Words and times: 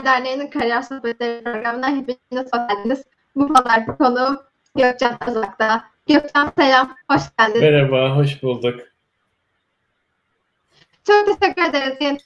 Yollar 0.00 0.16
Derneği'nin 0.16 0.46
Kariyer 0.46 0.82
Sohbetleri 0.82 1.44
programına 1.44 1.96
hepiniz 1.96 2.52
hoş 2.52 2.68
geldiniz. 2.68 3.04
Bu 3.36 3.52
pazar 3.52 3.98
konuğum 3.98 4.40
Gökcan 4.76 5.18
Özak'ta. 5.28 5.84
Gökcan 6.08 6.52
selam, 6.58 6.96
hoş 7.10 7.22
geldin. 7.38 7.60
Merhaba, 7.60 8.16
hoş 8.16 8.42
bulduk. 8.42 8.80
Çok 11.06 11.26
teşekkür 11.26 11.62
ederiz 11.62 11.96
yeni 12.00 12.18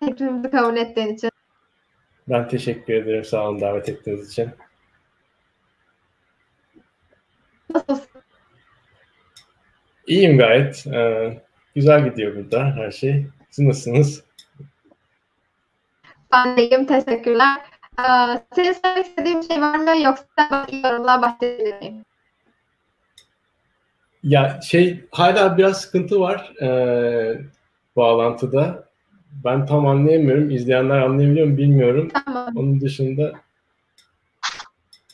teklifimizi 0.00 0.50
kabul 0.50 0.76
ettiğin 0.76 1.14
için. 1.14 1.30
Ben 2.28 2.48
teşekkür 2.48 2.94
ederim, 2.94 3.24
sağ 3.24 3.48
olun 3.48 3.60
davet 3.60 3.88
ettiğiniz 3.88 4.30
için. 4.30 4.50
Nasılsın? 7.74 8.22
İyiyim 10.06 10.38
gayet. 10.38 10.86
Ee, 10.86 11.42
güzel 11.74 12.04
gidiyor 12.04 12.36
burada 12.36 12.64
her 12.64 12.90
şey. 12.90 13.26
Siz 13.50 13.64
nasılsınız? 13.64 14.24
Ben 16.34 16.56
de 16.56 16.62
iyiyim, 16.62 16.86
teşekkürler. 16.86 17.56
Ee, 17.98 18.02
senin 18.54 18.72
söylemek 18.72 19.06
istediğin 19.06 19.42
bir 19.42 19.46
şey 19.46 19.60
var 19.60 19.78
mı 19.78 20.02
yoksa 20.02 20.66
yorumla 20.82 21.22
başlayabilir 21.22 21.78
miyim? 21.78 22.04
Ya 24.22 24.60
şey 24.62 25.04
hala 25.10 25.58
biraz 25.58 25.80
sıkıntı 25.80 26.20
var 26.20 26.52
ee, 26.62 27.38
bağlantıda. 27.96 28.84
Ben 29.44 29.66
tam 29.66 29.86
anlayamıyorum. 29.86 30.50
İzleyenler 30.50 31.00
anlayabiliyor 31.00 31.46
mu 31.46 31.56
bilmiyorum. 31.56 32.10
Tamam. 32.24 32.52
Onun 32.56 32.80
dışında 32.80 33.32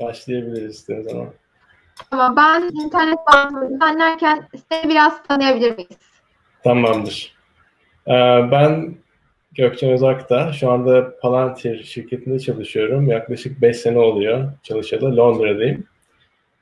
başlayabiliriz 0.01 0.75
istediğiniz 0.77 1.13
zaman. 1.13 1.29
Ama 2.11 2.37
ben 2.37 2.63
internet 2.85 3.19
bağlantımı 3.33 3.71
düzenlerken 3.71 4.49
seni 4.69 4.91
biraz 4.91 5.23
tanıyabilir 5.23 5.77
miyiz? 5.77 5.99
Tamamdır. 6.65 7.37
Ee, 8.07 8.13
ben 8.51 8.95
Gökçen 9.55 9.91
Özak'ta. 9.91 10.53
Şu 10.53 10.71
anda 10.71 11.19
Palantir 11.21 11.85
şirketinde 11.85 12.39
çalışıyorum. 12.39 13.09
Yaklaşık 13.09 13.63
5 13.63 13.77
sene 13.77 13.99
oluyor 13.99 14.53
çalışalı. 14.63 15.17
Londra'dayım. 15.17 15.85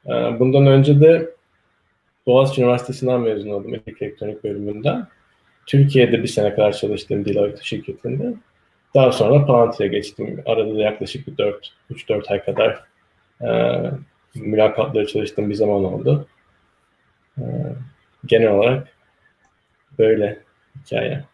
Ee, 0.06 0.10
bundan 0.10 0.66
önce 0.66 1.00
de 1.00 1.30
Boğaziçi 2.26 2.62
Üniversitesi'nden 2.62 3.20
mezun 3.20 3.50
oldum 3.50 3.74
elektronik 3.74 4.44
bölümünden. 4.44 5.06
Türkiye'de 5.66 6.22
bir 6.22 6.28
sene 6.28 6.54
kadar 6.54 6.72
çalıştım 6.72 7.24
Deloitte 7.24 7.62
şirketinde. 7.62 8.34
Daha 8.94 9.12
sonra 9.12 9.46
Palantir'e 9.46 9.88
geçtim. 9.88 10.42
Arada 10.46 10.74
da 10.74 10.78
yaklaşık 10.78 11.26
bir 11.26 11.38
4, 11.38 11.72
3-4 11.90 12.32
ay 12.32 12.44
kadar 12.44 12.84
e, 13.42 13.50
mülakatları 14.34 15.06
çalıştığım 15.06 15.50
bir 15.50 15.54
zaman 15.54 15.84
oldu. 15.84 16.26
E, 17.38 17.44
genel 18.26 18.50
olarak 18.50 18.88
böyle 19.98 20.38
hikaye. 20.84 21.24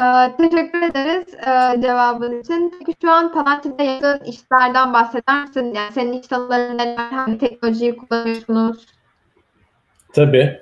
Ee, 0.00 0.36
teşekkür 0.36 0.82
ederiz 0.82 1.34
e, 1.34 1.82
cevabın 1.82 2.40
için. 2.40 2.74
Peki 2.78 2.98
şu 3.02 3.10
an 3.10 3.32
Palantir'de 3.32 3.82
yaptığın 3.82 4.24
işlerden 4.24 4.92
bahseder 4.92 5.42
misin? 5.42 5.74
Yani 5.74 5.92
senin 5.92 6.12
iş 6.12 6.26
tanımların 6.26 6.78
neler, 6.78 6.96
hangi 6.96 7.38
teknolojiyi 7.38 7.96
kullanıyorsunuz? 7.96 8.86
Tabii. 10.14 10.60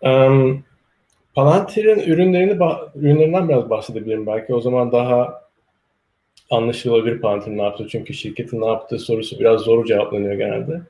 Um, 0.00 0.64
Palantir'in 1.34 1.98
ürünlerini 1.98 2.58
ürünlerinden 2.94 3.48
biraz 3.48 3.70
bahsedebilirim 3.70 4.26
belki. 4.26 4.54
O 4.54 4.60
zaman 4.60 4.92
daha 4.92 5.42
anlaşılabilir 6.50 7.20
Palantir'in 7.20 7.58
ne 7.58 7.62
yaptığı. 7.62 7.88
Çünkü 7.88 8.14
şirketin 8.14 8.60
ne 8.60 8.66
yaptığı 8.66 8.98
sorusu 8.98 9.40
biraz 9.40 9.60
zor 9.60 9.84
cevaplanıyor 9.84 10.34
genelde. 10.34 10.80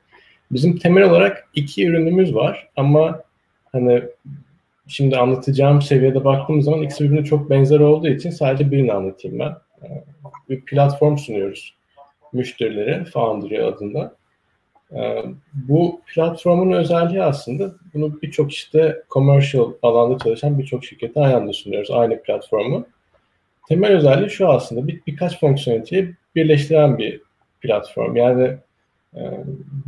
Bizim 0.51 0.77
temel 0.77 1.03
olarak 1.03 1.49
iki 1.53 1.87
ürünümüz 1.87 2.35
var 2.35 2.69
ama 2.75 3.21
hani 3.71 4.03
şimdi 4.89 5.17
anlatacağım 5.17 5.81
seviyede 5.81 6.25
baktığım 6.25 6.61
zaman 6.61 6.81
ikisi 6.81 7.03
birbirine 7.03 7.25
çok 7.25 7.49
benzer 7.49 7.79
olduğu 7.79 8.07
için 8.07 8.29
sadece 8.29 8.71
birini 8.71 8.93
anlatayım 8.93 9.39
ben. 9.39 9.55
Ee, 9.83 10.03
bir 10.49 10.65
platform 10.65 11.17
sunuyoruz 11.17 11.75
müşterilere 12.33 13.05
Foundry 13.05 13.63
adında. 13.63 14.15
Ee, 14.95 15.23
bu 15.53 16.01
platformun 16.13 16.71
özelliği 16.71 17.23
aslında 17.23 17.71
bunu 17.93 18.21
birçok 18.21 18.51
işte 18.51 19.03
commercial 19.09 19.73
alanda 19.81 20.17
çalışan 20.17 20.59
birçok 20.59 20.85
şirkete 20.85 21.19
aynı 21.21 21.35
anda 21.35 21.53
sunuyoruz 21.53 21.91
aynı 21.91 22.21
platformu. 22.21 22.87
Temel 23.67 23.91
özelliği 23.91 24.29
şu 24.29 24.49
aslında 24.49 24.87
bir, 24.87 25.01
birkaç 25.07 25.39
fonksiyoneliteyi 25.39 26.15
birleştiren 26.35 26.97
bir 26.97 27.21
platform. 27.61 28.15
Yani 28.15 28.57
e, 29.15 29.21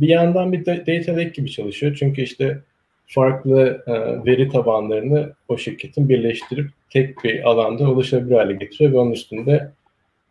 bir 0.00 0.08
yandan 0.08 0.52
bir 0.52 0.66
data 0.66 1.12
lake 1.12 1.32
gibi 1.34 1.50
çalışıyor. 1.50 1.96
Çünkü 1.98 2.22
işte 2.22 2.62
farklı 3.06 3.84
e, 3.86 3.92
veri 4.26 4.48
tabanlarını 4.48 5.32
o 5.48 5.58
şirketin 5.58 6.08
birleştirip 6.08 6.70
tek 6.90 7.24
bir 7.24 7.50
alanda 7.50 7.90
ulaşabilir 7.90 8.36
hale 8.36 8.52
getiriyor 8.52 8.92
ve 8.92 8.98
onun 8.98 9.12
üstünde 9.12 9.72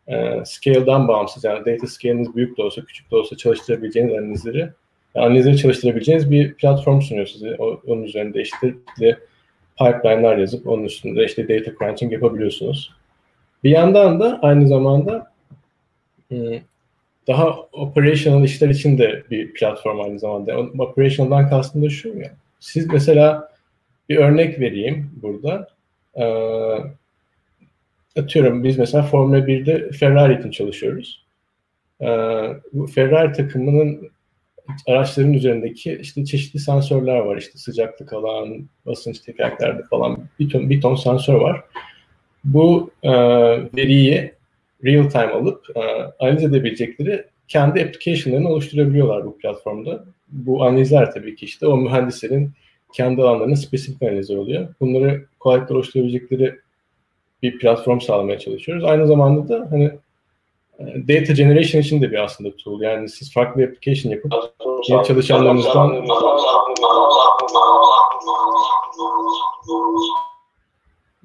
e, 0.08 0.46
scale'dan 0.46 1.08
bağımsız 1.08 1.44
yani 1.44 1.66
data 1.66 1.88
scale'iniz 1.88 2.36
büyük 2.36 2.58
de 2.58 2.64
olsa 2.64 2.82
küçük 2.86 3.12
de 3.12 3.16
olsa 3.16 3.38
çalıştırabileceğiniz 3.38 4.14
analizleri 4.14 4.70
yani 5.16 5.26
analizleri 5.26 5.58
çalıştırabileceğiniz 5.58 6.32
bir 6.32 6.54
platform 6.54 7.02
sunuyor 7.02 7.28
size. 7.28 7.56
O, 7.60 7.82
onun 7.88 8.04
üzerinde 8.04 8.42
işte 8.42 8.74
pipeline'lar 9.80 10.38
yazıp 10.38 10.68
onun 10.68 10.84
üstünde 10.84 11.26
işte 11.26 11.50
data 11.50 11.72
crunching 11.80 12.14
yapabiliyorsunuz. 12.14 12.94
Bir 13.64 13.70
yandan 13.70 14.20
da 14.20 14.40
aynı 14.42 14.68
zamanda 14.68 15.32
e, 16.32 16.62
daha 17.28 17.60
operational 17.60 18.44
işler 18.44 18.70
için 18.70 18.98
de 18.98 19.24
bir 19.32 19.54
platform 19.54 20.00
aynı 20.02 20.20
zamanda. 20.20 20.60
Operational'dan 20.60 21.50
kastım 21.50 21.84
da 21.84 21.90
şu 21.90 22.10
ya. 22.10 22.34
Siz 22.62 22.88
mesela 22.88 23.52
bir 24.10 24.18
örnek 24.18 24.60
vereyim 24.60 25.12
burada. 25.22 25.68
Ee, 26.16 26.24
atıyorum 28.22 28.64
biz 28.64 28.78
mesela 28.78 29.04
Formula 29.04 29.38
1'de 29.38 29.92
Ferrari 29.92 30.40
için 30.40 30.52
çalışıyoruz. 30.52 31.26
Ee, 32.02 32.06
bu 32.74 32.88
Ferrari 32.88 33.34
takımının 33.34 34.12
araçların 34.88 35.34
üzerindeki 35.34 35.98
işte 36.02 36.26
çeşitli 36.26 36.60
sensörler 36.60 37.18
var. 37.18 37.38
İşte 37.38 37.58
sıcaklık 37.58 38.14
alan, 38.14 38.70
basınç 38.86 39.20
tekerleklerde 39.20 39.84
falan 39.90 40.20
bir 40.40 40.50
ton, 40.50 40.70
bir 40.70 40.82
ton 40.82 40.96
sensör 40.96 41.36
var. 41.36 41.64
Bu 42.44 42.92
e, 43.04 43.12
veriyi 43.76 44.34
real 44.84 45.10
time 45.10 45.34
alıp 45.34 45.66
e, 45.76 45.80
analiz 46.20 46.44
edebilecekleri 46.44 47.26
kendi 47.48 47.82
application'larını 47.82 48.50
oluşturabiliyorlar 48.50 49.26
bu 49.26 49.38
platformda. 49.38 50.06
Bu 50.32 50.64
analizler 50.64 51.12
tabii 51.12 51.36
ki 51.36 51.46
işte 51.46 51.68
o 51.68 51.78
mühendislerin 51.78 52.52
kendi 52.94 53.22
alanlarının 53.22 53.56
spesifik 53.56 54.04
analizleri 54.04 54.40
oluyor. 54.40 54.76
Bunları 54.80 55.26
kolaylıkla 55.40 55.76
oluşturabilecekleri 55.76 56.60
bir 57.44 57.60
platform 57.60 58.00
sağlamaya 58.00 58.40
çalışıyoruz. 58.40 58.84
Aynı 58.84 59.08
zamanda 59.08 59.50
da 59.50 59.68
hani 59.72 59.92
e, 60.80 60.84
data 61.08 61.34
generation 61.34 61.82
için 61.82 62.02
de 62.02 62.12
bir 62.12 62.24
aslında 62.24 62.56
tool. 62.56 62.82
Yani 62.82 63.10
siz 63.10 63.34
farklı 63.34 63.62
bir 63.62 63.68
application 63.68 64.12
yapıp 64.12 64.34
yeni 64.90 65.04
çalışanlarınızdan 65.04 66.06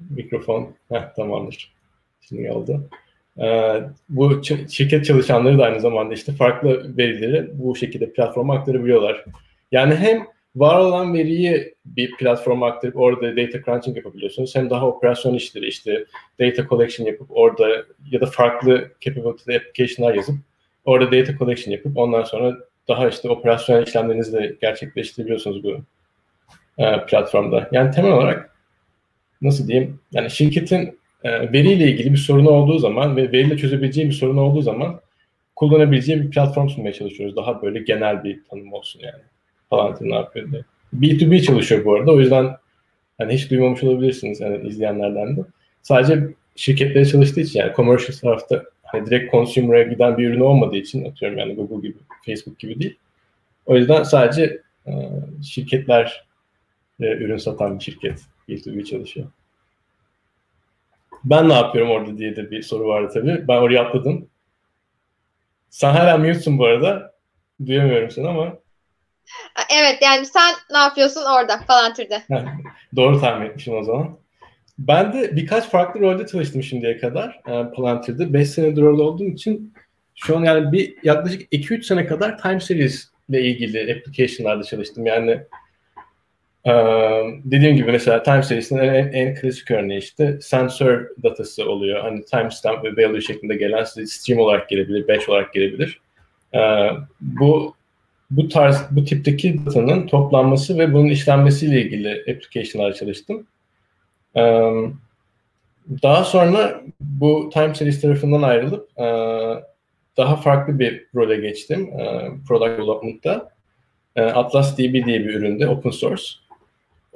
mikrofon 0.09 0.67
Heh, 0.91 1.13
tamamdır. 1.15 1.73
Şimdi 2.21 2.51
oldu. 2.51 2.89
Ee, 3.41 3.81
bu 4.09 4.41
şirket 4.69 5.05
çalışanları 5.05 5.57
da 5.57 5.63
aynı 5.63 5.79
zamanda 5.79 6.13
işte 6.13 6.31
farklı 6.31 6.97
verileri 6.97 7.49
bu 7.53 7.75
şekilde 7.75 8.11
platforma 8.11 8.55
aktarabiliyorlar. 8.55 9.25
Yani 9.71 9.95
hem 9.95 10.27
var 10.55 10.79
olan 10.79 11.13
veriyi 11.13 11.75
bir 11.85 12.17
platforma 12.17 12.67
aktarıp 12.67 12.97
orada 12.97 13.37
data 13.37 13.61
crunching 13.65 13.97
yapabiliyorsunuz. 13.97 14.55
Hem 14.55 14.69
daha 14.69 14.87
operasyon 14.87 15.33
işleri 15.33 15.67
işte 15.67 16.05
data 16.39 16.67
collection 16.67 17.07
yapıp 17.07 17.27
orada 17.29 17.85
ya 18.11 18.21
da 18.21 18.25
farklı 18.25 18.91
capability 19.01 19.55
application'lar 19.55 20.15
yazıp 20.15 20.35
orada 20.85 21.11
data 21.11 21.37
collection 21.37 21.71
yapıp 21.71 21.97
ondan 21.97 22.23
sonra 22.23 22.57
daha 22.87 23.07
işte 23.09 23.29
operasyon 23.29 23.83
işlemlerinizi 23.83 24.33
de 24.33 24.57
gerçekleştirebiliyorsunuz 24.61 25.63
bu 25.63 25.77
e, 26.77 27.05
platformda. 27.05 27.69
Yani 27.71 27.91
temel 27.91 28.11
olarak 28.11 28.55
nasıl 29.41 29.67
diyeyim 29.67 29.99
yani 30.11 30.29
şirketin 30.29 30.96
e, 31.23 31.53
veriyle 31.53 31.91
ilgili 31.91 32.11
bir 32.11 32.17
sorunu 32.17 32.49
olduğu 32.49 32.79
zaman 32.79 33.17
ve 33.17 33.31
veriyle 33.31 33.57
çözebileceği 33.57 34.07
bir 34.07 34.13
sorun 34.13 34.37
olduğu 34.37 34.61
zaman 34.61 35.01
kullanabileceği 35.55 36.21
bir 36.21 36.29
platform 36.29 36.69
sunmaya 36.69 36.93
çalışıyoruz. 36.93 37.35
Daha 37.35 37.61
böyle 37.61 37.79
genel 37.79 38.23
bir 38.23 38.43
tanım 38.49 38.73
olsun 38.73 38.99
yani. 38.99 39.23
Palantir 39.69 40.09
ne 40.09 40.15
yapıyor 40.15 40.51
diye. 40.51 40.63
B2B 40.95 41.41
çalışıyor 41.41 41.85
bu 41.85 41.95
arada. 41.95 42.11
O 42.11 42.19
yüzden 42.19 42.55
hani 43.17 43.33
hiç 43.33 43.51
duymamış 43.51 43.83
olabilirsiniz 43.83 44.39
yani 44.39 44.67
izleyenlerden 44.67 45.37
de. 45.37 45.41
Sadece 45.81 46.27
şirketlere 46.55 47.05
çalıştığı 47.05 47.41
için 47.41 47.59
yani 47.59 47.73
commercial 47.75 48.17
tarafta 48.17 48.63
hani 48.83 49.05
direkt 49.05 49.31
consumer'a 49.31 49.83
giden 49.83 50.17
bir 50.17 50.29
ürün 50.29 50.39
olmadığı 50.39 50.77
için 50.77 51.05
atıyorum 51.05 51.37
yani 51.37 51.55
Google 51.55 51.87
gibi, 51.87 51.97
Facebook 52.25 52.59
gibi 52.59 52.79
değil. 52.79 52.95
O 53.65 53.75
yüzden 53.75 54.03
sadece 54.03 54.61
e, 54.87 54.91
şirketler 55.43 56.25
e, 57.01 57.05
ürün 57.05 57.37
satan 57.37 57.79
bir 57.79 57.83
şirket 57.83 58.19
B2B 58.49 58.83
çalışıyor. 58.83 59.27
Ben 61.29 61.49
ne 61.49 61.53
yapıyorum 61.53 61.91
orada 61.91 62.17
diye 62.17 62.35
de 62.35 62.51
bir 62.51 62.61
soru 62.61 62.87
vardı 62.87 63.11
tabii. 63.13 63.47
Ben 63.47 63.57
oraya 63.57 63.81
atladım. 63.83 64.29
Sen 65.69 65.91
hala 65.91 66.17
mute'sun 66.17 66.57
bu 66.57 66.65
arada. 66.65 67.13
Duyamıyorum 67.65 68.11
seni 68.11 68.27
ama. 68.27 68.53
Evet 69.79 69.97
yani 70.01 70.25
sen 70.25 70.55
ne 70.71 70.77
yapıyorsun 70.77 71.21
orada 71.21 71.57
falan 71.57 71.93
türde. 71.93 72.23
Doğru 72.95 73.21
tahmin 73.21 73.45
etmişim 73.45 73.77
o 73.77 73.83
zaman. 73.83 74.17
Ben 74.79 75.13
de 75.13 75.35
birkaç 75.35 75.69
farklı 75.69 76.01
rolde 76.01 76.27
çalıştım 76.27 76.63
şimdiye 76.63 76.97
kadar 76.97 77.39
e, 77.47 77.71
Palantir'de. 77.75 78.33
5 78.33 78.49
senedir 78.49 78.81
orada 78.81 79.03
olduğum 79.03 79.25
için 79.25 79.73
şu 80.15 80.37
an 80.37 80.43
yani 80.43 80.71
bir 80.71 80.95
yaklaşık 81.03 81.53
2-3 81.53 81.83
sene 81.83 82.05
kadar 82.05 82.37
time 82.37 82.59
series 82.59 83.09
ile 83.29 83.41
ilgili 83.41 83.93
application'larda 83.93 84.63
çalıştım. 84.63 85.05
Yani 85.05 85.39
e, 86.67 86.73
dediğim 87.43 87.75
gibi 87.75 87.91
mesela 87.91 88.23
time 88.23 88.43
series'in 88.43 88.77
en, 88.77 89.11
en 89.13 89.35
klasik 89.35 89.71
örneği 89.71 89.99
işte 89.99 90.37
sensör 90.41 91.07
datası 91.23 91.69
oluyor. 91.69 92.01
Hani 92.01 92.25
timestamp 92.25 92.83
ve 92.83 93.07
value 93.07 93.21
şeklinde 93.21 93.55
gelen 93.55 93.83
size 93.83 94.05
stream 94.05 94.39
olarak 94.39 94.69
gelebilir, 94.69 95.07
batch 95.07 95.29
olarak 95.29 95.53
gelebilir. 95.53 96.01
E, 96.53 96.59
bu 97.21 97.75
bu 98.31 98.47
tarz 98.47 98.85
bu 98.91 99.05
tipteki 99.05 99.65
datanın 99.65 100.07
toplanması 100.07 100.77
ve 100.77 100.93
bunun 100.93 101.07
işlenmesiyle 101.07 101.81
ilgili 101.81 102.21
application'lar 102.21 102.93
çalıştım. 102.93 103.47
Daha 106.03 106.23
sonra 106.23 106.81
bu 106.99 107.49
Time 107.53 107.75
Series 107.75 108.01
tarafından 108.01 108.41
ayrılıp 108.41 108.89
daha 110.17 110.35
farklı 110.35 110.79
bir 110.79 111.05
role 111.15 111.35
geçtim 111.35 111.89
Product 112.47 112.77
Development'ta. 112.77 113.51
Atlas 114.15 114.77
DB 114.77 115.05
diye 115.05 115.19
bir 115.19 115.33
üründe, 115.33 115.67
open 115.67 115.89
source. 115.89 116.23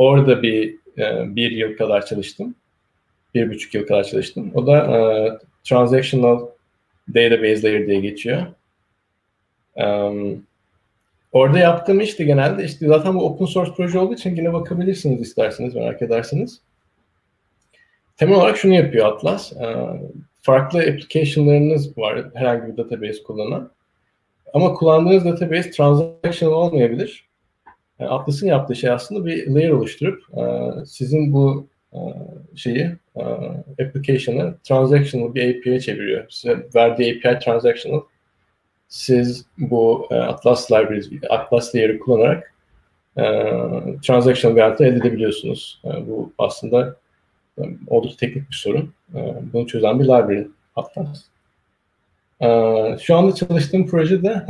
Orada 0.01 0.43
bir 0.43 0.75
bir 1.35 1.51
yıl 1.51 1.77
kadar 1.77 2.05
çalıştım. 2.05 2.55
Bir 3.35 3.49
buçuk 3.49 3.73
yıl 3.73 3.87
kadar 3.87 4.03
çalıştım. 4.03 4.51
O 4.55 4.67
da 4.67 5.39
Transactional 5.63 6.47
Database 7.07 7.63
Layer 7.63 7.87
diye 7.87 7.99
geçiyor. 7.99 8.45
Orada 11.31 11.59
yaptığım 11.59 11.99
iş 11.99 12.19
de 12.19 12.23
genelde 12.23 12.63
işte 12.63 12.87
zaten 12.87 13.15
bu 13.15 13.25
open 13.25 13.45
source 13.45 13.71
proje 13.77 13.99
olduğu 13.99 14.13
için 14.13 14.35
yine 14.35 14.53
bakabilirsiniz 14.53 15.21
isterseniz 15.21 15.75
merak 15.75 16.01
ederseniz. 16.01 16.61
Temel 18.17 18.35
olarak 18.35 18.57
şunu 18.57 18.73
yapıyor 18.73 19.05
Atlas. 19.05 19.53
Ee, 19.53 19.75
farklı 20.41 20.79
application'larınız 20.79 21.97
var 21.97 22.25
herhangi 22.33 22.73
bir 22.73 22.77
database 22.77 23.23
kullanan. 23.23 23.71
Ama 24.53 24.73
kullandığınız 24.73 25.25
database 25.25 25.71
transactional 25.71 26.53
olmayabilir. 26.53 27.30
Ee, 28.01 28.05
Atlas'ın 28.05 28.47
yaptığı 28.47 28.75
şey 28.75 28.89
aslında 28.89 29.25
bir 29.25 29.47
layer 29.47 29.69
oluşturup 29.69 30.23
e, 30.37 30.41
sizin 30.85 31.33
bu 31.33 31.67
e, 31.93 31.99
şeyi 32.55 32.95
e, 33.15 33.23
application'ı 33.83 34.55
transactional 34.63 35.35
bir 35.35 35.59
API'ye 35.59 35.79
çeviriyor. 35.79 36.25
Size 36.29 36.67
verdiği 36.75 37.17
API 37.17 37.39
transactional. 37.39 38.01
Siz 38.87 39.45
bu 39.57 40.07
Atlas 40.11 40.71
libraries, 40.71 41.09
Atlas 41.29 41.75
layer'ı 41.75 41.99
kullanarak 41.99 42.53
transactional 44.03 44.55
bir 44.55 44.61
elde 44.61 44.87
edebiliyorsunuz. 44.87 45.81
bu 45.83 46.33
aslında 46.37 46.95
oldukça 47.87 48.17
teknik 48.17 48.49
bir 48.49 48.55
sorun. 48.55 48.93
Bunu 49.53 49.67
çözen 49.67 49.99
bir 49.99 50.03
library 50.03 50.47
Atlas. 50.75 51.23
Şu 53.01 53.15
anda 53.15 53.35
çalıştığım 53.35 53.87
projede 53.87 54.45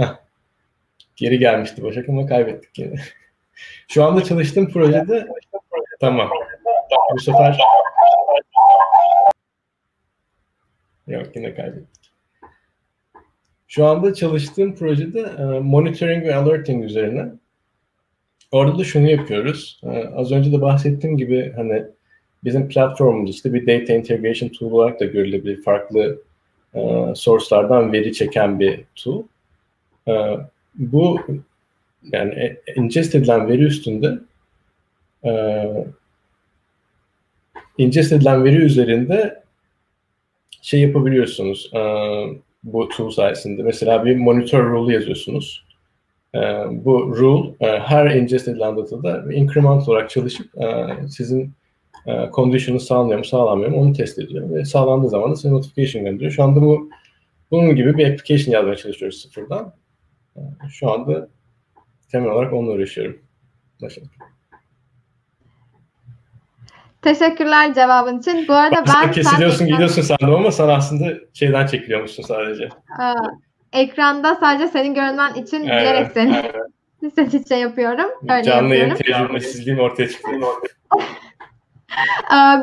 geri 1.15 1.39
gelmişti 1.39 1.83
Başak 1.83 2.09
ama 2.09 2.25
kaybettik 2.25 2.79
yine. 2.79 2.95
Şu 3.87 4.03
anda 4.03 4.23
çalıştığım 4.23 4.69
projede 4.69 5.27
tamam. 5.99 6.29
Bu 7.13 7.19
sefer 7.19 7.57
yok 11.07 11.35
yine 11.35 11.55
kaybettik. 11.55 12.11
Şu 13.67 13.85
anda 13.85 14.13
çalıştığım 14.13 14.75
projede 14.75 15.19
e, 15.19 15.43
monitoring 15.59 16.25
ve 16.25 16.35
alerting 16.35 16.85
üzerine. 16.85 17.25
Orada 18.51 18.79
da 18.79 18.83
şunu 18.83 19.09
yapıyoruz. 19.09 19.81
E, 19.83 20.07
az 20.15 20.31
önce 20.31 20.51
de 20.51 20.61
bahsettiğim 20.61 21.17
gibi 21.17 21.53
hani 21.55 21.83
bizim 22.43 22.67
platformumuz 22.67 23.29
işte 23.29 23.53
bir 23.53 23.61
data 23.61 23.93
integration 23.93 24.49
tool 24.49 24.71
olarak 24.71 24.99
da 24.99 25.05
görülebilir. 25.05 25.63
Farklı 25.63 26.21
e, 26.73 26.79
source'lardan 27.15 27.93
veri 27.93 28.13
çeken 28.13 28.59
bir 28.59 28.83
tool. 28.95 29.23
Bu 30.75 31.19
yani 32.03 32.33
e, 32.33 32.61
ingest 32.75 33.15
edilen 33.15 33.47
veri 33.47 33.63
üstünde 33.63 34.19
e, 35.25 35.31
ingest 37.77 38.11
edilen 38.11 38.43
veri 38.43 38.55
üzerinde 38.55 39.43
şey 40.61 40.81
yapabiliyorsunuz 40.81 41.71
e, 41.75 41.79
bu 42.63 42.89
tool 42.89 43.09
sayesinde. 43.09 43.63
Mesela 43.63 44.05
bir 44.05 44.15
monitor 44.15 44.63
rule 44.63 44.93
yazıyorsunuz. 44.93 45.65
E, 46.35 46.39
bu 46.71 47.17
rule 47.17 47.55
e, 47.59 47.79
her 47.79 48.11
ingest 48.11 48.47
edilen 48.47 48.77
datada 48.77 49.33
increment 49.33 49.89
olarak 49.89 50.09
çalışıp 50.09 50.61
e, 50.61 50.87
sizin 51.09 51.53
e, 52.07 52.29
condition'ı 52.33 52.79
sağlıyor 52.79 53.17
mu 53.17 53.25
sağlamıyor 53.25 53.69
mu 53.71 53.77
onu 53.77 53.93
test 53.93 54.19
ediyor. 54.19 54.49
Ve 54.49 54.65
sağlandığı 54.65 55.09
zaman 55.09 55.31
da 55.31 55.35
size 55.35 55.51
notification 55.51 56.05
gönderiyor. 56.05 56.31
Şu 56.31 56.43
anda 56.43 56.61
bu 56.61 56.89
bunun 57.51 57.75
gibi 57.75 57.97
bir 57.97 58.11
application 58.11 58.53
yazmaya 58.53 58.75
çalışıyoruz 58.75 59.21
sıfırdan. 59.21 59.73
E, 60.35 60.39
şu 60.71 60.91
anda 60.91 61.29
temel 62.11 62.29
olarak 62.29 62.53
onunla 62.53 62.71
uğraşıyorum. 62.71 63.21
Başladık. 63.81 64.11
Teşekkürler 67.01 67.73
cevabın 67.73 68.19
için. 68.19 68.47
Bu 68.47 68.53
arada 68.53 68.81
aslında 68.81 69.05
ben... 69.07 69.11
Kesiliyorsun 69.11 69.57
sen 69.57 69.67
gidiyorsun 69.67 70.01
sandım 70.01 70.35
ama 70.35 70.51
sen 70.51 70.67
aslında 70.67 71.13
şeyden 71.33 71.67
çekiliyormuşsun 71.67 72.23
sadece. 72.23 72.69
Aa, 72.99 73.13
ekranda 73.73 74.35
sadece 74.35 74.67
senin 74.67 74.93
görünmen 74.93 75.33
için 75.33 75.63
evet, 75.63 75.81
bilerek 75.81 76.11
seni, 76.11 76.35
evet. 77.01 77.13
seni 77.31 77.47
şey 77.47 77.59
yapıyorum. 77.59 78.11
Öyle 78.29 78.43
Canlı 78.43 78.75
yayın 78.75 78.95
tecrübesizliğim 78.95 79.79
ortaya 79.79 80.09
çıktı. 80.09 80.31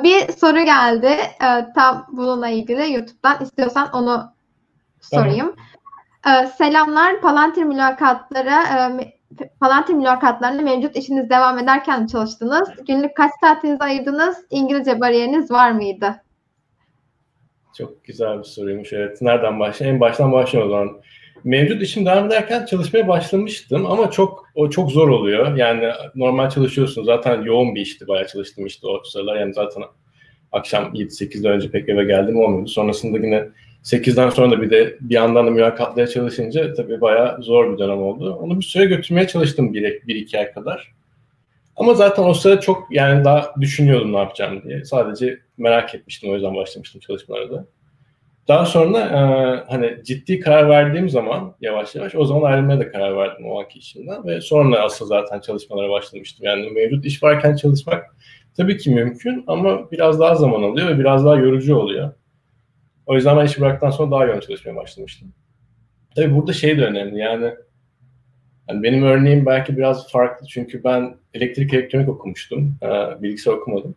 Bir 0.02 0.32
soru 0.32 0.64
geldi. 0.64 1.16
Tam 1.74 2.06
bununla 2.12 2.48
ilgili 2.48 2.92
YouTube'dan. 2.92 3.42
istiyorsan 3.42 3.90
onu 3.92 4.32
sorayım. 5.00 5.56
Tamam. 6.22 6.46
Selamlar. 6.58 7.20
Palantir 7.20 7.62
mülakatları 7.62 8.50
e, 9.00 9.17
Palantir 9.60 9.94
mülakatlarında 9.94 10.62
mevcut 10.62 10.96
işiniz 10.96 11.30
devam 11.30 11.58
ederken 11.58 12.06
çalıştınız. 12.06 12.68
Günlük 12.86 13.16
kaç 13.16 13.30
saatinizi 13.40 13.84
ayırdınız? 13.84 14.36
İngilizce 14.50 15.00
bariyeriniz 15.00 15.50
var 15.50 15.70
mıydı? 15.70 16.22
Çok 17.78 18.04
güzel 18.04 18.38
bir 18.38 18.44
soruymuş. 18.44 18.92
Evet. 18.92 19.22
Nereden 19.22 19.60
başlayayım? 19.60 19.96
En 19.96 20.00
baştan 20.00 20.32
başlayalım 20.32 20.70
o 20.70 20.72
zaman 20.72 21.00
mevcut 21.44 21.82
işim 21.82 22.06
devam 22.06 22.26
ederken 22.26 22.66
çalışmaya 22.66 23.08
başlamıştım 23.08 23.86
ama 23.86 24.10
çok 24.10 24.48
o 24.54 24.70
çok 24.70 24.90
zor 24.90 25.08
oluyor. 25.08 25.56
Yani 25.56 25.92
normal 26.14 26.50
çalışıyorsun. 26.50 27.04
Zaten 27.04 27.42
yoğun 27.42 27.74
bir 27.74 27.80
işti. 27.80 28.08
Bayağı 28.08 28.26
çalıştım 28.26 28.66
işte 28.66 28.86
o 28.86 29.04
sıralar. 29.04 29.36
Yani 29.36 29.54
zaten 29.54 29.82
akşam 30.52 30.84
7-8'den 30.84 31.52
önce 31.52 31.70
pek 31.70 31.88
eve 31.88 32.04
geldim 32.04 32.40
olmuyordu. 32.40 32.68
Sonrasında 32.68 33.18
yine 33.18 33.48
8'den 33.84 34.30
sonra 34.30 34.50
da 34.50 34.62
bir 34.62 34.70
de 34.70 34.96
bir 35.00 35.14
yandan 35.14 35.46
da 35.46 35.50
mülakatlara 35.50 36.06
çalışınca 36.06 36.74
tabii 36.74 37.00
bayağı 37.00 37.42
zor 37.42 37.72
bir 37.72 37.78
dönem 37.78 38.02
oldu. 38.02 38.34
Onu 38.34 38.56
bir 38.56 38.64
süre 38.64 38.84
götürmeye 38.84 39.26
çalıştım 39.26 39.74
bir, 39.74 40.06
bir 40.06 40.14
iki 40.14 40.38
ay 40.38 40.52
kadar. 40.52 40.92
Ama 41.76 41.94
zaten 41.94 42.22
o 42.22 42.34
sırada 42.34 42.60
çok 42.60 42.86
yani 42.90 43.24
daha 43.24 43.54
düşünüyordum 43.60 44.12
ne 44.12 44.18
yapacağım 44.18 44.62
diye. 44.62 44.84
Sadece 44.84 45.38
merak 45.58 45.94
etmiştim 45.94 46.30
o 46.30 46.34
yüzden 46.34 46.54
başlamıştım 46.54 47.00
çalışmalara 47.00 47.50
da. 47.50 47.66
Daha 48.48 48.66
sonra 48.66 48.98
e, 48.98 49.20
hani 49.70 50.04
ciddi 50.04 50.40
karar 50.40 50.68
verdiğim 50.68 51.08
zaman 51.08 51.54
yavaş 51.60 51.94
yavaş 51.94 52.14
o 52.14 52.24
zaman 52.24 52.52
ayrılmaya 52.52 52.80
da 52.80 52.92
karar 52.92 53.16
verdim 53.16 53.46
o 53.46 53.60
anki 53.60 53.78
işimden 53.78 54.26
ve 54.26 54.40
sonra 54.40 54.80
asıl 54.80 55.06
zaten 55.06 55.40
çalışmalara 55.40 55.90
başlamıştım. 55.90 56.46
Yani 56.46 56.70
mevcut 56.70 57.04
iş 57.04 57.22
varken 57.22 57.56
çalışmak 57.56 58.16
tabii 58.56 58.76
ki 58.76 58.90
mümkün 58.90 59.44
ama 59.46 59.90
biraz 59.90 60.20
daha 60.20 60.34
zaman 60.34 60.62
alıyor 60.62 60.88
ve 60.88 60.98
biraz 60.98 61.24
daha 61.24 61.36
yorucu 61.36 61.76
oluyor. 61.76 62.12
O 63.08 63.14
yüzden 63.14 63.36
ben 63.36 63.46
işi 63.46 63.60
bıraktıktan 63.60 63.90
sonra 63.90 64.10
daha 64.10 64.24
yoğun 64.24 64.40
çalışmaya 64.40 64.76
başlamıştım. 64.76 65.32
Tabii 66.16 66.34
burada 66.34 66.52
şey 66.52 66.78
de 66.78 66.84
önemli 66.84 67.18
yani 67.18 67.54
yani 68.68 68.82
benim 68.82 69.02
örneğim 69.02 69.46
belki 69.46 69.76
biraz 69.76 70.12
farklı 70.12 70.46
çünkü 70.46 70.84
ben 70.84 71.16
elektrik 71.34 71.74
elektronik 71.74 72.08
okumuştum. 72.08 72.76
E, 72.82 73.22
bilgisayar 73.22 73.52
okumadım. 73.52 73.94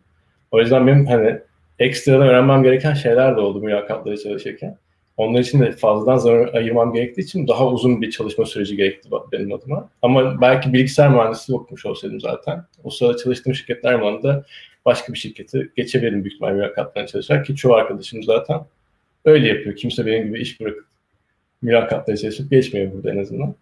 O 0.50 0.60
yüzden 0.60 0.86
benim 0.86 1.06
hani 1.06 1.38
ekstradan 1.78 2.28
öğrenmem 2.28 2.62
gereken 2.62 2.94
şeyler 2.94 3.36
de 3.36 3.40
oldu 3.40 3.60
mülakatlara 3.60 4.16
çalışırken. 4.16 4.78
Onlar 5.16 5.40
için 5.40 5.60
de 5.60 5.72
fazladan 5.72 6.16
zaman 6.16 6.48
ayırmam 6.52 6.92
gerektiği 6.92 7.20
için 7.20 7.48
daha 7.48 7.68
uzun 7.68 8.02
bir 8.02 8.10
çalışma 8.10 8.44
süreci 8.44 8.76
gerekti 8.76 9.08
benim 9.32 9.52
adıma. 9.52 9.88
Ama 10.02 10.40
belki 10.40 10.72
bilgisayar 10.72 11.10
mühendisliği 11.10 11.58
okumuş 11.58 11.86
olsaydım 11.86 12.20
zaten. 12.20 12.64
O 12.84 12.90
sırada 12.90 13.16
çalıştığım 13.16 13.54
şirketler 13.54 13.92
yanında 13.92 14.44
başka 14.84 15.12
bir 15.12 15.18
şirketi 15.18 15.70
geçebilirim 15.76 16.24
büyük 16.24 16.34
ihtimalle 16.34 16.54
mülakatlarına 16.54 17.08
çalışarak 17.08 17.46
ki 17.46 17.56
çoğu 17.56 17.74
arkadaşım 17.74 18.22
zaten 18.22 18.60
öyle 19.24 19.48
yapıyor. 19.48 19.76
Kimse 19.76 20.06
benim 20.06 20.26
gibi 20.26 20.40
iş 20.40 20.60
bırakıp 20.60 20.86
mülakatlara 21.62 22.16
çalışıp 22.16 22.50
geçmiyor 22.50 22.92
burada 22.92 23.12
en 23.12 23.18
azından. 23.18 23.54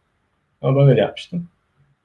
Ama 0.63 0.81
ben 0.81 0.89
öyle 0.89 1.01
yapmıştım. 1.01 1.49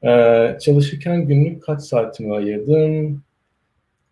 Ee, 0.03 0.57
çalışırken 0.62 1.27
günlük 1.27 1.63
kaç 1.63 1.81
saatimi 1.81 2.35
ayırdım? 2.35 3.24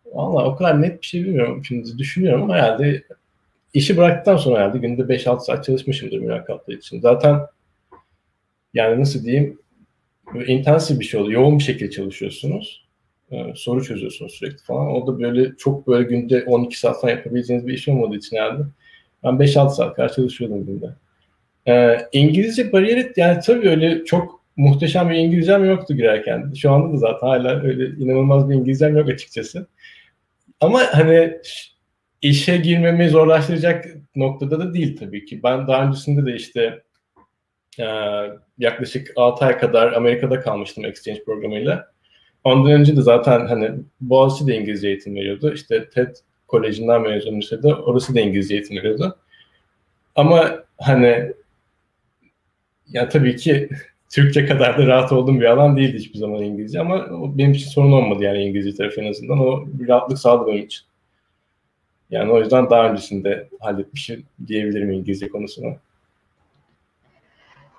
Valla 0.05 0.45
o 0.45 0.55
kadar 0.55 0.81
net 0.81 1.01
bir 1.01 1.07
şey 1.07 1.23
bilmiyorum. 1.23 1.65
Şimdi 1.65 1.97
düşünüyorum 1.97 2.43
ama 2.43 2.55
herhalde 2.55 3.03
işi 3.73 3.97
bıraktıktan 3.97 4.38
sonra 4.38 4.59
herhalde 4.59 4.77
günde 4.77 5.01
5-6 5.01 5.39
saat 5.39 5.65
çalışmışımdır 5.65 6.17
mülakatlar 6.17 6.73
için. 6.73 7.01
Zaten 7.01 7.39
yani 8.73 9.01
nasıl 9.01 9.23
diyeyim 9.23 9.59
intensif 10.47 11.00
bir 11.00 11.05
şey 11.05 11.19
oluyor. 11.19 11.41
Yoğun 11.41 11.59
bir 11.59 11.63
şekilde 11.63 11.91
çalışıyorsunuz. 11.91 12.85
E, 13.31 13.53
soru 13.55 13.83
çözüyorsunuz 13.83 14.31
sürekli 14.31 14.63
falan. 14.63 14.88
O 14.88 15.07
da 15.07 15.19
böyle 15.19 15.55
çok 15.57 15.88
böyle 15.88 16.09
günde 16.09 16.43
12 16.43 16.79
saat 16.79 17.01
falan 17.01 17.12
yapabileceğiniz 17.12 17.67
bir 17.67 17.73
iş 17.73 17.88
olmadığı 17.88 18.15
için 18.15 18.38
yani 18.38 18.65
ben 19.24 19.34
5-6 19.34 19.70
saat 19.70 19.96
kadar 19.96 20.13
çalışıyordum 20.13 20.65
günde. 20.65 20.89
E, 21.68 21.98
İngilizce 22.12 22.72
bariyeri 22.72 23.13
yani 23.18 23.39
tabii 23.46 23.70
öyle 23.70 24.06
çok 24.06 24.44
muhteşem 24.58 25.10
bir 25.10 25.15
İngilizcem 25.15 25.65
yoktu 25.65 25.96
girerken. 25.96 26.53
Şu 26.56 26.72
anda 26.72 26.94
da 26.94 26.98
zaten 26.98 27.27
hala 27.27 27.63
öyle 27.63 27.86
inanılmaz 27.86 28.50
bir 28.50 28.56
İngilizcem 28.56 28.98
yok 28.98 29.10
açıkçası. 29.10 29.68
Ama 30.60 30.82
hani 30.92 31.38
işe 32.22 32.58
girmemi 32.58 33.10
zorlaştıracak 33.10 33.86
noktada 34.15 34.60
da 34.60 34.74
değil 34.74 34.98
tabii 34.98 35.25
ki. 35.25 35.44
Ben 35.44 35.68
daha 35.68 35.88
öncesinde 35.88 36.32
de 36.32 36.36
işte 36.36 36.82
e, 37.80 37.86
yaklaşık 38.58 39.12
6 39.15 39.46
ay 39.46 39.58
kadar 39.58 39.94
Amerika'da 39.94 40.39
kalmıştım 40.39 40.86
exchange 40.86 41.24
programıyla. 41.24 41.94
Ondan 42.44 42.72
önce 42.72 42.98
de 42.98 43.01
zaten 43.01 43.46
hani 43.46 43.72
Boğaziçi 44.01 44.48
de 44.48 44.56
İngilizce 44.56 44.88
eğitim 44.88 45.15
veriyordu. 45.15 45.53
İşte 45.53 45.89
TED 45.89 46.15
Koleji'nden 46.53 47.01
mezun 47.01 47.41
lisede 47.41 47.75
orası 47.75 48.15
da 48.15 48.19
İngilizce 48.19 48.55
eğitim 48.55 48.77
veriyordu. 48.77 49.17
Ama 50.15 50.51
hani 50.77 51.33
ya 52.88 53.10
tabii 53.10 53.36
ki 53.36 53.69
Türkçe 54.10 54.45
kadar 54.45 54.77
da 54.77 54.88
rahat 54.88 55.12
olduğum 55.12 55.39
bir 55.39 55.45
alan 55.45 55.77
değildi 55.77 55.98
hiçbir 55.98 56.19
zaman 56.19 56.43
İngilizce 56.43 56.79
ama 56.79 57.05
benim 57.38 57.51
için 57.51 57.69
sorun 57.69 57.91
olmadı 57.91 58.24
yani 58.24 58.43
İngilizce 58.43 58.77
tarafı 58.77 59.01
en 59.01 59.10
azından. 59.10 59.39
O 59.39 59.63
bir 59.67 59.88
rahatlık 59.88 60.19
sağladı 60.19 60.48
benim 60.48 60.65
için. 60.65 60.86
Yani 62.10 62.31
o 62.31 62.39
yüzden 62.39 62.69
daha 62.69 62.89
öncesinde 62.89 63.50
halletmişim 63.60 64.25
diyebilirim 64.48 64.91
İngilizce 64.91 65.29
konusunu. 65.29 65.75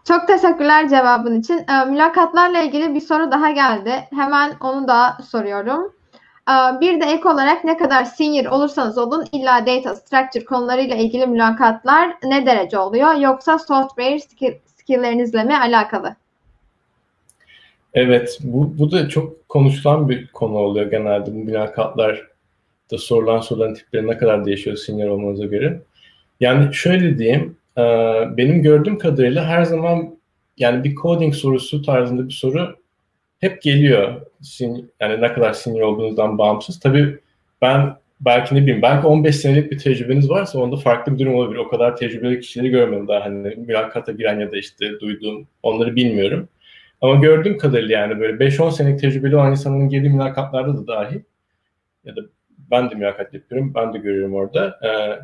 Çok 0.05 0.27
teşekkürler 0.27 0.89
cevabın 0.89 1.41
için. 1.41 1.59
E, 1.59 1.85
mülakatlarla 1.91 2.63
ilgili 2.63 2.95
bir 2.95 3.01
soru 3.01 3.31
daha 3.31 3.51
geldi. 3.51 3.93
Hemen 4.11 4.53
onu 4.61 4.89
da 4.89 5.17
soruyorum. 5.31 5.94
E, 6.49 6.81
bir 6.81 7.01
de 7.01 7.05
ek 7.05 7.29
olarak 7.29 7.65
ne 7.65 7.77
kadar 7.77 8.05
senior 8.05 8.45
olursanız 8.45 8.99
olun 8.99 9.25
illa 9.33 9.67
data 9.67 9.95
structure 9.95 10.45
konularıyla 10.45 10.97
ilgili 10.97 11.27
mülakatlar 11.27 12.15
ne 12.25 12.47
derece 12.47 12.79
oluyor? 12.79 13.15
Yoksa 13.15 13.59
software 13.59 14.19
skill, 14.19 14.53
skill'lerinizle 14.77 15.45
mi 15.45 15.57
alakalı? 15.57 16.17
Evet, 17.95 18.39
bu, 18.41 18.79
bu 18.79 18.91
da 18.91 19.09
çok 19.09 19.49
konuşulan 19.49 20.09
bir 20.09 20.27
konu 20.27 20.57
oluyor 20.57 20.91
genelde 20.91 21.35
bu 21.35 21.39
mülakatlar 21.39 22.29
da 22.91 22.99
sorulan 22.99 23.41
soruların 23.41 23.75
tipleri 23.75 24.07
ne 24.07 24.19
kadar 24.19 24.45
değişiyor 24.45 24.77
senior 24.77 25.09
olmanıza 25.09 25.45
göre. 25.45 25.81
Yani 26.41 26.75
şöyle 26.75 27.19
diyeyim, 27.19 27.57
e, 27.79 27.83
benim 28.37 28.63
gördüğüm 28.63 28.99
kadarıyla 28.99 29.45
her 29.45 29.63
zaman 29.63 30.19
yani 30.59 30.85
bir 30.85 30.95
coding 30.95 31.35
sorusu 31.35 31.83
tarzında 31.83 32.29
bir 32.29 32.33
soru 32.33 32.77
hep 33.45 33.63
geliyor. 33.63 34.21
Yani 35.01 35.21
ne 35.21 35.33
kadar 35.33 35.53
senior 35.53 35.81
olduğunuzdan 35.81 36.39
bağımsız. 36.39 36.81
Tabii 36.81 37.19
ben 37.63 37.97
belki 38.21 38.55
ne 38.55 38.63
bileyim 38.63 38.83
belki 38.83 39.07
15 39.07 39.37
senelik 39.37 39.71
bir 39.71 39.79
tecrübeniz 39.79 40.31
varsa 40.31 40.59
onda 40.59 40.77
farklı 40.77 41.15
bir 41.15 41.19
durum 41.19 41.35
olabilir. 41.35 41.59
O 41.59 41.69
kadar 41.69 41.97
tecrübeli 41.97 42.41
kişileri 42.41 42.71
görmedim 42.71 43.09
daha 43.09 43.25
hani 43.25 43.55
mülakata 43.57 44.13
giren 44.13 44.41
ya 44.41 44.53
da 44.53 44.57
işte 44.57 45.01
duyduğum 45.01 45.47
onları 45.63 45.97
bilmiyorum. 45.97 46.49
Ama 47.01 47.15
gördüğüm 47.15 47.59
kadarıyla 47.59 47.99
yani 47.99 48.21
böyle 48.21 48.45
5-10 48.45 48.73
senelik 48.73 49.01
tecrübeli 49.01 49.37
olan 49.37 49.51
insanların 49.51 49.89
girdiği 49.89 50.11
mülakatlarda 50.11 50.77
da 50.77 50.87
dahil 50.87 51.21
ya 52.05 52.17
da 52.17 52.21
ben 52.71 52.91
de 52.91 52.95
mülakat 52.95 53.35
yapıyorum, 53.35 53.73
ben 53.75 53.95
de 53.95 53.99
görüyorum 53.99 54.35
orada. 54.35 54.79
Ee, 54.85 55.19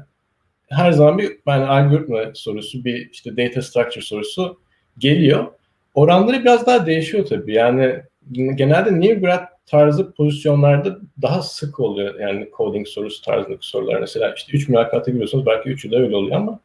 her 0.74 0.92
zaman 0.92 1.18
bir 1.18 1.38
yani 1.46 1.64
algoritma 1.64 2.18
sorusu, 2.34 2.84
bir 2.84 3.10
işte 3.10 3.36
data 3.36 3.62
structure 3.62 4.04
sorusu 4.04 4.60
geliyor. 4.98 5.46
Oranları 5.94 6.40
biraz 6.40 6.66
daha 6.66 6.86
değişiyor 6.86 7.26
tabii. 7.26 7.54
Yani 7.54 8.02
genelde 8.32 9.00
New 9.00 9.14
Grad 9.14 9.44
tarzı 9.66 10.12
pozisyonlarda 10.12 10.98
daha 11.22 11.42
sık 11.42 11.80
oluyor. 11.80 12.20
Yani 12.20 12.48
coding 12.56 12.86
sorusu 12.86 13.22
tarzındaki 13.22 13.66
sorular. 13.66 14.00
Mesela 14.00 14.34
işte 14.36 14.52
3 14.56 14.68
mülakata 14.68 15.10
giriyorsunuz 15.10 15.46
belki 15.46 15.70
3'ü 15.70 15.90
de 15.90 15.96
öyle 15.96 16.16
oluyor 16.16 16.36
ama 16.36 16.60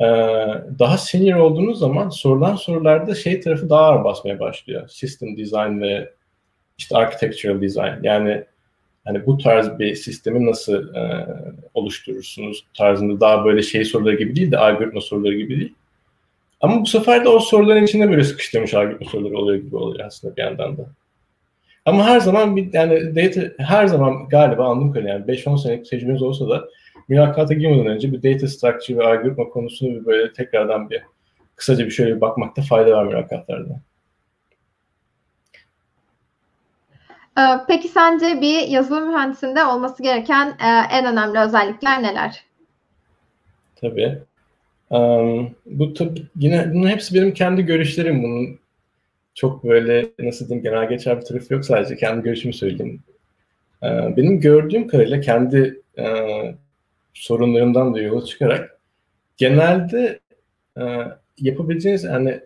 e, 0.00 0.06
daha 0.78 0.98
senior 0.98 1.38
olduğunuz 1.38 1.78
zaman 1.78 2.08
sorulan 2.08 2.56
sorularda 2.56 3.14
şey 3.14 3.40
tarafı 3.40 3.70
daha 3.70 3.80
ağır 3.80 4.04
basmaya 4.04 4.40
başlıyor. 4.40 4.88
System 4.88 5.36
design 5.36 5.80
ve 5.80 6.12
işte 6.78 6.96
architectural 6.96 7.60
design. 7.60 8.02
Yani 8.02 8.44
hani 9.04 9.26
bu 9.26 9.38
tarz 9.38 9.78
bir 9.78 9.94
sistemi 9.94 10.46
nasıl 10.46 10.94
e, 10.94 11.26
oluşturursunuz 11.74 12.64
tarzında 12.74 13.20
daha 13.20 13.44
böyle 13.44 13.62
şey 13.62 13.84
soruları 13.84 14.16
gibi 14.16 14.36
değil 14.36 14.50
de 14.50 14.58
algoritma 14.58 15.00
soruları 15.00 15.34
gibi 15.34 15.60
değil. 15.60 15.74
Ama 16.66 16.80
bu 16.80 16.86
sefer 16.86 17.24
de 17.24 17.28
o 17.28 17.38
soruların 17.38 17.84
içinde 17.84 18.10
böyle 18.10 18.24
sıkıştırmış 18.24 18.74
algoritma 18.74 19.10
soruları 19.10 19.38
oluyor 19.38 19.62
gibi 19.62 19.76
oluyor 19.76 20.06
aslında 20.06 20.36
bir 20.36 20.42
yandan 20.42 20.76
da. 20.76 20.86
Ama 21.84 22.06
her 22.06 22.20
zaman 22.20 22.56
bir 22.56 22.72
yani 22.72 23.16
data 23.16 23.64
her 23.64 23.86
zaman 23.86 24.28
galiba 24.28 24.68
anladığım 24.68 24.92
kadarıyla 24.92 25.14
yani 25.14 25.24
5-10 25.26 25.62
senelik 25.62 25.90
tecrübeniz 25.90 26.22
olsa 26.22 26.48
da 26.48 26.68
mülakata 27.08 27.54
girmeden 27.54 27.86
önce 27.86 28.12
bir 28.12 28.22
data 28.22 28.48
structure 28.48 28.98
ve 28.98 29.04
algoritma 29.04 29.44
konusunu 29.48 29.90
bir 29.90 30.06
böyle 30.06 30.32
tekrardan 30.32 30.90
bir 30.90 31.02
kısaca 31.56 31.86
bir 31.86 31.90
şöyle 31.90 32.16
bir 32.16 32.20
bakmakta 32.20 32.62
fayda 32.62 32.90
var 32.90 33.04
mülakatlarda. 33.04 33.80
Ee, 37.38 37.42
peki 37.68 37.88
sence 37.88 38.40
bir 38.40 38.68
yazılım 38.68 39.08
mühendisinde 39.08 39.64
olması 39.64 40.02
gereken 40.02 40.46
e, 40.48 40.68
en 40.90 41.06
önemli 41.06 41.38
özellikler 41.38 42.02
neler? 42.02 42.44
Tabii. 43.80 44.22
Um, 44.90 45.50
bu 45.66 45.94
tabii 45.94 46.22
yine 46.36 46.74
bunun 46.74 46.88
hepsi 46.88 47.14
benim 47.14 47.34
kendi 47.34 47.62
görüşlerim. 47.62 48.22
Bunun 48.22 48.58
çok 49.34 49.64
böyle 49.64 50.06
nasıl 50.18 50.48
diyeyim 50.48 50.64
genel 50.64 50.88
geçer 50.88 51.20
bir 51.20 51.24
tarafı 51.24 51.54
yok 51.54 51.64
sadece 51.64 51.96
kendi 51.96 52.22
görüşümü 52.22 52.52
söyleyeyim. 52.52 53.02
Ee, 53.82 54.16
benim 54.16 54.40
gördüğüm 54.40 54.88
kadarıyla 54.88 55.20
kendi 55.20 55.82
e, 55.98 56.06
sorunlarımdan 57.14 57.94
da 57.94 58.00
yola 58.00 58.24
çıkarak 58.24 58.80
genelde 59.36 60.20
e, 60.78 60.82
yapabileceğiniz 61.38 62.04
yani 62.04 62.40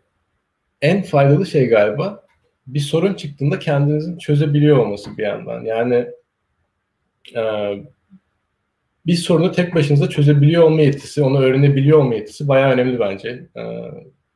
en 0.83 1.03
faydalı 1.03 1.47
şey 1.47 1.69
galiba 1.69 2.27
bir 2.67 2.81
sorun 2.81 3.15
çıktığında 3.15 3.59
kendinizin 3.59 4.19
çözebiliyor 4.19 4.77
olması 4.77 5.19
bir 5.19 5.23
yandan. 5.23 5.65
Yani 5.65 6.07
e, 7.37 7.43
bir 9.07 9.15
sorunu 9.15 9.53
tek 9.53 9.75
başınıza 9.75 10.09
çözebiliyor 10.09 10.63
olma 10.63 10.81
yetisi, 10.81 11.23
onu 11.23 11.41
öğrenebiliyor 11.41 11.99
olma 11.99 12.15
yetisi 12.15 12.49
bayağı 12.49 12.73
önemli 12.73 13.01
bence 13.01 13.29
e, 13.57 13.63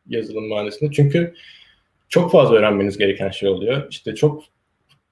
yazılım 0.09 0.49
mühendisliğinde. 0.49 0.94
Çünkü 0.97 1.35
çok 2.09 2.33
fazla 2.33 2.54
öğrenmeniz 2.54 2.99
gereken 2.99 3.30
şey 3.30 3.49
oluyor. 3.49 3.87
İşte 3.90 4.14
çok 4.14 4.44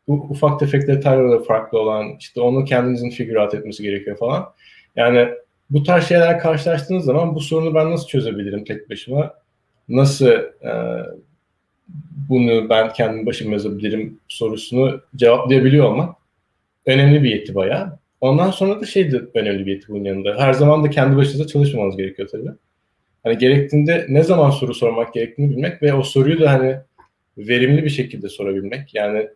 ufak 0.06 0.60
tefek 0.60 0.86
detayları 0.86 1.42
farklı 1.42 1.78
olan, 1.78 2.16
işte 2.20 2.40
onu 2.40 2.64
kendinizin 2.64 3.10
figürat 3.10 3.54
etmesi 3.54 3.82
gerekiyor 3.82 4.16
falan. 4.16 4.52
Yani 4.96 5.28
bu 5.70 5.82
tarz 5.82 6.08
şeyler 6.08 6.38
karşılaştığınız 6.38 7.04
zaman 7.04 7.34
bu 7.34 7.40
sorunu 7.40 7.74
ben 7.74 7.90
nasıl 7.90 8.06
çözebilirim 8.06 8.64
tek 8.64 8.90
başıma? 8.90 9.34
Nasıl 9.88 10.26
e, 10.26 10.72
bunu 12.28 12.68
ben 12.68 12.92
kendim 12.92 13.26
başıma 13.26 13.52
yazabilirim 13.52 14.20
sorusunu 14.28 15.00
cevaplayabiliyor 15.16 15.84
olmak 15.84 16.16
önemli 16.86 17.22
bir 17.22 17.30
yeti 17.30 17.54
bayağı. 17.54 17.98
Ondan 18.22 18.50
sonra 18.50 18.80
da 18.80 18.86
şey 18.86 19.12
de 19.12 19.20
önemli 19.34 19.66
bir 19.66 19.84
bunun 19.88 20.04
yanında. 20.04 20.36
Her 20.38 20.52
zaman 20.52 20.84
da 20.84 20.90
kendi 20.90 21.16
başınıza 21.16 21.46
çalışmamanız 21.46 21.96
gerekiyor 21.96 22.28
tabii. 22.32 22.50
Hani 23.22 23.38
gerektiğinde 23.38 24.06
ne 24.08 24.22
zaman 24.22 24.50
soru 24.50 24.74
sormak 24.74 25.14
gerektiğini 25.14 25.50
bilmek 25.50 25.82
ve 25.82 25.94
o 25.94 26.02
soruyu 26.02 26.40
da 26.40 26.52
hani 26.52 26.76
verimli 27.38 27.84
bir 27.84 27.90
şekilde 27.90 28.28
sorabilmek. 28.28 28.94
Yani 28.94 29.28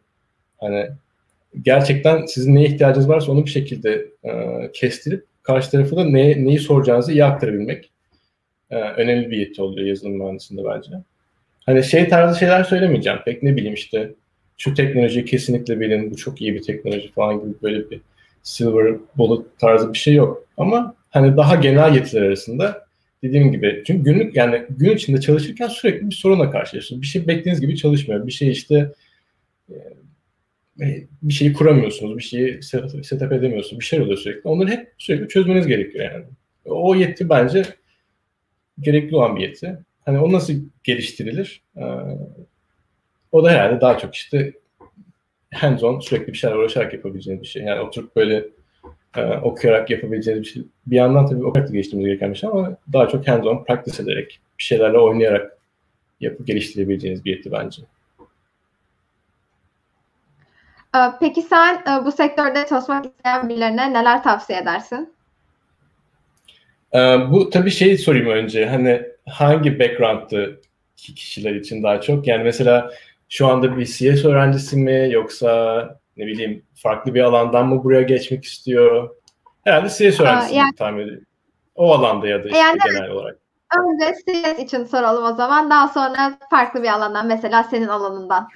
hani 0.58 0.86
gerçekten 1.62 2.26
sizin 2.26 2.54
neye 2.54 2.68
ihtiyacınız 2.68 3.08
varsa 3.08 3.32
onu 3.32 3.44
bir 3.44 3.50
şekilde 3.50 4.06
e, 4.24 4.30
kestirip 4.72 5.24
karşı 5.42 5.70
tarafı 5.70 5.96
da 5.96 6.04
ne, 6.04 6.44
neyi 6.44 6.58
soracağınızı 6.58 7.12
iyi 7.12 7.24
aktarabilmek 7.24 7.90
e, 8.70 8.76
önemli 8.76 9.30
bir 9.30 9.36
yeti 9.36 9.62
oluyor 9.62 9.86
yazılım 9.86 10.18
mühendisliğinde 10.18 10.68
bence. 10.68 10.90
Hani 11.66 11.84
şey 11.84 12.08
tarzı 12.08 12.38
şeyler 12.38 12.64
söylemeyeceğim. 12.64 13.18
Pek 13.24 13.42
ne 13.42 13.56
bileyim 13.56 13.74
işte 13.74 14.12
şu 14.58 14.74
teknolojiyi 14.74 15.24
kesinlikle 15.24 15.80
bilin, 15.80 16.10
bu 16.10 16.16
çok 16.16 16.40
iyi 16.42 16.54
bir 16.54 16.62
teknoloji 16.62 17.12
falan 17.12 17.40
gibi 17.40 17.54
böyle 17.62 17.90
bir 17.90 18.00
silver 18.46 18.94
bullet 19.16 19.58
tarzı 19.58 19.92
bir 19.92 19.98
şey 19.98 20.14
yok. 20.14 20.48
Ama 20.56 20.94
hani 21.10 21.36
daha 21.36 21.54
genel 21.54 21.94
yetiler 21.94 22.22
arasında 22.22 22.86
dediğim 23.22 23.52
gibi 23.52 23.82
çünkü 23.86 24.04
günlük 24.04 24.36
yani 24.36 24.62
gün 24.70 24.96
içinde 24.96 25.20
çalışırken 25.20 25.68
sürekli 25.68 26.10
bir 26.10 26.14
sorunla 26.14 26.50
karşılaşıyorsunuz. 26.50 27.02
Bir 27.02 27.06
şey 27.06 27.26
beklediğiniz 27.26 27.60
gibi 27.60 27.76
çalışmıyor. 27.76 28.26
Bir 28.26 28.32
şey 28.32 28.50
işte 28.50 28.92
e, 29.70 29.76
bir 31.22 31.32
şeyi 31.32 31.52
kuramıyorsunuz, 31.52 32.16
bir 32.16 32.22
şeyi 32.22 32.62
setup 33.02 33.32
edemiyorsunuz, 33.32 33.80
bir 33.80 33.84
şey 33.84 34.00
oluyor 34.00 34.18
sürekli. 34.18 34.48
Onları 34.48 34.70
hep 34.70 34.92
sürekli 34.98 35.28
çözmeniz 35.28 35.66
gerekiyor 35.66 36.12
yani. 36.12 36.24
O 36.64 36.94
yeti 36.94 37.28
bence 37.28 37.64
gerekli 38.80 39.16
olan 39.16 39.36
bir 39.36 39.42
yeti. 39.42 39.78
Hani 40.04 40.18
o 40.18 40.32
nasıl 40.32 40.54
geliştirilir? 40.84 41.62
O 43.32 43.44
da 43.44 43.50
herhalde 43.50 43.80
daha 43.80 43.98
çok 43.98 44.14
işte 44.14 44.52
hands-on 45.54 46.00
sürekli 46.00 46.32
bir 46.32 46.38
şeyler 46.38 46.56
uğraşarak 46.56 46.94
yapabileceğiniz 46.94 47.42
bir 47.42 47.48
şey. 47.48 47.62
Yani 47.62 47.80
oturup 47.80 48.16
böyle 48.16 48.44
e, 49.16 49.24
okuyarak 49.24 49.90
yapabileceğiniz 49.90 50.42
bir 50.42 50.48
şey. 50.48 50.62
Bir 50.86 50.96
yandan 50.96 51.26
tabii 51.26 51.44
okuyarak 51.44 51.68
da 51.68 51.72
geliştirmeniz 51.72 52.06
gereken 52.06 52.30
bir 52.30 52.38
şey 52.38 52.50
ama 52.50 52.76
daha 52.92 53.08
çok 53.08 53.28
hands-on 53.28 53.64
practice 53.64 54.02
ederek, 54.02 54.40
bir 54.58 54.64
şeylerle 54.64 54.98
oynayarak 54.98 55.58
yapıp 56.20 56.46
geliştirebileceğiniz 56.46 57.24
bir 57.24 57.36
yeti 57.36 57.52
bence. 57.52 57.82
peki 61.20 61.42
sen 61.42 61.74
e, 61.74 62.04
bu 62.04 62.12
sektörde 62.12 62.66
çalışmak 62.68 63.06
isteyen 63.06 63.48
birilerine 63.48 63.92
neler 63.92 64.22
tavsiye 64.22 64.58
edersin? 64.58 65.16
Ee, 66.94 67.18
bu 67.30 67.50
tabii 67.50 67.70
şey 67.70 67.98
sorayım 67.98 68.28
önce. 68.28 68.66
Hani 68.66 69.02
hangi 69.28 69.78
background'tı 69.78 70.60
kişiler 70.96 71.54
için 71.54 71.82
daha 71.82 72.00
çok? 72.00 72.26
Yani 72.26 72.44
mesela 72.44 72.90
şu 73.28 73.46
anda 73.46 73.76
bir 73.76 73.86
CS 73.86 74.24
öğrencisi 74.24 74.76
mi 74.76 75.08
yoksa 75.10 76.00
ne 76.16 76.26
bileyim 76.26 76.62
farklı 76.74 77.14
bir 77.14 77.20
alandan 77.20 77.68
mı 77.68 77.84
buraya 77.84 78.02
geçmek 78.02 78.44
istiyor? 78.44 79.10
Herhalde 79.64 79.88
CS 79.88 80.20
öğrencisi 80.20 80.54
yani, 80.54 80.74
tahmin 80.74 81.02
ediyorum. 81.02 81.26
O 81.74 81.92
alanda 81.92 82.28
ya 82.28 82.44
da 82.44 82.46
işte 82.46 82.58
yani, 82.58 82.78
genel 82.84 83.10
olarak. 83.10 83.38
Önce 83.78 84.14
CS 84.14 84.58
için 84.58 84.84
soralım 84.84 85.24
o 85.24 85.34
zaman. 85.34 85.70
Daha 85.70 85.88
sonra 85.88 86.38
farklı 86.50 86.82
bir 86.82 86.88
alandan 86.88 87.26
mesela 87.26 87.62
senin 87.62 87.88
alanından. 87.88 88.48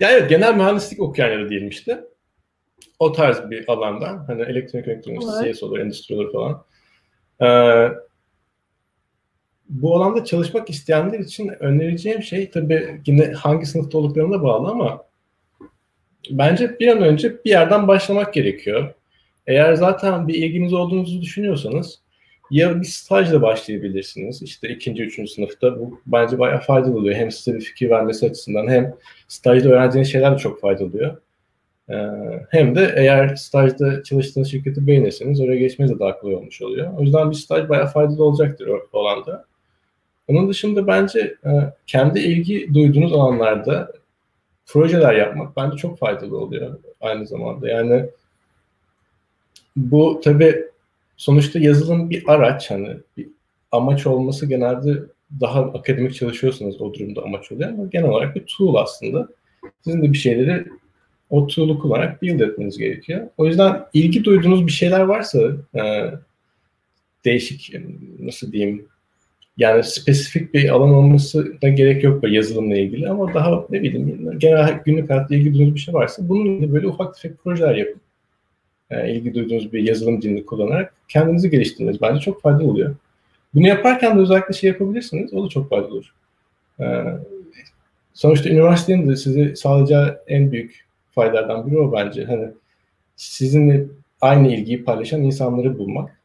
Ya 0.00 0.10
evet 0.10 0.28
genel 0.28 0.54
mühendislik 0.54 1.00
okuyan 1.00 1.30
ya 1.30 1.38
da 1.38 1.48
diyelim 1.48 1.68
işte. 1.68 2.04
O 2.98 3.12
tarz 3.12 3.50
bir 3.50 3.68
alandan 3.68 4.24
hani 4.26 4.42
elektronik 4.42 4.88
elektronik 4.88 5.22
evet. 5.42 5.56
CS 5.56 5.62
olur, 5.62 5.78
endüstri 5.78 6.14
olur 6.14 6.32
falan. 6.32 6.64
Ee, 7.40 7.92
bu 9.68 9.96
alanda 9.96 10.24
çalışmak 10.24 10.70
isteyenler 10.70 11.18
için 11.18 11.48
önereceğim 11.60 12.22
şey 12.22 12.50
tabii 12.50 13.00
yine 13.06 13.32
hangi 13.32 13.66
sınıfta 13.66 13.98
olduklarına 13.98 14.42
bağlı 14.42 14.68
ama 14.68 15.04
bence 16.30 16.78
bir 16.80 16.88
an 16.88 17.02
önce 17.02 17.44
bir 17.44 17.50
yerden 17.50 17.88
başlamak 17.88 18.34
gerekiyor. 18.34 18.94
Eğer 19.46 19.74
zaten 19.74 20.28
bir 20.28 20.34
ilginiz 20.34 20.72
olduğunuzu 20.72 21.22
düşünüyorsanız 21.22 22.00
ya 22.50 22.80
bir 22.80 22.86
stajla 22.86 23.42
başlayabilirsiniz. 23.42 24.42
İşte 24.42 24.68
ikinci, 24.68 25.02
üçüncü 25.02 25.30
sınıfta 25.32 25.78
bu 25.78 26.00
bence 26.06 26.38
bayağı 26.38 26.60
faydalı 26.60 26.96
oluyor. 26.96 27.16
Hem 27.16 27.30
size 27.30 27.56
bir 27.56 27.64
fikir 27.64 27.90
vermesi 27.90 28.26
açısından 28.26 28.68
hem 28.68 28.94
stajda 29.28 29.68
öğrendiğiniz 29.68 30.12
şeyler 30.12 30.34
de 30.34 30.38
çok 30.38 30.60
faydalı 30.60 30.86
oluyor. 30.86 31.16
Ee, 31.90 31.94
hem 32.50 32.74
de 32.74 32.94
eğer 32.96 33.36
stajda 33.36 34.02
çalıştığınız 34.02 34.50
şirketi 34.50 34.86
beğenirseniz 34.86 35.40
oraya 35.40 35.56
geçmeniz 35.56 35.94
de 35.94 35.98
daha 35.98 36.18
kolay 36.18 36.34
olmuş 36.34 36.62
oluyor. 36.62 36.92
O 36.98 37.02
yüzden 37.02 37.30
bir 37.30 37.36
staj 37.36 37.68
bayağı 37.68 37.86
faydalı 37.86 38.24
olacaktır 38.24 38.68
o 38.92 39.00
alanda. 39.00 39.44
Onun 40.28 40.48
dışında 40.48 40.86
bence 40.86 41.20
e, 41.44 41.50
kendi 41.86 42.20
ilgi 42.20 42.74
duyduğunuz 42.74 43.12
alanlarda 43.12 43.92
projeler 44.66 45.14
yapmak 45.14 45.56
bence 45.56 45.76
çok 45.76 45.98
faydalı 45.98 46.38
oluyor 46.38 46.78
aynı 47.00 47.26
zamanda. 47.26 47.68
Yani 47.68 48.06
bu 49.76 50.20
tabi 50.24 50.64
sonuçta 51.16 51.58
yazılım 51.58 52.10
bir 52.10 52.24
araç 52.26 52.70
hani 52.70 52.96
bir 53.16 53.28
amaç 53.72 54.06
olması 54.06 54.46
genelde 54.46 55.02
daha 55.40 55.60
akademik 55.60 56.14
çalışıyorsanız 56.14 56.80
o 56.80 56.94
durumda 56.94 57.22
amaç 57.22 57.52
oluyor 57.52 57.70
ama 57.70 57.84
genel 57.84 58.08
olarak 58.08 58.36
bir 58.36 58.44
tool 58.46 58.74
aslında. 58.74 59.28
Sizin 59.84 60.02
de 60.02 60.12
bir 60.12 60.18
şeyleri 60.18 60.66
o 61.30 61.46
tool'u 61.46 61.78
kullanarak 61.78 62.22
build 62.22 62.40
etmeniz 62.40 62.78
gerekiyor. 62.78 63.28
O 63.36 63.46
yüzden 63.46 63.86
ilgi 63.92 64.24
duyduğunuz 64.24 64.66
bir 64.66 64.72
şeyler 64.72 65.00
varsa 65.00 65.40
e, 65.74 66.12
değişik 67.24 67.74
nasıl 68.18 68.52
diyeyim 68.52 68.86
yani 69.56 69.84
spesifik 69.84 70.54
bir 70.54 70.68
alan 70.68 70.94
olması 70.94 71.62
da 71.62 71.68
gerek 71.68 72.04
yok 72.04 72.22
böyle 72.22 72.36
yazılımla 72.36 72.76
ilgili 72.76 73.08
ama 73.08 73.34
daha 73.34 73.64
ne 73.70 73.82
bileyim 73.82 74.38
genel 74.38 74.80
günlük 74.84 75.10
hayatta 75.10 75.34
ilgi 75.34 75.54
duyduğunuz 75.54 75.74
bir 75.74 75.80
şey 75.80 75.94
varsa 75.94 76.28
bunun 76.28 76.72
böyle 76.72 76.86
ufak 76.86 77.14
tefek 77.14 77.38
projeler 77.44 77.74
yapın. 77.74 78.00
Yani 78.90 79.10
ilgi 79.10 79.34
duyduğunuz 79.34 79.72
bir 79.72 79.82
yazılım 79.82 80.22
dilini 80.22 80.46
kullanarak 80.46 80.94
kendinizi 81.08 81.50
geliştirmeniz 81.50 82.02
bence 82.02 82.20
çok 82.20 82.42
faydalı 82.42 82.64
oluyor. 82.64 82.94
Bunu 83.54 83.66
yaparken 83.66 84.16
de 84.16 84.20
özellikle 84.20 84.54
şey 84.54 84.70
yapabilirsiniz. 84.70 85.34
O 85.34 85.44
da 85.44 85.48
çok 85.48 85.70
faydalı 85.70 85.94
olur. 85.94 86.14
Ee, 86.80 87.04
sonuçta 88.14 88.48
üniversitenin 88.48 89.08
de 89.08 89.16
size 89.16 89.56
sağlayacağı 89.56 90.20
en 90.26 90.52
büyük 90.52 90.84
faydalardan 91.10 91.66
biri 91.66 91.78
o 91.78 91.92
bence. 91.92 92.24
Hani 92.24 92.48
sizinle 93.16 93.84
aynı 94.20 94.54
ilgiyi 94.54 94.84
paylaşan 94.84 95.22
insanları 95.22 95.78
bulmak. 95.78 96.20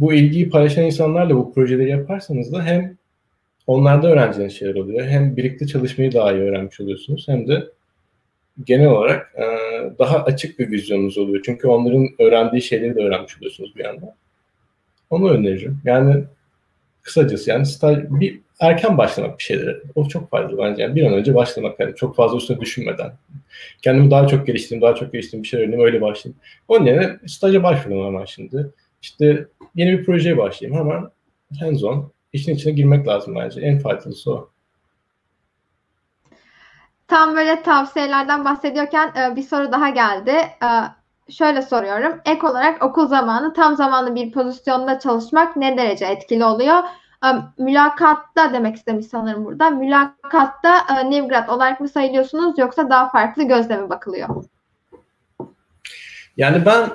Bu 0.00 0.14
ilgiyi 0.14 0.50
paylaşan 0.50 0.84
insanlarla 0.84 1.36
bu 1.36 1.54
projeleri 1.54 1.90
yaparsanız 1.90 2.52
da 2.52 2.62
hem 2.62 2.96
onlarda 3.66 4.08
öğreneceğiniz 4.08 4.58
şeyler 4.58 4.74
oluyor. 4.74 5.06
Hem 5.06 5.36
birlikte 5.36 5.66
çalışmayı 5.66 6.12
daha 6.12 6.32
iyi 6.32 6.42
öğrenmiş 6.42 6.80
oluyorsunuz. 6.80 7.28
Hem 7.28 7.48
de 7.48 7.68
genel 8.64 8.86
olarak 8.86 9.34
e, 9.36 9.44
daha 9.98 10.24
açık 10.24 10.58
bir 10.58 10.70
vizyonunuz 10.70 11.18
oluyor. 11.18 11.42
Çünkü 11.44 11.68
onların 11.68 12.08
öğrendiği 12.18 12.62
şeyleri 12.62 12.94
de 12.96 13.00
öğrenmiş 13.00 13.38
oluyorsunuz 13.38 13.76
bir 13.76 13.84
yandan. 13.84 14.10
Onu 15.10 15.30
öneririm. 15.30 15.80
Yani 15.84 16.24
kısacası 17.02 17.50
yani 17.50 17.66
staj, 17.66 17.98
bir 18.10 18.40
erken 18.60 18.98
başlamak 18.98 19.38
bir 19.38 19.44
şeylere. 19.44 19.76
O 19.94 20.08
çok 20.08 20.30
faydalı 20.30 20.58
bence. 20.58 20.82
Yani 20.82 20.96
bir 20.96 21.06
an 21.06 21.12
önce 21.12 21.34
başlamak. 21.34 21.80
Yani 21.80 21.94
çok 21.94 22.16
fazla 22.16 22.36
üstüne 22.36 22.60
düşünmeden. 22.60 23.12
Kendimi 23.82 24.10
daha 24.10 24.28
çok 24.28 24.46
geliştireyim, 24.46 24.82
daha 24.82 24.94
çok 24.94 25.12
geliştireyim, 25.12 25.42
bir 25.42 25.48
şey 25.48 25.60
öğreneyim, 25.60 25.84
öyle 25.84 26.00
başlayayım. 26.00 26.40
Onun 26.68 26.86
yerine 26.86 27.16
staja 27.26 27.62
başvurun 27.62 28.06
hemen 28.06 28.24
şimdi. 28.24 28.66
İşte 29.02 29.48
yeni 29.74 29.98
bir 29.98 30.04
projeye 30.04 30.36
başlayayım. 30.38 30.80
Hemen 30.80 31.10
hands 31.60 31.84
on. 31.84 32.12
işin 32.32 32.54
içine 32.54 32.72
girmek 32.72 33.06
lazım 33.06 33.34
bence. 33.34 33.60
En 33.60 33.78
faydalısı 33.78 34.32
o. 34.32 34.50
Tam 37.08 37.36
böyle 37.36 37.62
tavsiyelerden 37.62 38.44
bahsediyorken 38.44 39.12
e, 39.16 39.36
bir 39.36 39.42
soru 39.42 39.72
daha 39.72 39.88
geldi. 39.88 40.30
E, 40.30 40.68
şöyle 41.32 41.62
soruyorum. 41.62 42.20
Ek 42.24 42.46
olarak 42.46 42.84
okul 42.84 43.06
zamanı 43.06 43.54
tam 43.54 43.76
zamanlı 43.76 44.14
bir 44.14 44.32
pozisyonda 44.32 44.98
çalışmak 44.98 45.56
ne 45.56 45.76
derece 45.76 46.06
etkili 46.06 46.44
oluyor? 46.44 46.78
E, 47.24 47.28
mülakatta 47.58 48.52
demek 48.52 48.76
istemiş 48.76 49.06
sanırım 49.06 49.44
burada. 49.44 49.70
Mülakatta 49.70 51.02
Nivgrad 51.04 51.48
olarak 51.48 51.80
mı 51.80 51.88
sayılıyorsunuz 51.88 52.58
yoksa 52.58 52.90
daha 52.90 53.10
farklı 53.10 53.42
gözle 53.42 53.76
mi 53.76 53.90
bakılıyor? 53.90 54.44
Yani 56.36 56.66
ben 56.66 56.90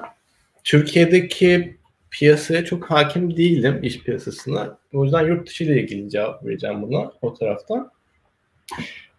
Türkiye'deki 0.63 1.78
piyasaya 2.13 2.65
çok 2.65 2.91
hakim 2.91 3.38
değilim 3.38 3.80
iş 3.84 4.04
piyasasına. 4.04 4.78
O 4.93 5.04
yüzden 5.04 5.28
yurt 5.28 5.47
dışı 5.47 5.63
ile 5.63 5.82
ilgili 5.82 6.10
cevap 6.10 6.45
vereceğim 6.45 6.82
buna 6.82 7.12
o 7.21 7.34
taraftan. 7.34 7.91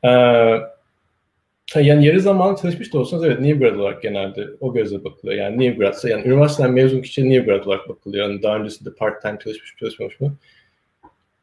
Ee, 0.04 0.11
yani 1.74 2.07
yarı 2.07 2.20
zamanlı 2.20 2.61
çalışmış 2.61 2.94
da 2.94 2.98
olsanız 2.98 3.24
evet 3.24 3.40
new 3.40 3.59
grad 3.59 3.78
olarak 3.78 4.02
genelde 4.02 4.46
o 4.61 4.74
gözle 4.74 5.04
bakılıyor. 5.04 5.38
Yani 5.38 5.59
new 5.59 5.78
gradsa 5.78 6.09
yani 6.09 6.28
üniversiteden 6.28 6.72
mezun 6.72 7.02
kişi 7.02 7.30
new 7.30 7.52
grad 7.52 7.64
olarak 7.64 7.88
bakılıyor. 7.88 8.28
Yani 8.28 8.42
daha 8.42 8.57
öncesinde 8.57 8.94
part 8.94 9.22
time 9.22 9.38
çalışmış 9.44 9.74
çalışmamış 9.80 10.20
mı? 10.20 10.37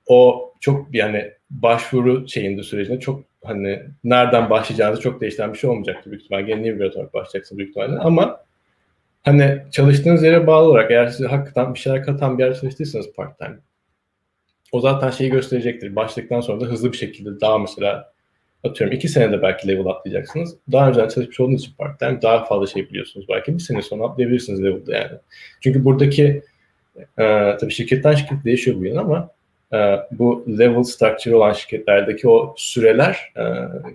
O 0.08 0.52
çok 0.60 0.96
yani 0.96 1.32
başvuru 1.50 2.28
şeyinde 2.28 2.64
sürecinde 2.64 3.00
çok 3.00 3.24
hani 3.44 3.80
nereden 4.04 4.50
başlayacağınızı 4.50 5.02
çok 5.02 5.22
değiştiren 5.22 5.54
bir 5.54 5.58
şey 5.58 5.70
olmayacaktır 5.70 6.12
büyük 6.12 6.24
ihtimalle. 6.24 6.46
Gene 6.46 6.64
new 6.64 6.78
grad 6.78 6.94
olarak 6.94 7.14
başlayacaksın 7.14 7.58
büyük 7.58 7.70
ihtimalle. 7.70 8.00
Ama 8.00 8.42
hani 9.24 9.62
çalıştığınız 9.72 10.24
yere 10.24 10.48
bağlı 10.48 10.70
olarak 10.70 10.92
eğer 10.92 11.08
size 11.08 11.28
hakikaten 11.28 11.74
bir 11.74 11.80
şeyler 11.80 12.04
katan 12.04 12.38
bir 12.38 12.44
yerde 12.44 12.60
çalıştıysanız 12.60 13.14
part 13.14 13.40
time 13.40 13.58
o 14.72 14.80
zaten 14.82 15.10
şeyi 15.10 15.30
gösterecektir. 15.30 15.96
Başladıktan 15.96 16.42
sonra 16.42 16.62
da 16.62 16.66
hızlı 16.66 16.92
bir 16.92 16.98
şekilde 16.98 17.42
daha 17.42 17.58
mesela 17.58 18.12
atıyorum 18.64 18.96
iki 18.96 19.08
senede 19.08 19.42
belki 19.42 19.68
level 19.68 19.86
atlayacaksınız. 19.86 20.56
Daha 20.72 20.90
önce 20.90 21.00
çalışmış 21.00 21.40
olduğunuz 21.40 21.62
için 21.62 21.74
part 21.78 22.00
time 22.00 22.22
daha 22.22 22.46
fazla 22.46 22.68
şey 22.68 22.90
biliyorsunuz. 22.90 23.26
Belki 23.30 23.54
bir 23.54 23.60
sene 23.60 23.82
sonra 23.82 24.04
atlayabilirsiniz 24.04 24.64
level'da 24.64 24.96
yani. 24.96 25.12
Çünkü 25.62 25.86
buradaki 25.86 26.44
e, 26.98 27.58
tabii 27.60 27.72
şirketten 27.72 28.14
şirket 28.14 28.46
değişiyor 28.46 28.78
bu 28.78 28.86
yıl 28.86 28.98
ama 28.98 29.30
e, 29.74 29.78
bu 30.12 30.46
level 30.60 30.84
structure 30.84 31.36
olan 31.36 31.54
şirketlerdeki 31.54 32.30
o 32.30 32.54
süreler 32.58 33.34
e, 33.38 33.44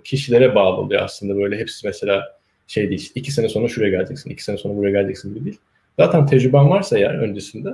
kişilere 0.03 0.55
bağlı 0.55 0.77
oluyor 0.77 1.01
aslında. 1.01 1.37
Böyle 1.37 1.57
hepsi 1.57 1.87
mesela 1.87 2.36
şey 2.67 2.89
değil. 2.89 3.11
iki 3.15 3.31
sene 3.31 3.49
sonra 3.49 3.67
şuraya 3.67 3.91
geleceksin, 3.91 4.29
iki 4.29 4.43
sene 4.43 4.57
sonra 4.57 4.77
buraya 4.77 4.91
geleceksin 4.91 5.33
gibi 5.33 5.45
değil. 5.45 5.59
Zaten 5.99 6.25
tecrüben 6.25 6.69
varsa 6.69 6.97
eğer 6.97 7.13
öncesinde 7.13 7.69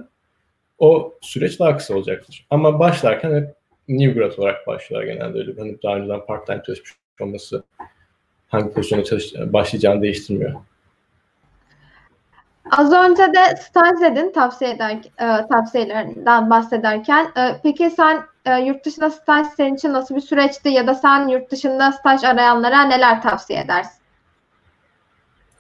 o 0.80 1.14
süreç 1.22 1.60
daha 1.60 1.78
kısa 1.78 1.96
olacaktır. 1.96 2.46
Ama 2.50 2.80
başlarken 2.80 3.36
hep 3.36 3.56
new 3.88 4.20
grad 4.20 4.38
olarak 4.38 4.68
başlıyorlar 4.68 5.14
genelde 5.14 5.40
öyle. 5.40 5.54
Hani 5.58 5.78
daha 5.84 5.96
önceden 5.96 6.26
part 6.26 6.48
time 6.48 6.62
çalışmış 6.66 6.94
olması 7.22 7.64
hangi 8.48 8.74
pozisyona 8.74 9.04
çalış 9.04 9.34
başlayacağını 9.36 10.02
değiştirmiyor. 10.02 10.54
Az 12.72 12.94
önce 12.94 13.24
de 13.24 13.56
staj 13.56 14.02
dedin 14.02 14.32
tavsiye 14.32 14.72
eder, 14.72 14.92
e, 14.92 15.48
tavsiyelerinden 15.48 16.50
bahsederken. 16.50 17.26
E, 17.38 17.60
peki 17.64 17.90
sen 17.90 18.24
e, 18.46 18.60
yurt 18.60 18.86
dışında 18.86 19.10
staj 19.10 19.48
senin 19.58 19.76
için 19.76 19.94
nasıl 19.94 20.16
bir 20.16 20.22
süreçti 20.22 20.70
ya 20.70 20.88
da 20.88 20.94
sen 20.94 21.28
yurt 21.28 21.52
dışında 21.52 21.92
staj 21.92 22.24
arayanlara 22.24 22.82
neler 22.82 23.22
tavsiye 23.22 23.60
edersin? 23.60 24.03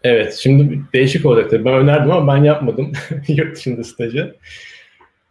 Evet, 0.03 0.33
şimdi 0.33 0.81
değişik 0.93 1.25
olacak 1.25 1.51
tabii. 1.51 1.65
Ben 1.65 1.73
önerdim 1.73 2.11
ama 2.11 2.33
ben 2.33 2.43
yapmadım 2.43 2.91
yurt 3.27 3.55
dışında 3.55 3.83
stajı. 3.83 4.35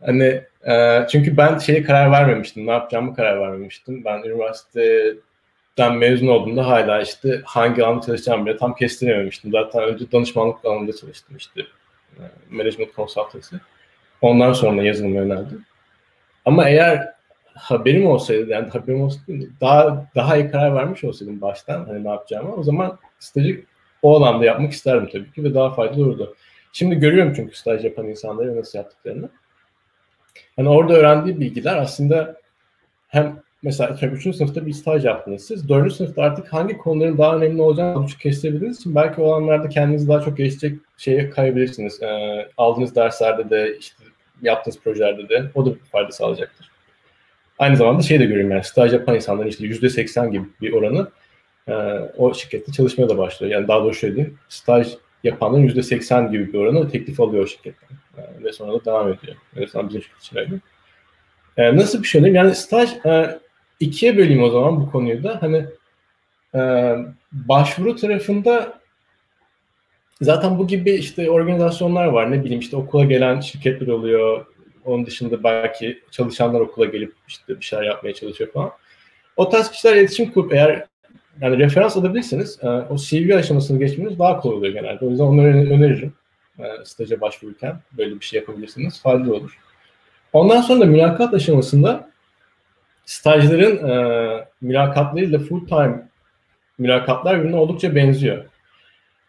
Hani 0.00 0.42
e, 0.66 1.06
çünkü 1.11 1.37
ben 1.37 1.58
şeye 1.58 1.82
karar 1.82 2.11
vermemiştim. 2.11 2.66
Ne 2.66 2.70
yapacağımı 2.70 3.14
karar 3.14 3.40
vermemiştim. 3.40 4.04
Ben 4.04 4.22
üniversiteden 4.22 5.96
mezun 5.96 6.26
olduğumda 6.28 6.66
hala 6.66 7.02
işte 7.02 7.40
hangi 7.44 7.85
alanda 7.85 8.06
çalışacağımı 8.06 8.46
bile 8.46 8.56
tam 8.56 8.74
kestirememiştim. 8.74 9.50
Zaten 9.52 9.82
önce 9.82 10.12
danışmanlık 10.12 10.64
alanında 10.64 10.92
çalıştım 10.92 11.37
işte. 11.37 11.61
E, 12.18 12.22
management 12.50 12.96
consultancy. 12.96 13.56
Ondan 14.20 14.52
sonra 14.52 14.82
yazılıma 14.82 15.20
yöneldim. 15.20 15.64
Ama 16.44 16.68
eğer 16.68 17.12
haberim 17.54 18.06
olsaydı 18.06 18.50
yani 18.50 18.68
haberim 18.68 19.02
olsaydı 19.02 19.50
daha 19.61 20.06
daha 20.14 20.37
iyi 20.37 20.50
karar 20.50 20.74
vermiş 20.74 21.04
olsaydım 21.04 21.40
baştan 21.40 21.85
hani 21.85 22.04
ne 22.04 22.08
yapacağımı 22.08 22.54
o 22.54 22.62
zaman 22.62 22.98
stajı 23.18 23.64
o 24.02 24.16
alanda 24.16 24.44
yapmak 24.44 24.72
isterdim 24.72 25.08
tabii 25.12 25.32
ki 25.32 25.44
ve 25.44 25.54
daha 25.54 25.74
faydalı 25.74 26.02
olurdu. 26.02 26.34
Şimdi 26.72 26.96
görüyorum 26.96 27.32
çünkü 27.36 27.56
staj 27.56 27.84
yapan 27.84 28.08
insanları 28.08 28.56
nasıl 28.56 28.78
yaptıklarını. 28.78 29.28
Hani 30.56 30.68
orada 30.68 30.94
öğrendiği 30.94 31.40
bilgiler 31.40 31.76
aslında 31.76 32.36
hem 33.08 33.42
mesela 33.62 33.98
3. 34.02 34.36
sınıfta 34.36 34.66
bir 34.66 34.72
staj 34.72 35.04
yaptınız 35.04 35.44
siz. 35.44 35.68
4. 35.68 35.92
sınıfta 35.92 36.22
artık 36.22 36.52
hangi 36.52 36.78
konuların 36.78 37.18
daha 37.18 37.36
önemli 37.36 37.62
olacağını 37.62 38.06
çok 38.06 38.20
kestirebildiğiniz 38.20 38.80
için 38.80 38.94
belki 38.94 39.20
o 39.20 39.32
alanlarda 39.32 39.68
kendinizi 39.68 40.08
daha 40.08 40.20
çok 40.20 40.36
geliştirecek 40.36 40.80
şeye 40.96 41.30
kayabilirsiniz. 41.30 42.02
Ee, 42.02 42.48
aldığınız 42.56 42.96
derslerde 42.96 43.50
de 43.50 43.78
işte 43.78 44.04
yaptığınız 44.42 44.80
projelerde 44.80 45.28
de 45.28 45.50
o 45.54 45.66
da 45.66 45.70
bir 45.74 45.80
fayda 45.80 46.10
sağlayacaktır. 46.10 46.70
Aynı 47.58 47.76
zamanda 47.76 48.02
şey 48.02 48.20
de 48.20 48.24
görüyorum 48.24 48.50
yani 48.50 48.64
staj 48.64 48.92
yapan 48.92 49.14
insanların 49.14 49.48
işte 49.48 49.64
%80 49.64 50.30
gibi 50.30 50.44
bir 50.60 50.72
oranı 50.72 51.08
e, 51.68 51.72
o 52.16 52.35
şirkette 52.35 52.72
çalışmaya 52.72 53.09
da 53.09 53.18
başlıyor. 53.18 53.53
Yani 53.53 53.68
daha 53.68 53.83
doğrusu 53.83 53.98
şöyle 53.98 54.16
diyeyim, 54.16 54.38
staj 54.48 54.88
yapanların 55.25 55.68
%80 55.68 56.31
gibi 56.31 56.53
bir 56.53 56.59
oranı 56.59 56.90
teklif 56.90 57.20
alıyor 57.20 57.46
şirketten. 57.46 57.96
Yani 58.18 58.40
e, 58.40 58.44
ve 58.44 58.53
sonra 58.53 58.72
da 58.72 58.85
devam 58.85 59.12
ediyor. 59.12 59.37
Mesela 59.57 59.88
bizim 59.88 60.03
şirket 60.03 60.20
için 60.22 60.37
öyle. 60.37 60.55
E, 61.57 61.77
nasıl 61.77 62.03
bir 62.03 62.09
şey 62.09 62.20
diyeyim? 62.20 62.37
Yani 62.37 62.55
staj 62.55 63.07
e, 63.07 63.38
ikiye 63.81 64.16
böleyim 64.16 64.42
o 64.42 64.51
zaman 64.51 64.81
bu 64.81 64.90
konuyu 64.90 65.25
da. 65.25 65.42
Hani 65.42 65.66
e, 66.55 66.94
başvuru 67.33 67.96
tarafında 67.96 68.81
zaten 70.20 70.59
bu 70.59 70.66
gibi 70.66 70.90
işte 70.90 71.31
organizasyonlar 71.31 72.07
var. 72.07 72.31
Ne 72.31 72.44
bileyim 72.44 72.61
işte 72.61 72.77
okula 72.77 73.05
gelen 73.05 73.40
şirketler 73.40 73.88
oluyor. 73.88 74.46
Onun 74.85 75.07
dışında 75.07 75.44
belki 75.44 76.03
çalışanlar 76.11 76.61
okula 76.61 76.87
gelip 76.87 77.14
işte 77.29 77.61
bir 77.61 77.64
şeyler 77.64 77.85
yapmaya 77.85 78.14
çalışıyor 78.14 78.51
falan. 78.53 78.70
O 79.37 79.48
tarz 79.48 79.70
kişiler 79.70 79.96
iletişim 79.96 80.33
kurup 80.33 80.53
eğer 80.53 80.87
yani 81.42 81.59
referans 81.59 81.96
alabilirseniz 81.96 82.59
e, 82.62 82.68
o 82.68 82.96
CV 82.96 83.35
aşamasını 83.35 83.78
geçmeniz 83.78 84.18
daha 84.18 84.40
kolay 84.40 84.57
oluyor 84.57 84.72
genelde. 84.72 85.05
O 85.05 85.11
yüzden 85.11 85.24
onları 85.24 85.48
öneririm. 85.48 86.12
E, 86.59 86.64
staja 86.85 87.20
başvururken 87.20 87.76
böyle 87.92 88.14
bir 88.14 88.24
şey 88.24 88.40
yapabilirsiniz. 88.40 89.02
Faydalı 89.02 89.35
olur. 89.35 89.59
Ondan 90.33 90.61
sonra 90.61 90.81
da 90.81 90.85
mülakat 90.85 91.35
aşamasında 91.35 92.11
stajların 93.05 93.88
e, 93.88 94.44
mülakatlarıyla 94.61 95.38
full 95.38 95.66
time 95.66 96.09
mülakatlar 96.78 97.38
birbirine 97.38 97.57
oldukça 97.57 97.94
benziyor. 97.94 98.44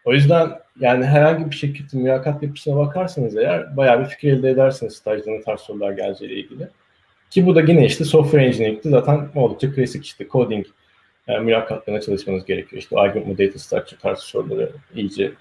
O 0.04 0.12
yüzden 0.12 0.50
yani 0.80 1.04
herhangi 1.04 1.50
bir 1.50 1.56
şirketin 1.56 2.02
mülakat 2.02 2.42
yapısına 2.42 2.76
bakarsanız 2.76 3.36
eğer 3.36 3.76
bayağı 3.76 4.00
bir 4.00 4.04
fikir 4.04 4.32
elde 4.32 4.50
edersiniz 4.50 4.96
stajda 4.96 5.30
tarz 5.44 5.60
sorular 5.60 5.92
geleceğiyle 5.92 6.40
ilgili. 6.40 6.68
Ki 7.30 7.46
bu 7.46 7.54
da 7.54 7.60
yine 7.60 7.86
işte 7.86 8.04
software 8.04 8.46
engineering'de 8.46 8.90
zaten 8.90 9.28
oldukça 9.34 9.74
klasik 9.74 10.04
işte 10.04 10.26
coding 10.28 10.66
yani 11.28 11.44
mülakatlarına 11.44 12.00
çalışmanız 12.00 12.44
gerekiyor. 12.44 12.82
İşte 12.82 12.96
algoritma 12.96 13.38
data 13.38 13.58
structure 13.58 14.00
tarzı 14.00 14.22
soruları 14.22 14.72
iyice 14.94 15.32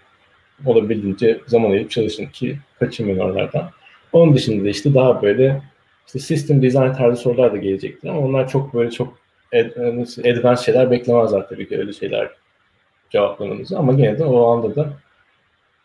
olabildiğince 0.65 1.41
zaman 1.47 1.71
ayırıp 1.71 1.91
çalışın 1.91 2.25
ki 2.25 2.57
kaçınmayın 2.79 3.19
oralardan. 3.19 3.69
Onun 4.13 4.35
dışında 4.35 4.65
da 4.65 4.69
işte 4.69 4.93
daha 4.93 5.21
böyle 5.21 5.61
işte 6.07 6.19
system 6.19 6.61
design 6.61 6.93
tarzı 6.93 7.21
sorular 7.21 7.53
da 7.53 7.57
gelecektir 7.57 8.09
ama 8.09 8.19
onlar 8.19 8.49
çok 8.49 8.73
böyle 8.73 8.91
çok 8.91 9.17
advanced 10.25 10.65
şeyler 10.65 10.91
beklemezler 10.91 11.47
tabii 11.49 11.69
ki 11.69 11.77
öyle 11.77 11.93
şeyler 11.93 12.29
cevaplamanızı 13.09 13.77
ama 13.77 13.93
gene 13.93 14.19
de 14.19 14.25
o 14.25 14.47
anda 14.47 14.75
da 14.75 14.93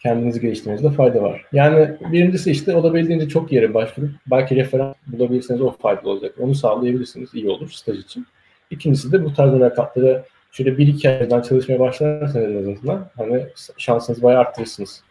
kendinizi 0.02 0.40
geliştirmenizde 0.40 0.90
fayda 0.90 1.22
var. 1.22 1.44
Yani 1.52 1.96
birincisi 2.12 2.50
işte 2.50 2.76
olabildiğince 2.76 3.28
çok 3.28 3.52
yere 3.52 3.74
başvurup 3.74 4.10
belki 4.26 4.56
referans 4.56 4.96
bulabilirseniz 5.06 5.60
o 5.60 5.70
faydalı 5.70 6.10
olacak. 6.10 6.34
Onu 6.38 6.54
sağlayabilirsiniz. 6.54 7.34
iyi 7.34 7.48
olur 7.48 7.70
staj 7.70 7.98
için. 7.98 8.26
İkincisi 8.70 9.12
de 9.12 9.24
bu 9.24 9.34
tarz 9.34 9.52
mülakatlara 9.52 10.24
şöyle 10.52 10.78
bir 10.78 10.86
iki 10.86 11.10
aydan 11.10 11.42
çalışmaya 11.42 11.80
başlarsanız 11.80 12.36
en 12.36 12.58
azından 12.58 13.06
hani 13.16 13.46
şansınızı 13.78 14.22
bayağı 14.22 14.40
arttırırsınız. 14.40 15.02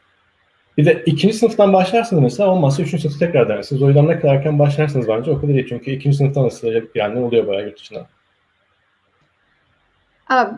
Bir 0.78 0.86
de 0.86 1.04
ikinci 1.06 1.34
sınıftan 1.34 1.74
başlarsanız 1.74 2.24
mesela 2.24 2.50
olmazsa 2.50 2.84
üçüncü 2.84 3.02
sınıfı 3.02 3.20
tekrar 3.20 3.50
denersiniz. 3.50 3.82
O 3.82 3.88
yüzden 3.88 4.08
ne 4.08 4.20
kadar 4.20 4.36
erken 4.36 4.60
başlarsanız 4.60 5.08
bence 5.08 5.32
o 5.32 5.42
kadar 5.42 5.54
iyi. 5.54 5.68
Çünkü 5.68 5.92
ikinci 5.92 6.18
sınıftan 6.18 6.50
bir 6.64 6.88
yani 6.96 7.20
oluyor 7.20 7.48
bayağı 7.48 7.66
yurt 7.66 7.80
dışına. 7.80 8.06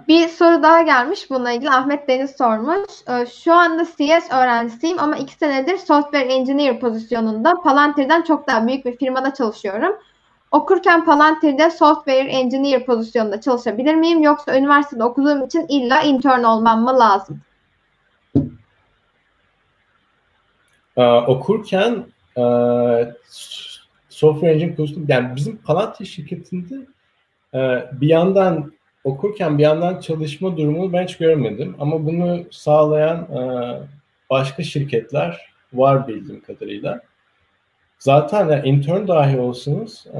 Bir 0.07 0.27
soru 0.27 0.63
daha 0.63 0.81
gelmiş 0.81 1.29
bununla 1.29 1.51
ilgili. 1.51 1.69
Ahmet 1.69 2.07
Deniz 2.07 2.35
sormuş. 2.37 2.89
Şu 3.43 3.53
anda 3.53 3.85
CS 3.85 4.31
öğrencisiyim 4.31 4.99
ama 4.99 5.17
iki 5.17 5.33
senedir 5.33 5.77
software 5.77 6.33
engineer 6.33 6.79
pozisyonunda 6.79 7.53
Palantir'den 7.63 8.21
çok 8.21 8.47
daha 8.47 8.67
büyük 8.67 8.85
bir 8.85 8.97
firmada 8.97 9.33
çalışıyorum. 9.33 9.95
Okurken 10.51 11.05
Palantir'de 11.05 11.69
software 11.69 12.29
engineer 12.29 12.85
pozisyonunda 12.85 13.41
çalışabilir 13.41 13.95
miyim? 13.95 14.21
Yoksa 14.21 14.57
üniversitede 14.57 15.03
okuduğum 15.03 15.45
için 15.45 15.65
illa 15.69 16.01
intern 16.01 16.43
olmam 16.43 16.83
mı 16.83 16.99
lazım? 16.99 17.41
Ee, 20.97 21.03
okurken 21.03 22.05
e, 22.37 22.43
software 24.09 24.53
engineer 24.53 24.75
pozisyonu, 24.75 25.05
yani 25.07 25.35
bizim 25.35 25.57
Palantir 25.57 26.05
şirketinde 26.05 26.75
e, 27.53 27.85
bir 28.01 28.07
yandan 28.07 28.71
okurken 29.03 29.57
bir 29.57 29.63
yandan 29.63 29.99
çalışma 29.99 30.57
durumunu 30.57 30.93
ben 30.93 31.03
hiç 31.03 31.17
görmedim. 31.17 31.75
Ama 31.79 32.05
bunu 32.05 32.43
sağlayan 32.51 33.17
e, 33.17 33.41
başka 34.29 34.63
şirketler 34.63 35.53
var 35.73 36.07
bildiğim 36.07 36.41
kadarıyla. 36.41 37.01
Zaten 37.99 38.49
yani 38.49 38.67
intern 38.67 39.07
dahi 39.07 39.37
olsunuz 39.37 40.05
e, 40.13 40.19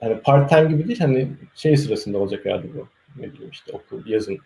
hani 0.00 0.20
part 0.20 0.48
time 0.48 0.64
gibi 0.64 0.88
değil 0.88 1.00
hani 1.00 1.28
şey 1.54 1.76
sırasında 1.76 2.18
olacak 2.18 2.44
herhalde 2.44 2.66
bu. 2.74 2.88
Ne 3.16 3.32
bileyim 3.32 3.50
işte 3.50 3.72
okul 3.72 4.06
yazın 4.06 4.38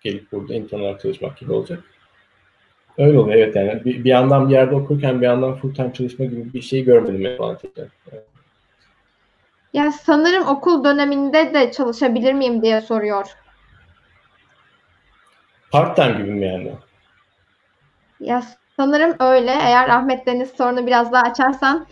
gelip 0.00 0.32
burada 0.32 0.54
intern 0.54 0.80
olarak 0.80 1.00
çalışmak 1.00 1.38
gibi 1.38 1.52
olacak. 1.52 1.84
Öyle 2.98 3.18
oluyor 3.18 3.36
evet 3.36 3.56
yani 3.56 3.84
bir, 3.84 4.04
bir 4.04 4.10
yandan 4.10 4.48
bir 4.48 4.54
yerde 4.54 4.74
okurken 4.74 5.20
bir 5.20 5.26
yandan 5.26 5.54
full 5.54 5.74
time 5.74 5.92
çalışma 5.92 6.24
gibi 6.24 6.52
bir 6.52 6.62
şey 6.62 6.84
görmedim 6.84 7.38
falan 7.38 7.58
tekrar. 7.58 7.88
Ya 9.72 9.92
sanırım 9.92 10.46
okul 10.46 10.84
döneminde 10.84 11.54
de 11.54 11.72
çalışabilir 11.72 12.32
miyim 12.32 12.62
diye 12.62 12.80
soruyor. 12.80 13.26
Part 15.70 15.96
time 15.96 16.12
gibi 16.12 16.30
mi 16.30 16.46
yani? 16.46 16.72
Ya 18.20 18.42
sanırım 18.78 19.16
öyle. 19.20 19.50
Eğer 19.50 19.88
Ahmet 19.88 20.26
Deniz 20.26 20.50
sorunu 20.50 20.86
biraz 20.86 21.12
daha 21.12 21.22
açarsan. 21.22 21.86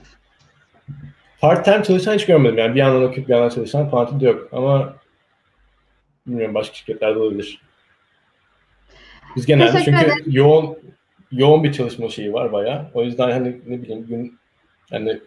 Part 1.40 1.64
time 1.64 1.83
çalışan 1.83 2.14
hiç 2.14 2.27
görmedim. 2.27 2.59
Yani 2.59 2.75
bir 2.75 2.81
yandan 2.81 3.03
okuyup 3.03 3.29
bir 3.29 3.35
yandan 3.35 3.49
çalışan 3.49 3.90
part 3.90 4.22
yok. 4.22 4.49
Ama 4.53 4.94
bilmiyorum 6.27 6.55
başka 6.55 6.75
şirketlerde 6.75 7.18
olabilir. 7.18 7.62
Biz 9.37 9.46
genelde 9.46 9.72
Teşekkür 9.72 9.85
çünkü 9.92 10.05
ederim. 10.05 10.25
yoğun 10.27 10.79
yoğun 11.33 11.64
bir 11.64 11.72
çalışma 11.72 12.09
şeyi 12.09 12.33
var 12.33 12.53
bayağı. 12.53 12.90
O 12.94 13.03
yüzden 13.03 13.31
hani 13.31 13.61
ne 13.66 13.83
bileyim 13.83 14.07
gün 14.07 14.38
yani 14.90 15.20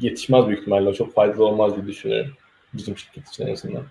yetişmez 0.00 0.46
büyük 0.46 0.60
ihtimalle. 0.60 0.94
Çok 0.94 1.14
faydalı 1.14 1.44
olmaz 1.44 1.76
diye 1.76 1.86
düşünüyorum. 1.86 2.32
Bizim 2.74 2.98
şirket 2.98 3.28
için 3.28 3.46
en 3.46 3.52
azından. 3.52 3.82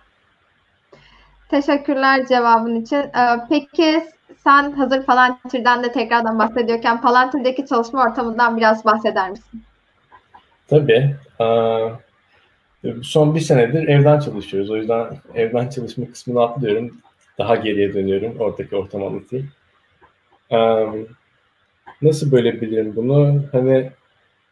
Teşekkürler 1.48 2.26
cevabın 2.26 2.80
için. 2.80 2.96
Ee, 2.96 3.40
peki 3.48 4.02
sen 4.44 4.72
hazır 4.72 5.02
Palantir'den 5.02 5.82
de 5.82 5.92
tekrardan 5.92 6.38
bahsediyorken 6.38 7.00
Palantir'deki 7.00 7.66
çalışma 7.66 8.04
ortamından 8.04 8.56
biraz 8.56 8.84
bahseder 8.84 9.30
misin? 9.30 9.62
Tabii. 10.68 11.16
Son 13.02 13.34
bir 13.34 13.40
senedir 13.40 13.88
evden 13.88 14.20
çalışıyoruz. 14.20 14.70
O 14.70 14.76
yüzden 14.76 15.06
evden 15.34 15.68
çalışma 15.68 16.06
kısmını 16.10 16.42
atlıyorum. 16.42 17.00
Daha 17.38 17.56
geriye 17.56 17.94
dönüyorum. 17.94 18.36
Oradaki 18.38 18.76
ortamı 18.76 19.06
anlatayım. 19.06 19.50
Nasıl 22.02 22.32
böyle 22.32 22.60
bilirim 22.60 22.92
bunu? 22.96 23.42
Hani 23.52 23.90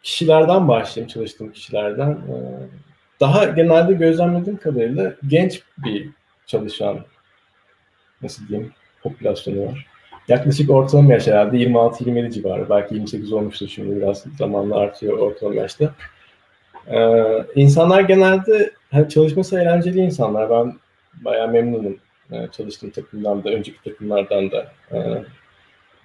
kişilerden 0.03 0.69
başlayayım, 0.69 1.13
çalıştığım 1.13 1.53
kişilerden. 1.53 2.11
Ee, 2.11 2.37
daha 3.21 3.45
genelde 3.45 3.93
gözlemlediğim 3.93 4.59
kadarıyla 4.59 5.15
genç 5.27 5.63
bir 5.79 6.11
çalışan, 6.47 7.01
nasıl 8.23 8.49
diyeyim, 8.49 8.73
popülasyonu 9.03 9.67
var. 9.67 9.87
Yaklaşık 10.29 10.71
ortalama 10.71 11.13
yaş 11.13 11.27
herhalde 11.27 11.57
26-27 11.57 12.31
civarı. 12.31 12.71
Belki 12.71 12.95
28 12.95 13.33
olmuştur 13.33 13.69
şimdi 13.69 13.97
biraz 13.97 14.25
zamanla 14.39 14.77
artıyor 14.77 15.19
ortalama 15.19 15.57
yaşta. 15.57 15.95
Ee, 16.87 17.23
insanlar 17.55 18.01
genelde 18.01 18.71
hani 18.91 19.09
çalışması 19.09 19.61
eğlenceli 19.61 19.99
insanlar. 19.99 20.51
Ben 20.51 20.79
bayağı 21.25 21.49
memnunum 21.49 21.99
ee, 22.33 22.49
çalıştığım 22.53 22.91
takımdan 22.91 23.45
da, 23.45 23.51
önceki 23.51 23.83
takımlardan 23.83 24.51
da. 24.51 24.73
Ee, 24.93 25.25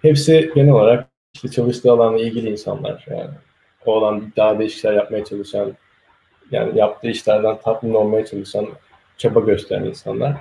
hepsi 0.01 0.51
genel 0.55 0.73
olarak 0.73 1.07
işte 1.35 1.47
çalıştığı 1.47 1.91
alanla 1.91 2.19
ilgili 2.19 2.49
insanlar. 2.49 3.05
Yani 3.09 3.29
olan 3.85 4.33
daha 4.37 4.59
değişik 4.59 4.81
şeyler 4.81 4.95
yapmaya 4.95 5.25
çalışan, 5.25 5.73
yani 6.51 6.77
yaptığı 6.77 7.07
işlerden 7.07 7.57
tatmin 7.59 7.93
olmaya 7.93 8.25
çalışan, 8.25 8.67
çaba 9.17 9.39
gösteren 9.39 9.83
insanlar. 9.83 10.35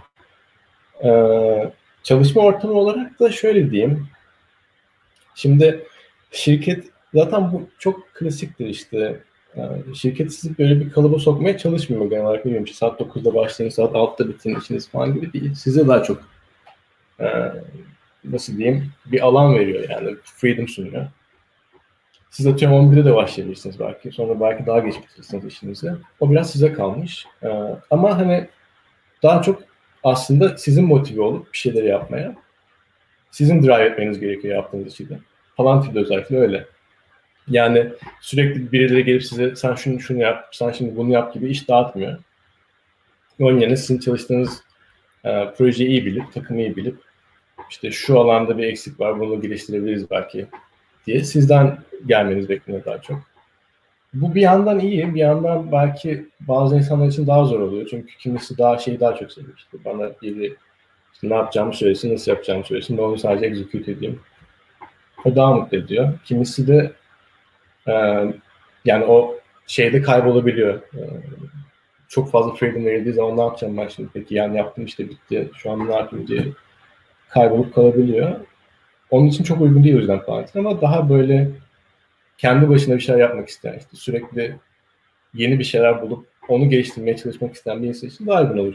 Ee, 1.05 1.71
çalışma 2.07 2.43
ortamı 2.43 2.75
olarak 2.75 3.21
da 3.21 3.33
şöyle 3.33 3.71
diyeyim. 3.71 4.09
Şimdi 5.35 5.87
şirket 6.31 6.85
zaten 7.15 7.53
bu 7.53 7.69
çok 7.79 8.15
klasiktir 8.15 8.67
işte 8.67 9.21
Yani 9.57 9.97
şirket 9.97 10.35
sizi 10.35 10.59
böyle 10.59 10.81
bir 10.81 10.91
kalıba 10.91 11.19
sokmaya 11.19 11.59
çalışmıyor 11.59 12.11
genel 12.11 12.25
olarak. 12.25 12.45
Bilmiyorum 12.45 12.69
saat 12.69 13.01
9'da 13.01 13.35
başlayın, 13.35 13.71
saat 13.71 13.95
6'da 13.95 14.29
bitirin 14.29 14.61
işiniz 14.61 14.89
falan 14.89 15.15
gibi 15.15 15.33
değil. 15.33 15.55
Size 15.55 15.89
daha 15.89 16.03
çok 16.03 16.23
e, 17.21 17.27
nasıl 18.25 18.59
diyeyim 18.59 18.93
bir 19.07 19.21
alan 19.21 19.55
veriyor 19.55 19.89
yani 19.91 20.17
freedom 20.25 20.69
sunuyor. 20.69 21.07
Siz 22.31 22.47
atıyorum 22.47 22.93
11'de 22.93 23.05
de 23.05 23.15
başlayabilirsiniz 23.15 23.81
belki. 23.81 24.13
Sonra 24.13 24.41
belki 24.41 24.67
daha 24.67 24.79
geç 24.79 24.95
bitirirsiniz 25.03 25.45
işinizi. 25.45 25.93
O 26.21 26.31
biraz 26.31 26.51
size 26.51 26.73
kalmış. 26.73 27.27
E, 27.43 27.49
ama 27.91 28.19
hani 28.19 28.49
daha 29.23 29.43
çok 29.43 29.66
aslında 30.07 30.57
sizin 30.57 30.85
motive 30.85 31.23
olup 31.23 31.53
bir 31.53 31.59
şeyleri 31.59 31.87
yapmaya 31.87 32.35
sizin 33.31 33.63
drive 33.63 33.85
etmeniz 33.85 34.21
gerekiyor 34.21 34.55
yaptığınız 34.55 34.93
işi 34.93 35.07
Palantir'de 35.57 35.99
özellikle 35.99 36.39
öyle. 36.39 36.67
Yani 37.49 37.89
sürekli 38.21 38.73
birileri 38.73 39.05
gelip 39.05 39.25
size 39.25 39.57
sen 39.57 39.75
şunu 39.75 40.01
şunu 40.01 40.19
yap, 40.19 40.49
sen 40.53 40.71
şimdi 40.71 40.97
bunu 40.97 41.13
yap 41.13 41.35
gibi 41.35 41.51
iş 41.51 41.69
dağıtmıyor. 41.69 42.19
Onun 43.41 43.61
yerine 43.61 43.77
sizin 43.77 43.99
çalıştığınız 43.99 44.63
e, 45.25 45.53
projeyi 45.59 45.89
iyi 45.89 46.07
bilip, 46.07 46.33
takımı 46.33 46.61
iyi 46.61 46.77
bilip 46.77 46.99
işte 47.71 47.91
şu 47.91 48.21
alanda 48.21 48.59
bir 48.59 48.65
eksik 48.65 49.01
var, 49.01 49.21
bunu 49.21 49.43
geliştirebiliriz 49.43 50.11
belki 50.11 50.47
diye 51.07 51.25
sizden 51.25 51.79
gelmeniz 52.07 52.49
bekleniyor 52.49 52.85
daha 52.85 53.01
çok. 53.01 53.36
Bu 54.21 54.35
bir 54.35 54.41
yandan 54.41 54.79
iyi, 54.79 55.15
bir 55.15 55.21
yandan 55.21 55.73
belki 55.73 56.29
bazı 56.41 56.77
insanlar 56.77 57.07
için 57.07 57.27
daha 57.27 57.45
zor 57.45 57.61
oluyor. 57.61 57.87
Çünkü 57.91 58.19
kimisi 58.19 58.59
daha 58.59 58.79
şeyi 58.79 59.01
daha 59.01 59.15
çok 59.15 59.33
seviyor. 59.33 59.55
İşte 59.57 59.79
bana 59.85 60.11
biri 60.23 60.57
işte 61.13 61.31
ne 61.31 61.35
yapacağımı 61.35 61.75
söylesin, 61.75 62.15
nasıl 62.15 62.33
yapacağımı 62.33 62.65
söylesin. 62.65 62.99
Ben 62.99 63.03
onu 63.03 63.19
sadece 63.19 63.47
execute 63.47 63.93
edeyim. 63.93 64.21
O 65.25 65.37
daha 65.37 65.53
mutlu 65.53 65.79
ediyor. 65.79 66.13
Kimisi 66.25 66.69
de 66.69 66.93
e, 67.89 67.93
yani 68.85 69.05
o 69.05 69.37
şeyde 69.67 70.03
kaybolabiliyor. 70.03 70.75
E, 70.75 71.01
çok 72.09 72.31
fazla 72.31 72.55
freedom 72.55 72.85
verildiği 72.85 73.15
zaman 73.15 73.37
ne 73.37 73.43
yapacağım 73.43 73.77
ben 73.77 73.89
şimdi 73.89 74.09
peki 74.15 74.35
yani 74.35 74.57
yaptım 74.57 74.85
işte 74.85 75.09
bitti 75.09 75.51
şu 75.55 75.71
an 75.71 75.89
ne 75.89 75.95
yapayım 75.95 76.27
diye 76.27 76.45
kaybolup 77.29 77.75
kalabiliyor. 77.75 78.37
Onun 79.11 79.27
için 79.27 79.45
çok 79.45 79.61
uygun 79.61 79.85
değil 79.85 79.97
o 79.97 79.99
yüzden 79.99 80.23
Palantir 80.23 80.59
ama 80.59 80.81
daha 80.81 81.11
böyle 81.11 81.51
kendi 82.39 82.69
başına 82.69 82.95
bir 82.95 83.01
şeyler 83.01 83.21
yapmak 83.21 83.49
isteyen 83.49 83.79
işte 83.79 83.97
sürekli 83.97 84.57
yeni 85.35 85.59
bir 85.59 85.65
şeyler 85.65 86.03
bulup 86.03 86.27
onu 86.49 86.71
geliştirmeye 86.71 87.17
çalışmak 87.17 87.55
isteyen 87.55 87.83
bir 87.83 87.89
insan 87.89 88.09
için 88.09 88.27
daha 88.27 88.43
uygun 88.43 88.59
olur 88.59 88.75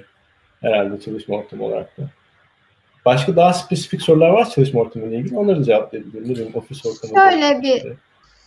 herhalde 0.62 1.00
çalışma 1.00 1.36
ortamı 1.36 1.64
olarak 1.64 1.98
da. 1.98 2.04
Başka 3.06 3.36
daha 3.36 3.54
spesifik 3.54 4.02
sorular 4.02 4.30
var 4.30 4.50
çalışma 4.50 4.82
ortamıyla 4.82 5.18
ilgili. 5.18 5.38
Onları 5.38 5.60
da 5.60 5.64
cevaplayabilirim. 5.64 6.24
Ne 6.24 6.30
bileyim 6.30 6.56
ofis 6.56 6.86
ortamı. 6.86 7.32
Şöyle 7.32 7.62
bir 7.62 7.76
işte. 7.76 7.96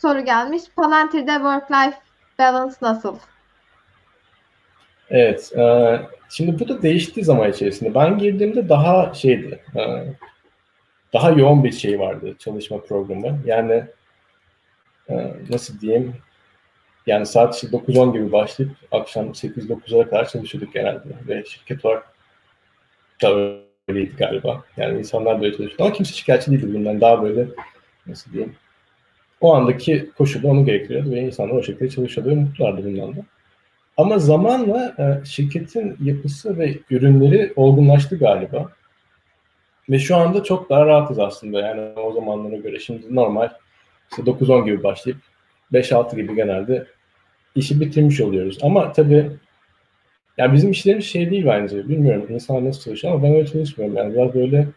soru 0.02 0.24
gelmiş. 0.24 0.62
Palantir'de 0.76 1.30
work-life 1.30 1.94
balance 2.38 2.74
nasıl? 2.82 3.18
Evet. 5.10 5.52
E, 5.56 5.98
şimdi 6.28 6.58
bu 6.58 6.68
da 6.68 6.82
değişti 6.82 7.24
zaman 7.24 7.50
içerisinde. 7.50 7.94
Ben 7.94 8.18
girdiğimde 8.18 8.68
daha 8.68 9.14
şeydi. 9.14 9.60
E, 9.76 9.80
daha 11.12 11.30
yoğun 11.30 11.64
bir 11.64 11.72
şey 11.72 12.00
vardı 12.00 12.34
çalışma 12.38 12.78
programı. 12.78 13.38
Yani 13.44 13.84
nasıl 15.50 15.80
diyeyim? 15.80 16.14
Yani 17.06 17.26
saat 17.26 17.64
9-10 17.64 18.12
gibi 18.12 18.32
başlayıp 18.32 18.72
akşam 18.92 19.26
8-9'a 19.26 20.04
kadar 20.10 20.28
çalışıyorduk 20.28 20.74
genelde. 20.74 21.08
Ve 21.28 21.44
şirket 21.44 21.84
olarak 21.84 22.14
da 23.22 23.56
öyleydi 23.88 24.16
galiba. 24.16 24.64
Yani 24.76 24.98
insanlar 24.98 25.40
böyle 25.40 25.56
çalışıyordu 25.56 25.82
ama 25.84 25.92
kimse 25.92 26.14
şikayetçi 26.14 26.50
değildi 26.50 26.74
bundan. 26.74 27.00
Daha 27.00 27.22
böyle 27.22 27.46
nasıl 28.06 28.32
diyeyim 28.32 28.56
o 29.44 29.54
andaki 29.54 30.10
koşulda 30.18 30.48
onu 30.48 30.64
gerektiriyordu 30.64 31.10
ve 31.10 31.20
insanlar 31.20 31.54
o 31.54 31.62
şekilde 31.62 31.88
çalışıyordu 31.88 32.30
ve 32.30 32.34
mutlulardı 32.34 32.84
bundan 32.84 33.16
da. 33.16 33.20
Ama 33.96 34.18
zamanla 34.18 34.94
e, 34.98 35.24
şirketin 35.24 35.96
yapısı 36.02 36.58
ve 36.58 36.78
ürünleri 36.90 37.52
olgunlaştı 37.56 38.18
galiba. 38.18 38.72
Ve 39.90 39.98
şu 39.98 40.16
anda 40.16 40.42
çok 40.42 40.70
daha 40.70 40.86
rahatız 40.86 41.18
aslında 41.18 41.60
yani 41.60 41.80
o 41.80 42.12
zamanlara 42.12 42.56
göre. 42.56 42.78
Şimdi 42.78 43.14
normal 43.14 43.48
işte 44.18 44.30
9-10 44.30 44.64
gibi 44.64 44.82
başlayıp 44.82 45.20
5-6 45.72 46.16
gibi 46.16 46.34
genelde 46.34 46.86
işi 47.54 47.80
bitirmiş 47.80 48.20
oluyoruz. 48.20 48.58
Ama 48.62 48.92
tabii 48.92 49.30
yani 50.38 50.52
bizim 50.54 50.70
işlerimiz 50.70 51.04
şey 51.04 51.30
değil 51.30 51.46
bence. 51.46 51.88
Bilmiyorum 51.88 52.26
insanlar 52.30 52.64
nasıl 52.64 52.80
çalışıyor 52.80 53.14
ama 53.14 53.22
ben 53.22 53.34
öyle 53.34 53.46
çalışmıyorum. 53.46 53.96
Yani 53.96 54.14
biraz 54.14 54.34
böyle 54.34 54.68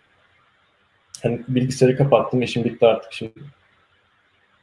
hani 1.23 1.41
bilgisayarı 1.47 1.97
kapattım, 1.97 2.41
işim 2.41 2.63
bitti 2.63 2.85
artık 2.85 3.13
şimdi 3.13 3.33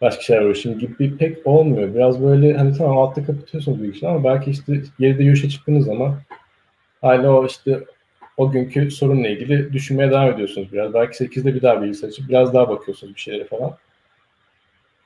başka 0.00 0.22
şeyler 0.22 0.42
uğraşayım 0.42 0.78
gibi 0.78 1.16
pek 1.16 1.46
olmuyor. 1.46 1.94
Biraz 1.94 2.22
böyle 2.22 2.56
hani 2.56 2.76
tamam 2.78 2.98
altta 2.98 3.26
kapatıyorsunuz 3.26 3.82
bilgisayarı 3.82 4.16
ama 4.16 4.24
belki 4.24 4.50
işte 4.50 4.82
geride 4.98 5.22
yürüyüşe 5.22 5.48
çıktığınız 5.48 5.86
zaman 5.86 6.16
hala 7.00 7.30
o 7.30 7.46
işte 7.46 7.84
o 8.36 8.50
günkü 8.50 8.90
sorunla 8.90 9.28
ilgili 9.28 9.72
düşünmeye 9.72 10.10
devam 10.10 10.30
ediyorsunuz 10.30 10.72
biraz. 10.72 10.94
Belki 10.94 11.24
8'de 11.24 11.54
bir 11.54 11.62
daha 11.62 11.82
bilgisayar 11.82 12.08
açıp 12.08 12.28
biraz 12.28 12.54
daha 12.54 12.68
bakıyorsunuz 12.68 13.14
bir 13.14 13.20
şeylere 13.20 13.44
falan. 13.44 13.76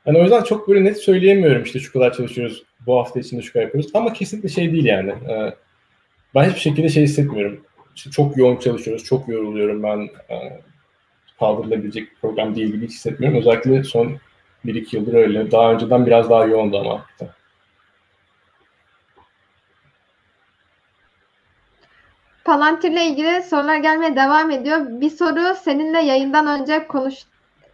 Yani 0.08 0.18
o 0.18 0.22
yüzden 0.22 0.42
çok 0.42 0.68
böyle 0.68 0.84
net 0.84 0.98
söyleyemiyorum 0.98 1.62
işte 1.62 1.78
şu 1.78 1.92
kadar 1.92 2.12
çalışıyoruz, 2.12 2.64
bu 2.86 2.98
hafta 2.98 3.20
içinde 3.20 3.42
şu 3.42 3.52
kadar 3.52 3.64
yapıyoruz. 3.64 3.90
Ama 3.94 4.12
kesinlikle 4.12 4.48
şey 4.48 4.72
değil 4.72 4.84
yani. 4.84 5.10
Ee, 5.10 5.54
ben 6.34 6.44
hiçbir 6.44 6.60
şekilde 6.60 6.88
şey 6.88 7.02
hissetmiyorum. 7.02 7.64
İşte 7.96 8.10
çok 8.10 8.36
yoğun 8.36 8.56
çalışıyoruz, 8.56 9.04
çok 9.04 9.28
yoruluyorum 9.28 9.82
ben. 9.82 10.08
E, 10.30 10.60
kaldırılabilecek 11.38 12.10
bir 12.10 12.16
program 12.16 12.56
değil 12.56 12.72
gibi 12.72 12.86
hissetmiyorum. 12.86 13.38
Özellikle 13.38 13.84
son 13.84 14.16
1-2 14.66 14.96
yıldır 14.96 15.14
öyle. 15.14 15.50
Daha 15.50 15.72
önceden 15.72 16.06
biraz 16.06 16.30
daha 16.30 16.44
yoğundu 16.44 16.78
ama. 16.78 17.06
Palantir 22.44 22.90
ile 22.92 23.04
ilgili 23.04 23.42
sorular 23.42 23.76
gelmeye 23.76 24.16
devam 24.16 24.50
ediyor. 24.50 24.80
Bir 24.88 25.10
soru 25.10 25.54
seninle 25.62 25.98
yayından 25.98 26.60
önce 26.60 26.86
konuş 26.86 27.14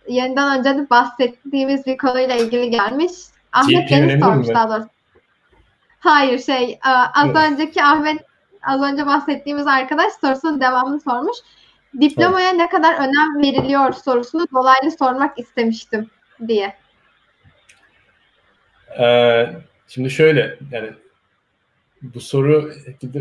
yayından 0.09 0.59
önce 0.59 0.79
de 0.79 0.91
bahsettiğimiz 0.91 1.87
bir 1.87 1.97
konuyla 1.97 2.35
ilgili 2.35 2.71
gelmiş. 2.71 3.13
Ahmet 3.53 3.91
beni 3.91 4.21
sormuş 4.21 4.49
daha 4.49 4.69
doğrusu. 4.69 4.89
Hayır 6.01 6.39
şey 6.39 6.73
e, 6.73 6.91
az 7.15 7.27
evet. 7.27 7.37
önceki 7.37 7.83
Ahmet 7.83 8.25
az 8.63 8.83
önce 8.83 9.07
bahsettiğimiz 9.07 9.67
arkadaş 9.67 10.13
sorusunun 10.21 10.61
devamını 10.61 11.01
sormuş. 11.01 11.37
Diplomaya 12.01 12.49
evet. 12.49 12.61
ne 12.61 12.69
kadar 12.69 12.95
önem 12.95 13.43
veriliyor 13.43 13.93
sorusunu 13.93 14.47
dolaylı 14.53 14.91
sormak 14.99 15.39
istemiştim 15.39 16.11
diye. 16.49 16.77
Ee, 19.01 19.53
şimdi 19.89 20.11
şöyle 20.11 20.59
yani 20.71 20.91
bu 22.03 22.21
soru 22.21 22.73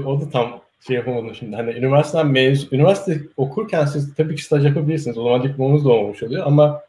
o 0.06 0.22
da 0.22 0.30
tam 0.30 0.62
şey 0.88 0.96
yapamadım 0.96 1.36
şimdi. 1.36 1.56
Hani 1.56 1.72
üniversiteden 1.72 2.28
mezun, 2.28 2.68
üniversite 2.72 3.22
okurken 3.38 3.86
siz 3.86 4.16
tabii 4.16 4.36
ki 4.36 4.44
staj 4.44 4.66
yapabilirsiniz. 4.66 5.18
O 5.18 5.24
zaman 5.24 5.44
diplomanız 5.44 5.86
da 5.86 5.90
olmamış 5.90 6.24
oluyor 6.24 6.48
ama 6.48 6.82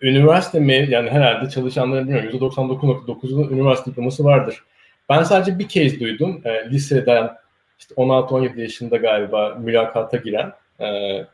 üniversite 0.00 0.60
mezun, 0.60 0.92
yani 0.92 1.10
herhalde 1.10 1.50
çalışanların 1.50 2.08
bilmiyorum 2.08 2.30
%99.9'u 2.30 3.50
üniversite 3.50 3.90
diploması 3.90 4.24
vardır. 4.24 4.64
Ben 5.08 5.22
sadece 5.22 5.58
bir 5.58 5.68
kez 5.68 6.00
duydum. 6.00 6.40
E, 6.44 6.70
liseden 6.70 7.30
işte 7.78 7.94
16-17 7.94 8.60
yaşında 8.60 8.96
galiba 8.96 9.54
mülakata 9.60 10.16
giren 10.16 10.52
e, 10.80 10.86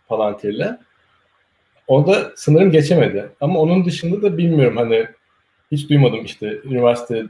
Palantir'le. 0.09 0.79
O 1.87 2.07
da 2.07 2.33
sanırım 2.37 2.71
geçemedi. 2.71 3.29
Ama 3.41 3.61
onun 3.61 3.85
dışında 3.85 4.23
da 4.23 4.39
bilmiyorum 4.39 4.77
hani 4.77 5.07
hiç 5.73 5.91
duymadım 5.91 6.25
işte 6.25 6.59
üniversite 6.65 7.25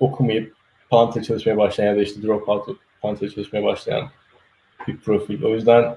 okumayıp 0.00 0.54
Palantir 0.90 1.22
çalışmaya 1.22 1.56
başlayan 1.56 1.86
ya 1.86 1.96
da 1.96 2.02
işte 2.02 2.22
dropout 2.22 2.68
Palantir 3.02 3.30
çalışmaya 3.30 3.64
başlayan 3.64 4.10
bir 4.88 4.96
profil. 4.96 5.42
O 5.44 5.54
yüzden 5.54 5.96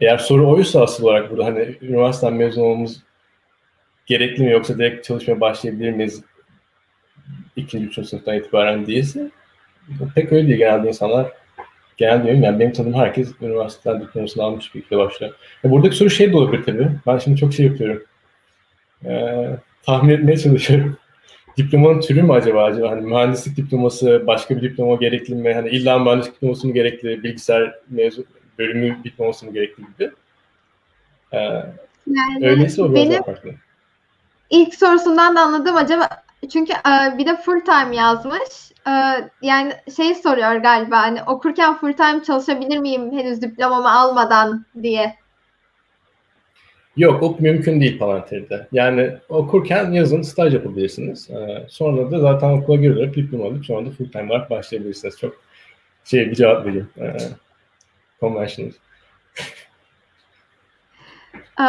eğer 0.00 0.18
soru 0.18 0.50
oysa 0.50 0.82
asıl 0.82 1.04
olarak 1.04 1.30
burada 1.30 1.44
hani 1.44 1.76
üniversiteden 1.82 2.34
mezun 2.34 2.62
olmamız 2.62 3.02
gerekli 4.06 4.44
mi 4.44 4.50
yoksa 4.50 4.78
direkt 4.78 5.06
çalışmaya 5.06 5.40
başlayabilir 5.40 5.90
miyiz 5.90 6.24
ikinci, 7.56 7.86
üçüncü 7.86 8.08
sınıftan 8.08 8.36
itibaren 8.36 8.86
değilse 8.86 9.30
pek 10.14 10.32
öyle 10.32 10.48
değil 10.48 10.58
genelde 10.58 10.88
insanlar 10.88 11.32
genel 11.96 12.24
diyorum 12.24 12.42
yani 12.42 12.60
benim 12.60 12.72
tanıdığım 12.72 12.94
herkes 12.94 13.32
üniversiteden 13.40 14.00
diplomasını 14.00 14.42
almış 14.44 14.74
bir 14.74 14.80
şekilde 14.80 14.98
başlıyor. 14.98 15.34
E 15.64 15.70
buradaki 15.70 15.96
soru 15.96 16.10
şey 16.10 16.32
de 16.32 16.36
olabilir 16.36 16.64
tabii. 16.64 16.90
Ben 17.06 17.18
şimdi 17.18 17.40
çok 17.40 17.54
şey 17.54 17.66
yapıyorum. 17.66 18.02
Ee, 19.04 19.50
tahmin 19.82 20.14
etmeye 20.14 20.36
çalışıyorum. 20.36 20.96
Diplomanın 21.56 22.00
türü 22.00 22.22
mü 22.22 22.32
acaba? 22.32 22.64
acaba? 22.64 22.90
Hani 22.90 23.00
mühendislik 23.00 23.56
diploması, 23.56 24.24
başka 24.26 24.56
bir 24.56 24.62
diploma 24.62 24.94
gerekli 24.94 25.34
mi? 25.34 25.54
Hani 25.54 25.68
illa 25.68 25.98
mühendislik 25.98 26.34
diploması 26.34 26.66
mı 26.66 26.74
gerekli? 26.74 27.22
Bilgisayar 27.22 27.74
mezun 27.88 28.24
bölümü 28.58 28.98
diploması 29.04 29.46
mı 29.46 29.52
gerekli 29.52 29.82
gibi? 29.82 30.10
Ee, 31.32 31.38
yani 32.06 32.48
öyleyse 32.48 32.82
o 32.82 32.94
biraz 32.94 33.10
benim... 33.10 33.22
farklı 33.22 33.50
ilk 34.50 34.74
sorusundan 34.74 35.36
da 35.36 35.40
anladım 35.40 35.76
acaba 35.76 36.08
çünkü 36.52 36.72
e, 36.72 37.18
bir 37.18 37.26
de 37.26 37.36
full 37.36 37.60
time 37.60 37.96
yazmış. 37.96 38.72
E, 38.86 38.92
yani 39.42 39.72
şey 39.96 40.14
soruyor 40.14 40.56
galiba 40.56 40.98
hani 40.98 41.22
okurken 41.22 41.74
full 41.74 41.92
time 41.92 42.22
çalışabilir 42.22 42.78
miyim 42.78 43.12
henüz 43.12 43.42
diplomamı 43.42 43.92
almadan 43.92 44.64
diye. 44.82 45.14
Yok 47.00 47.22
o 47.22 47.36
mümkün 47.38 47.80
değil 47.80 47.98
Palantir'de. 47.98 48.66
Yani 48.72 49.10
okurken 49.28 49.90
yazın 49.90 50.22
staj 50.22 50.54
yapabilirsiniz. 50.54 51.30
Ee, 51.30 51.66
sonra 51.68 52.10
da 52.10 52.18
zaten 52.18 52.50
okula 52.50 52.76
girerek 52.76 53.14
diploma 53.14 53.44
alıp 53.44 53.66
sonra 53.66 53.86
da 53.86 53.90
full 53.90 54.12
time 54.12 54.32
olarak 54.32 54.50
başlayabilirsiniz. 54.50 55.18
Çok 55.18 55.34
şey 56.04 56.30
bir 56.30 56.34
cevap 56.34 56.66
vereyim. 56.66 56.88
Ee, 56.98 57.16
conventional. 58.20 58.72
Ee, 61.60 61.64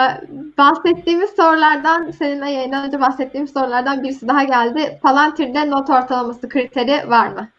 bahsettiğimiz 0.57 1.29
sorulardan, 1.29 2.11
seninle 2.11 2.51
yayından 2.51 2.87
önce 2.87 2.99
bahsettiğimiz 2.99 3.53
sorulardan 3.53 4.03
birisi 4.03 4.27
daha 4.27 4.43
geldi. 4.43 4.99
Palantir'de 5.03 5.69
not 5.69 5.89
ortalaması 5.89 6.49
kriteri 6.49 7.09
var 7.09 7.27
mı? 7.27 7.49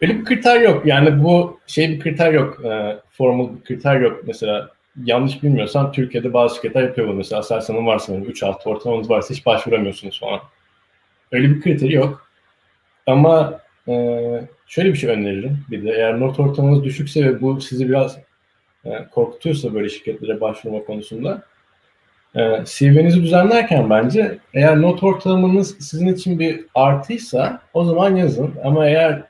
Öyle 0.00 0.18
bir 0.18 0.24
kriter 0.24 0.60
yok. 0.60 0.86
Yani 0.86 1.24
bu 1.24 1.60
şey 1.66 1.88
bir 1.88 2.00
kriter 2.00 2.32
yok. 2.32 2.64
E, 2.64 2.96
formal 3.10 3.56
bir 3.56 3.64
kriter 3.64 4.00
yok. 4.00 4.20
Mesela 4.26 4.73
yanlış 5.02 5.42
bilmiyorsam 5.42 5.92
Türkiye'de 5.92 6.32
bazı 6.32 6.54
şirketler 6.54 6.82
yapıyor 6.82 7.08
bunu. 7.08 7.16
Mesela 7.16 7.40
Aselsan'ın 7.40 7.86
varsa 7.86 8.12
3-6 8.12 8.68
ortalamanız 8.68 9.10
varsa 9.10 9.34
hiç 9.34 9.46
başvuramıyorsunuz 9.46 10.20
falan. 10.20 10.40
Öyle 11.32 11.50
bir 11.50 11.60
kriteri 11.60 11.94
yok. 11.94 12.28
Ama 13.06 13.60
e, 13.88 13.94
şöyle 14.66 14.92
bir 14.92 14.98
şey 14.98 15.10
öneririm. 15.10 15.58
Bir 15.70 15.84
de 15.84 15.90
eğer 15.90 16.20
not 16.20 16.40
ortalamanız 16.40 16.84
düşükse 16.84 17.24
ve 17.24 17.40
bu 17.40 17.60
sizi 17.60 17.88
biraz 17.88 18.18
e, 18.84 18.90
korkutuyorsa 19.10 19.74
böyle 19.74 19.88
şirketlere 19.88 20.40
başvurma 20.40 20.84
konusunda 20.84 21.42
e, 22.36 22.40
CV'nizi 22.64 23.22
düzenlerken 23.22 23.90
bence 23.90 24.38
eğer 24.54 24.82
not 24.82 25.02
ortalamanız 25.02 25.76
sizin 25.78 26.14
için 26.14 26.38
bir 26.38 26.64
artıysa 26.74 27.62
o 27.74 27.84
zaman 27.84 28.16
yazın. 28.16 28.54
Ama 28.64 28.86
eğer 28.86 29.22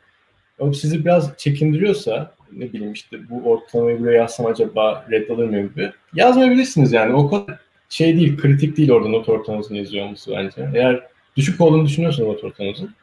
o 0.58 0.72
sizi 0.72 1.04
biraz 1.04 1.36
çekindiriyorsa 1.36 2.34
ne 2.58 2.72
bileyim 2.72 2.92
işte 2.92 3.28
bu 3.30 3.50
ortalamayı 3.50 4.00
buraya 4.00 4.16
yazsam 4.16 4.46
acaba 4.46 5.06
reddalır 5.10 5.48
mıyım 5.48 5.68
gibi 5.68 5.92
yazmayabilirsiniz 6.14 6.92
yani. 6.92 7.14
O 7.14 7.30
kadar 7.30 7.58
şey 7.88 8.16
değil, 8.16 8.36
kritik 8.36 8.76
değil 8.76 8.90
orada 8.90 9.08
not 9.08 9.28
ortalamanızın 9.28 9.74
yazıyor 9.74 10.04
olması 10.04 10.32
bence. 10.32 10.68
Eğer 10.74 11.02
düşük 11.36 11.60
olduğunu 11.60 11.86
düşünüyorsanız 11.86 12.28
not 12.28 12.44
ortalamanızın 12.44 12.94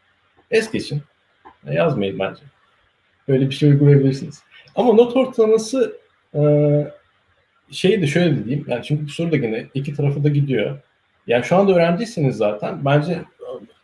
es 0.52 0.72
geçin. 0.72 1.02
Yazmayın 1.72 2.20
bence. 2.20 2.42
Böyle 3.28 3.50
bir 3.50 3.56
şey 3.56 3.70
uygulayabilirsiniz. 3.70 4.44
Ama 4.76 4.94
not 4.94 5.16
ortalaması 5.16 5.98
şey 7.72 8.02
de 8.02 8.08
şöyle 8.08 8.46
diyeyim. 8.46 8.66
Yani 8.68 8.84
çünkü 8.84 9.06
bu 9.06 9.10
soru 9.10 9.32
da 9.32 9.36
yine 9.36 9.66
iki 9.74 9.94
tarafı 9.94 10.24
da 10.24 10.30
gidiyor. 10.30 10.78
Yani 11.28 11.44
şu 11.44 11.56
anda 11.56 11.74
öğrenciyseniz 11.74 12.38
zaten 12.38 12.86
bence 12.86 13.22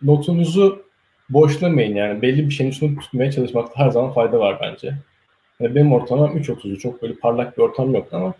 notunuzu 0.01 0.85
boşlamayın 1.29 1.95
yani. 1.95 2.21
Belli 2.21 2.45
bir 2.45 2.51
şeyin 2.51 2.71
üstünde 2.71 2.99
tutmaya 2.99 3.31
çalışmakta 3.31 3.85
her 3.85 3.89
zaman 3.89 4.13
fayda 4.13 4.39
var 4.39 4.57
bence. 4.61 4.93
Yani 5.59 5.75
benim 5.75 5.93
ortamım 5.93 6.37
3.30'u 6.37 6.79
çok 6.79 7.01
böyle 7.01 7.13
parlak 7.13 7.57
bir 7.57 7.63
ortam 7.63 7.93
yoktu 7.93 8.17
ama 8.17 8.33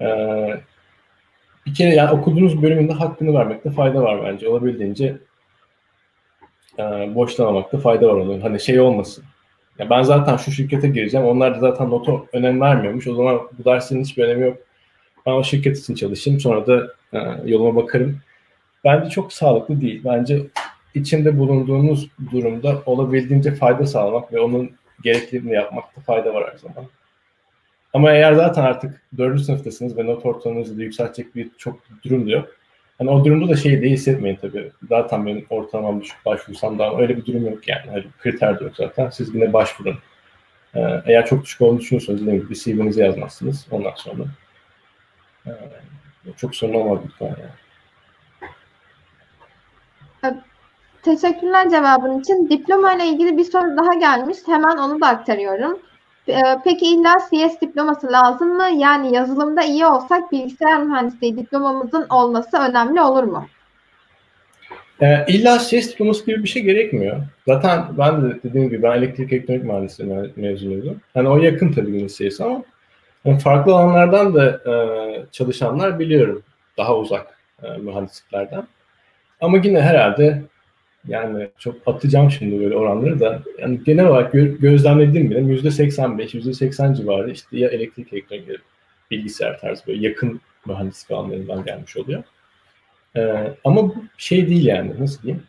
e, 0.00 0.08
bir 1.66 1.74
kere 1.74 1.94
yani 1.94 2.10
okuduğunuz 2.10 2.62
bölümünde 2.62 2.92
hakkını 2.92 3.34
vermekte 3.34 3.70
fayda 3.70 4.02
var 4.02 4.24
bence. 4.24 4.48
Olabildiğince 4.48 5.16
e, 6.78 6.82
boşlamamakta 7.14 7.78
fayda 7.78 8.08
var 8.08 8.12
onun. 8.12 8.40
Hani 8.40 8.60
şey 8.60 8.80
olmasın. 8.80 9.24
Ya 9.78 9.90
ben 9.90 10.02
zaten 10.02 10.36
şu 10.36 10.52
şirkete 10.52 10.88
gireceğim. 10.88 11.26
Onlar 11.26 11.54
da 11.54 11.58
zaten 11.58 11.90
notu 11.90 12.26
önem 12.32 12.60
vermiyormuş. 12.60 13.06
O 13.06 13.14
zaman 13.14 13.40
bu 13.58 13.64
dersinin 13.64 14.04
hiçbir 14.04 14.24
önemi 14.24 14.44
yok. 14.44 14.56
Ben 15.26 15.32
o 15.32 15.44
şirket 15.44 15.78
için 15.78 15.94
çalışayım. 15.94 16.40
Sonra 16.40 16.66
da 16.66 16.92
e, 17.12 17.18
yoluma 17.50 17.82
bakarım. 17.82 18.18
Bence 18.84 19.10
çok 19.10 19.32
sağlıklı 19.32 19.80
değil. 19.80 20.02
Bence 20.04 20.42
içinde 20.94 21.38
bulunduğunuz 21.38 22.08
durumda 22.32 22.82
olabildiğince 22.86 23.54
fayda 23.54 23.86
sağlamak 23.86 24.32
ve 24.32 24.40
onun 24.40 24.70
gerekliliğini 25.02 25.54
yapmakta 25.54 26.00
fayda 26.00 26.34
var 26.34 26.52
her 26.52 26.58
zaman. 26.58 26.86
Ama 27.92 28.12
eğer 28.12 28.32
zaten 28.32 28.62
artık 28.62 29.02
dördüncü 29.18 29.44
sınıftasınız 29.44 29.98
ve 29.98 30.06
not 30.06 30.26
ortalamanızı 30.26 30.78
da 30.78 30.82
yükseltecek 30.82 31.34
bir 31.34 31.50
çok 31.58 31.78
durum 32.04 32.26
da 32.26 32.30
yok. 32.30 32.48
Hani 32.98 33.10
o 33.10 33.24
durumda 33.24 33.48
da 33.48 33.56
şeyi 33.56 33.82
de 33.82 33.90
hissetmeyin 33.90 34.36
tabii. 34.36 34.72
Zaten 34.88 35.26
benim 35.26 35.46
ortalamam 35.50 36.00
düşük 36.00 36.26
başvursam 36.26 36.78
da 36.78 36.96
öyle 36.98 37.16
bir 37.16 37.26
durum 37.26 37.46
yok 37.46 37.68
yani. 37.68 37.90
Öyle 37.94 38.04
bir 38.04 38.12
kriter 38.12 38.60
de 38.60 38.64
yok 38.64 38.76
zaten. 38.76 39.10
Siz 39.10 39.34
yine 39.34 39.52
başvurun. 39.52 39.98
Ee, 40.74 40.80
eğer 41.06 41.26
çok 41.26 41.44
düşük 41.44 41.60
olduğunu 41.60 41.80
düşünüyorsanız 41.80 42.20
dediğim 42.20 42.40
gibi 42.40 42.54
CV'nizi 42.54 43.00
yazmazsınız 43.00 43.66
ondan 43.70 43.94
sonra. 43.96 44.24
Ee, 45.46 45.50
çok 46.36 46.56
sorun 46.56 46.74
olmaz 46.74 46.98
lütfen 47.04 47.26
yani. 47.26 47.65
Teşekkürler 51.06 51.70
cevabın 51.70 52.20
için. 52.20 52.48
Diploma 52.50 52.94
ile 52.94 53.06
ilgili 53.06 53.38
bir 53.38 53.44
soru 53.44 53.76
daha 53.76 53.94
gelmiş. 53.94 54.38
Hemen 54.46 54.76
onu 54.76 55.00
da 55.00 55.06
aktarıyorum. 55.06 55.78
Ee, 56.28 56.34
peki 56.64 56.86
illa 56.86 57.14
CS 57.18 57.60
diploması 57.60 58.12
lazım 58.12 58.48
mı? 58.48 58.68
Yani 58.76 59.14
yazılımda 59.14 59.62
iyi 59.62 59.86
olsak 59.86 60.32
bilgisayar 60.32 60.82
mühendisliği 60.82 61.36
diplomamızın 61.36 62.06
olması 62.10 62.58
önemli 62.58 63.00
olur 63.00 63.22
mu? 63.22 63.46
E, 65.00 65.24
illa 65.28 65.58
CS 65.58 65.92
diploması 65.92 66.26
gibi 66.26 66.42
bir 66.42 66.48
şey 66.48 66.62
gerekmiyor. 66.62 67.16
Zaten 67.46 67.84
ben 67.98 68.22
de 68.22 68.42
dediğim 68.42 68.68
gibi 68.68 68.82
ben 68.82 68.98
elektrik 68.98 69.32
elektronik 69.32 69.64
mühendisliği 69.64 70.32
mezunuydum. 70.36 71.00
Yani 71.14 71.28
o 71.28 71.38
yakın 71.38 71.72
tabii 71.72 71.96
yine 71.96 72.08
CS 72.08 72.40
ama 72.40 72.62
yani 73.24 73.38
farklı 73.38 73.72
alanlardan 73.72 74.34
da 74.34 74.46
e, 74.46 74.74
çalışanlar 75.32 75.98
biliyorum. 75.98 76.42
Daha 76.78 76.96
uzak 76.96 77.38
e, 77.62 77.68
mühendisliklerden. 77.78 78.66
Ama 79.40 79.58
yine 79.64 79.80
herhalde 79.80 80.42
yani 81.08 81.48
çok 81.58 81.74
atacağım 81.86 82.30
şimdi 82.30 82.60
böyle 82.60 82.76
oranları 82.76 83.20
da. 83.20 83.42
Yani 83.58 83.84
genel 83.84 84.06
olarak 84.06 84.34
gö- 84.34 84.58
gözlemlediğim 84.58 85.30
bile 85.30 85.40
yüzde 85.40 85.70
85, 85.70 86.34
yüzde 86.34 86.52
80 86.52 86.94
civarı 86.94 87.30
işte 87.30 87.58
ya 87.58 87.68
elektrik 87.68 88.12
elektronik 88.12 88.60
bilgisayar 89.10 89.60
tarzı 89.60 89.86
böyle 89.86 90.06
yakın 90.06 90.40
mühendislik 90.66 91.10
alanlarından 91.10 91.64
gelmiş 91.64 91.96
oluyor. 91.96 92.22
Ee, 93.16 93.54
ama 93.64 93.92
şey 94.16 94.48
değil 94.48 94.66
yani 94.66 94.92
nasıl 94.98 95.22
diyeyim? 95.22 95.42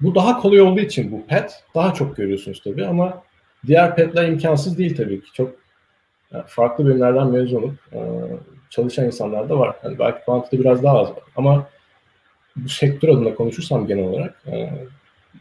Bu 0.00 0.14
daha 0.14 0.40
kolay 0.40 0.60
olduğu 0.60 0.80
için 0.80 1.12
bu 1.12 1.26
pet 1.26 1.64
daha 1.74 1.94
çok 1.94 2.16
görüyorsunuz 2.16 2.62
tabii 2.64 2.86
ama 2.86 3.22
diğer 3.66 3.96
petler 3.96 4.28
imkansız 4.28 4.78
değil 4.78 4.96
tabii 4.96 5.20
ki. 5.20 5.32
Çok 5.32 5.54
yani 6.32 6.44
farklı 6.46 6.86
bölümlerden 6.86 7.26
mezun 7.26 7.56
olup 7.56 7.74
e, 7.92 8.00
çalışan 8.70 9.06
insanlar 9.06 9.48
da 9.48 9.58
var. 9.58 9.76
Yani 9.84 9.98
belki 9.98 10.24
kuantite 10.24 10.58
biraz 10.58 10.82
daha 10.82 10.98
az 10.98 11.10
var. 11.10 11.22
Ama 11.36 11.68
bu 12.56 12.68
sektör 12.68 13.08
adına 13.08 13.34
konuşursam 13.34 13.86
genel 13.86 14.04
olarak 14.04 14.42
e, 14.46 14.70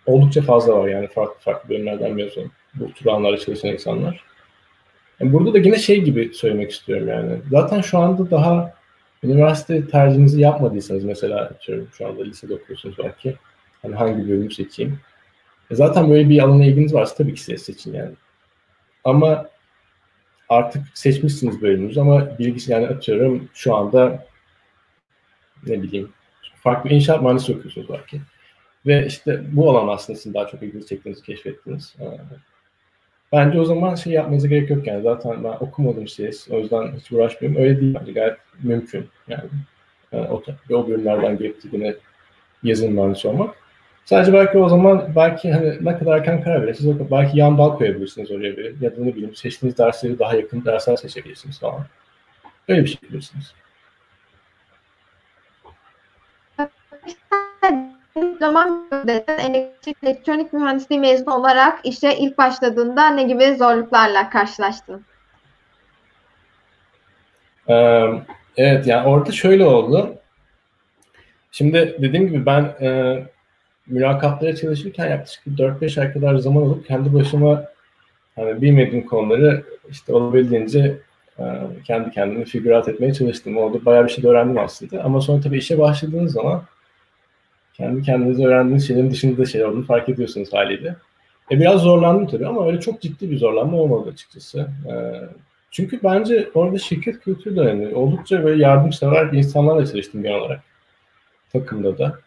oldukça 0.05 0.41
fazla 0.41 0.79
var 0.79 0.87
yani 0.87 1.07
farklı 1.07 1.39
farklı 1.39 1.69
bölümlerden 1.69 2.13
mezun 2.13 2.51
bu 2.75 2.91
tür 2.91 3.05
alanlarda 3.05 3.37
çalışan 3.37 3.71
insanlar. 3.71 4.23
Yani 5.19 5.33
burada 5.33 5.53
da 5.53 5.57
yine 5.57 5.77
şey 5.77 6.01
gibi 6.01 6.31
söylemek 6.33 6.71
istiyorum 6.71 7.07
yani. 7.07 7.39
Zaten 7.51 7.81
şu 7.81 7.97
anda 7.99 8.31
daha 8.31 8.73
üniversite 9.23 9.87
tercihinizi 9.87 10.41
yapmadıysanız 10.41 11.03
mesela 11.03 11.41
atıyorum 11.41 11.87
şu 11.91 12.07
anda 12.07 12.23
lisede 12.23 12.53
okuyorsunuz 12.53 12.95
belki. 13.03 13.35
Hani 13.81 13.95
hangi 13.95 14.29
bölümü 14.29 14.51
seçeyim? 14.51 14.99
E 15.71 15.75
zaten 15.75 16.09
böyle 16.09 16.29
bir 16.29 16.43
alana 16.43 16.65
ilginiz 16.65 16.93
varsa 16.93 17.15
tabii 17.15 17.33
ki 17.33 17.41
size 17.41 17.57
seçin 17.57 17.93
yani. 17.93 18.11
Ama 19.03 19.49
artık 20.49 20.83
seçmişsiniz 20.93 21.61
bölümünüzü 21.61 21.99
ama 21.99 22.39
bilgisi 22.39 22.71
yani 22.71 22.87
atıyorum 22.87 23.49
şu 23.53 23.75
anda 23.75 24.25
ne 25.67 25.81
bileyim 25.81 26.09
farklı 26.63 26.89
inşaat 26.89 27.21
mühendisi 27.21 27.51
okuyorsunuz 27.55 27.89
belki. 27.89 28.21
Ve 28.85 29.05
işte 29.05 29.41
bu 29.51 29.69
alan 29.69 29.87
aslında 29.87 30.17
sizin 30.17 30.33
daha 30.33 30.47
çok 30.47 30.63
ilginizi 30.63 30.87
çektiğinizi 30.87 31.23
keşfettiniz. 31.23 31.95
Ee, 31.99 32.05
bence 33.31 33.59
o 33.59 33.65
zaman 33.65 33.95
şey 33.95 34.13
yapmanıza 34.13 34.47
gerek 34.47 34.69
yok 34.69 34.87
yani. 34.87 35.03
Zaten 35.03 35.43
ben 35.43 35.53
okumadım 35.59 36.05
CS. 36.05 36.49
O 36.51 36.59
yüzden 36.59 36.95
hiç 36.99 37.11
uğraşmıyorum. 37.11 37.61
Öyle 37.61 37.81
değil 37.81 37.95
bence. 37.99 38.11
Gayet 38.11 38.37
mümkün. 38.63 39.09
Yani 39.27 39.43
e, 40.11 40.17
o, 40.17 40.43
o 40.71 40.87
bölümlerden 40.87 41.37
gelip 41.37 41.57
yine 41.71 41.95
yazılım 42.63 42.93
mühendisi 42.93 43.27
olmak. 43.27 43.55
Sadece 44.05 44.33
belki 44.33 44.57
o 44.57 44.69
zaman 44.69 45.11
belki 45.15 45.51
hani 45.51 45.85
ne 45.85 45.97
kadar 45.97 46.17
erken 46.17 46.43
karar 46.43 46.61
verirsiniz. 46.61 47.11
Belki 47.11 47.39
yan 47.39 47.57
dal 47.57 47.77
koyabilirsiniz 47.77 48.31
oraya 48.31 48.57
bir. 48.57 48.81
Ya 48.81 48.97
da 48.97 49.01
ne 49.03 49.15
bileyim 49.15 49.35
seçtiğiniz 49.35 49.77
dersleri 49.77 50.19
daha 50.19 50.35
yakın 50.35 50.65
dersler 50.65 50.95
seçebilirsiniz 50.95 51.59
falan. 51.59 51.85
Öyle 52.67 52.81
bir 52.81 52.87
şey 52.87 52.97
yapabilirsiniz. 53.01 53.53
Zaman 58.39 58.87
elektrik 59.27 59.97
elektronik 60.03 60.53
mühendisliği 60.53 61.01
mezunu 61.01 61.35
olarak 61.35 61.79
işe 61.83 62.13
ilk 62.13 62.37
başladığında 62.37 63.07
ne 63.09 63.23
gibi 63.23 63.55
zorluklarla 63.55 64.29
karşılaştın? 64.29 65.05
Ee, 67.69 68.05
evet 68.57 68.87
yani 68.87 69.07
orada 69.07 69.31
şöyle 69.31 69.65
oldu. 69.65 70.15
Şimdi 71.51 71.97
dediğim 72.01 72.27
gibi 72.27 72.45
ben 72.45 72.63
e, 72.81 73.19
mülakatlara 73.87 74.55
çalışırken 74.55 75.09
yaklaşık 75.09 75.47
4-5 75.47 76.01
ay 76.01 76.13
kadar 76.13 76.35
zaman 76.35 76.61
alıp 76.61 76.87
kendi 76.87 77.13
başıma 77.13 77.63
hani 78.35 78.61
bilmediğim 78.61 79.07
konuları 79.07 79.63
işte 79.89 80.13
olabildiğince 80.13 80.97
e, 81.39 81.43
kendi 81.85 82.11
kendime 82.11 82.45
figürat 82.45 82.87
etmeye 82.89 83.13
çalıştım. 83.13 83.57
Orada 83.57 83.85
bayağı 83.85 84.05
bir 84.05 84.11
şey 84.11 84.25
öğrendim 84.25 84.57
aslında. 84.57 85.03
Ama 85.03 85.21
sonra 85.21 85.41
tabii 85.41 85.57
işe 85.57 85.79
başladığınız 85.79 86.31
zaman 86.31 86.63
kendi 87.73 88.01
kendinize 88.01 88.45
öğrendiğiniz 88.45 88.87
şeylerin 88.87 89.11
dışında 89.11 89.45
şeyler 89.45 89.65
olduğunu 89.65 89.85
fark 89.85 90.09
ediyorsunuz 90.09 90.53
haliyle. 90.53 90.95
E 91.51 91.59
biraz 91.59 91.81
zorlandım 91.81 92.27
tabii 92.27 92.47
ama 92.47 92.67
öyle 92.67 92.79
çok 92.79 93.01
ciddi 93.01 93.31
bir 93.31 93.37
zorlanma 93.37 93.77
olmadı 93.77 94.09
açıkçası. 94.13 94.59
E, 94.59 94.93
Çünkü 95.71 95.99
bence 96.03 96.49
orada 96.53 96.77
şirket 96.77 97.19
kültürü 97.19 97.55
de 97.55 97.59
önemli. 97.59 97.95
Oldukça 97.95 98.43
böyle 98.43 98.63
yardımsever 98.63 99.25
insanlarla 99.33 99.85
çalıştım 99.85 100.23
genel 100.23 100.39
olarak. 100.39 100.59
Takımda 101.53 101.97
da. 101.97 102.19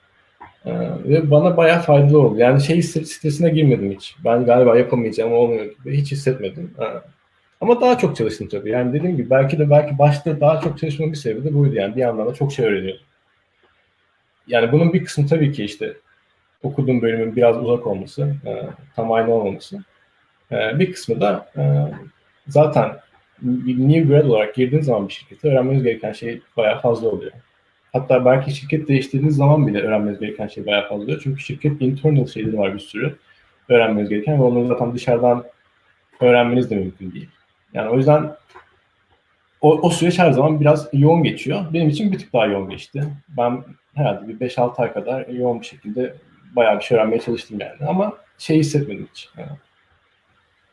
Ee, 0.66 0.70
ve 1.05 1.30
bana 1.30 1.57
bayağı 1.57 1.80
faydalı 1.80 2.18
oldu. 2.20 2.38
Yani 2.38 2.61
şey 2.61 2.82
stresine 2.82 3.51
girmedim 3.51 3.92
hiç. 3.92 4.16
Ben 4.24 4.44
galiba 4.44 4.78
yapamayacağım 4.78 5.32
olmuyor 5.32 5.64
gibi. 5.64 5.97
Hiç 5.97 6.12
hissetmedim. 6.12 6.70
Ee, 6.80 6.84
ama 7.61 7.80
daha 7.80 7.99
çok 7.99 8.16
çalıştım 8.16 8.49
tabii. 8.49 8.70
Yani 8.70 8.92
dediğim 8.92 9.16
gibi 9.16 9.30
belki 9.30 9.59
de 9.59 9.70
belki 9.70 9.99
başta 9.99 10.40
daha 10.40 10.61
çok 10.61 10.78
çalışmamın 10.78 11.12
bir 11.12 11.18
sebebi 11.18 11.44
de 11.44 11.55
buydu. 11.55 11.74
Yani 11.74 11.97
bir 11.97 12.01
yandan 12.01 12.26
da 12.26 12.34
çok 12.34 12.53
şey 12.53 12.66
öğreniyordum. 12.66 13.03
Yani 14.47 14.72
bunun 14.72 14.92
bir 14.92 15.05
kısmı 15.05 15.26
tabii 15.26 15.53
ki 15.53 15.64
işte 15.64 15.97
okuduğum 16.62 17.03
bölümün 17.03 17.36
biraz 17.36 17.57
uzak 17.57 17.86
olması, 17.86 18.34
e, 18.47 18.62
tam 18.97 19.12
aynı 19.12 19.34
olmaması. 19.34 19.78
E, 20.53 20.78
bir 20.78 20.92
kısmı 20.92 21.20
da 21.20 21.51
e, 21.57 21.62
zaten 22.49 22.97
new 23.42 24.01
grad 24.01 24.24
olarak 24.24 24.55
girdiğiniz 24.55 24.86
zaman 24.86 25.09
bir 25.09 25.12
şirkete 25.12 25.49
öğrenmeniz 25.49 25.82
gereken 25.82 26.12
şey 26.12 26.40
bayağı 26.57 26.80
fazla 26.80 27.09
oluyor. 27.09 27.32
Hatta 27.92 28.24
belki 28.24 28.51
şirket 28.51 28.88
değiştirdiğiniz 28.88 29.36
zaman 29.36 29.66
bile 29.66 29.82
öğrenmeniz 29.82 30.20
gereken 30.20 30.47
şey 30.47 30.66
bayağı 30.66 30.88
fazla 30.88 31.05
oluyor. 31.05 31.20
Çünkü 31.22 31.40
şirket 31.40 31.82
internal 31.82 32.26
şeyleri 32.26 32.59
var 32.59 32.74
bir 32.74 32.78
sürü 32.78 33.16
öğrenmeniz 33.68 34.09
gereken 34.09 34.38
ve 34.38 34.42
onları 34.42 34.66
zaten 34.66 34.94
dışarıdan 34.94 35.44
öğrenmeniz 36.20 36.70
de 36.70 36.74
mümkün 36.74 37.12
değil. 37.12 37.28
Yani 37.74 37.88
o 37.90 37.97
yüzden 37.97 38.32
o, 39.66 39.80
o 39.82 39.90
süreç 39.90 40.18
her 40.18 40.32
zaman 40.32 40.60
biraz 40.60 40.88
yoğun 40.92 41.22
geçiyor. 41.22 41.64
Benim 41.72 41.88
için 41.88 42.12
bir 42.12 42.18
tık 42.18 42.32
daha 42.32 42.46
yoğun 42.46 42.70
geçti. 42.70 43.04
Ben 43.28 43.64
herhalde 43.94 44.28
bir 44.28 44.48
5-6 44.50 44.82
ay 44.82 44.92
kadar 44.92 45.26
yoğun 45.26 45.60
bir 45.60 45.66
şekilde 45.66 46.14
bayağı 46.56 46.78
bir 46.78 46.84
şey 46.84 46.98
öğrenmeye 46.98 47.20
çalıştım 47.20 47.58
yani. 47.60 47.88
Ama 47.88 48.12
şey 48.38 48.58
hissetmedim 48.58 49.08
hiç. 49.12 49.28
Yani, 49.38 49.48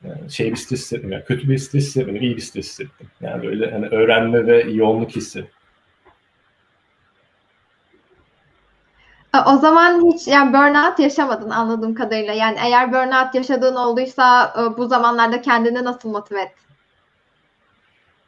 yani 0.03 0.31
şey 0.31 0.51
bir 0.51 0.55
stres 0.55 0.79
hissetmedim. 0.79 1.11
Yani 1.11 1.25
kötü 1.25 1.49
bir 1.49 1.57
stres 1.57 1.83
hissetmedim. 1.83 2.21
iyi 2.21 2.35
bir 2.35 2.41
stres 2.41 2.65
hissettim. 2.65 3.07
Yani 3.21 3.43
böyle 3.43 3.71
hani 3.71 3.87
öğrenme 3.87 4.47
ve 4.47 4.61
yoğunluk 4.71 5.11
hissi. 5.11 5.45
O 9.47 9.57
zaman 9.57 10.11
hiç 10.11 10.27
yani 10.27 10.53
burnout 10.53 10.99
yaşamadın 10.99 11.49
anladığım 11.49 11.95
kadarıyla. 11.95 12.33
Yani 12.33 12.57
eğer 12.65 12.91
burnout 12.93 13.35
yaşadığın 13.35 13.75
olduysa 13.75 14.53
e, 14.57 14.77
bu 14.77 14.87
zamanlarda 14.87 15.41
kendini 15.41 15.83
nasıl 15.83 16.09
motive 16.09 16.41
ettin? 16.41 16.72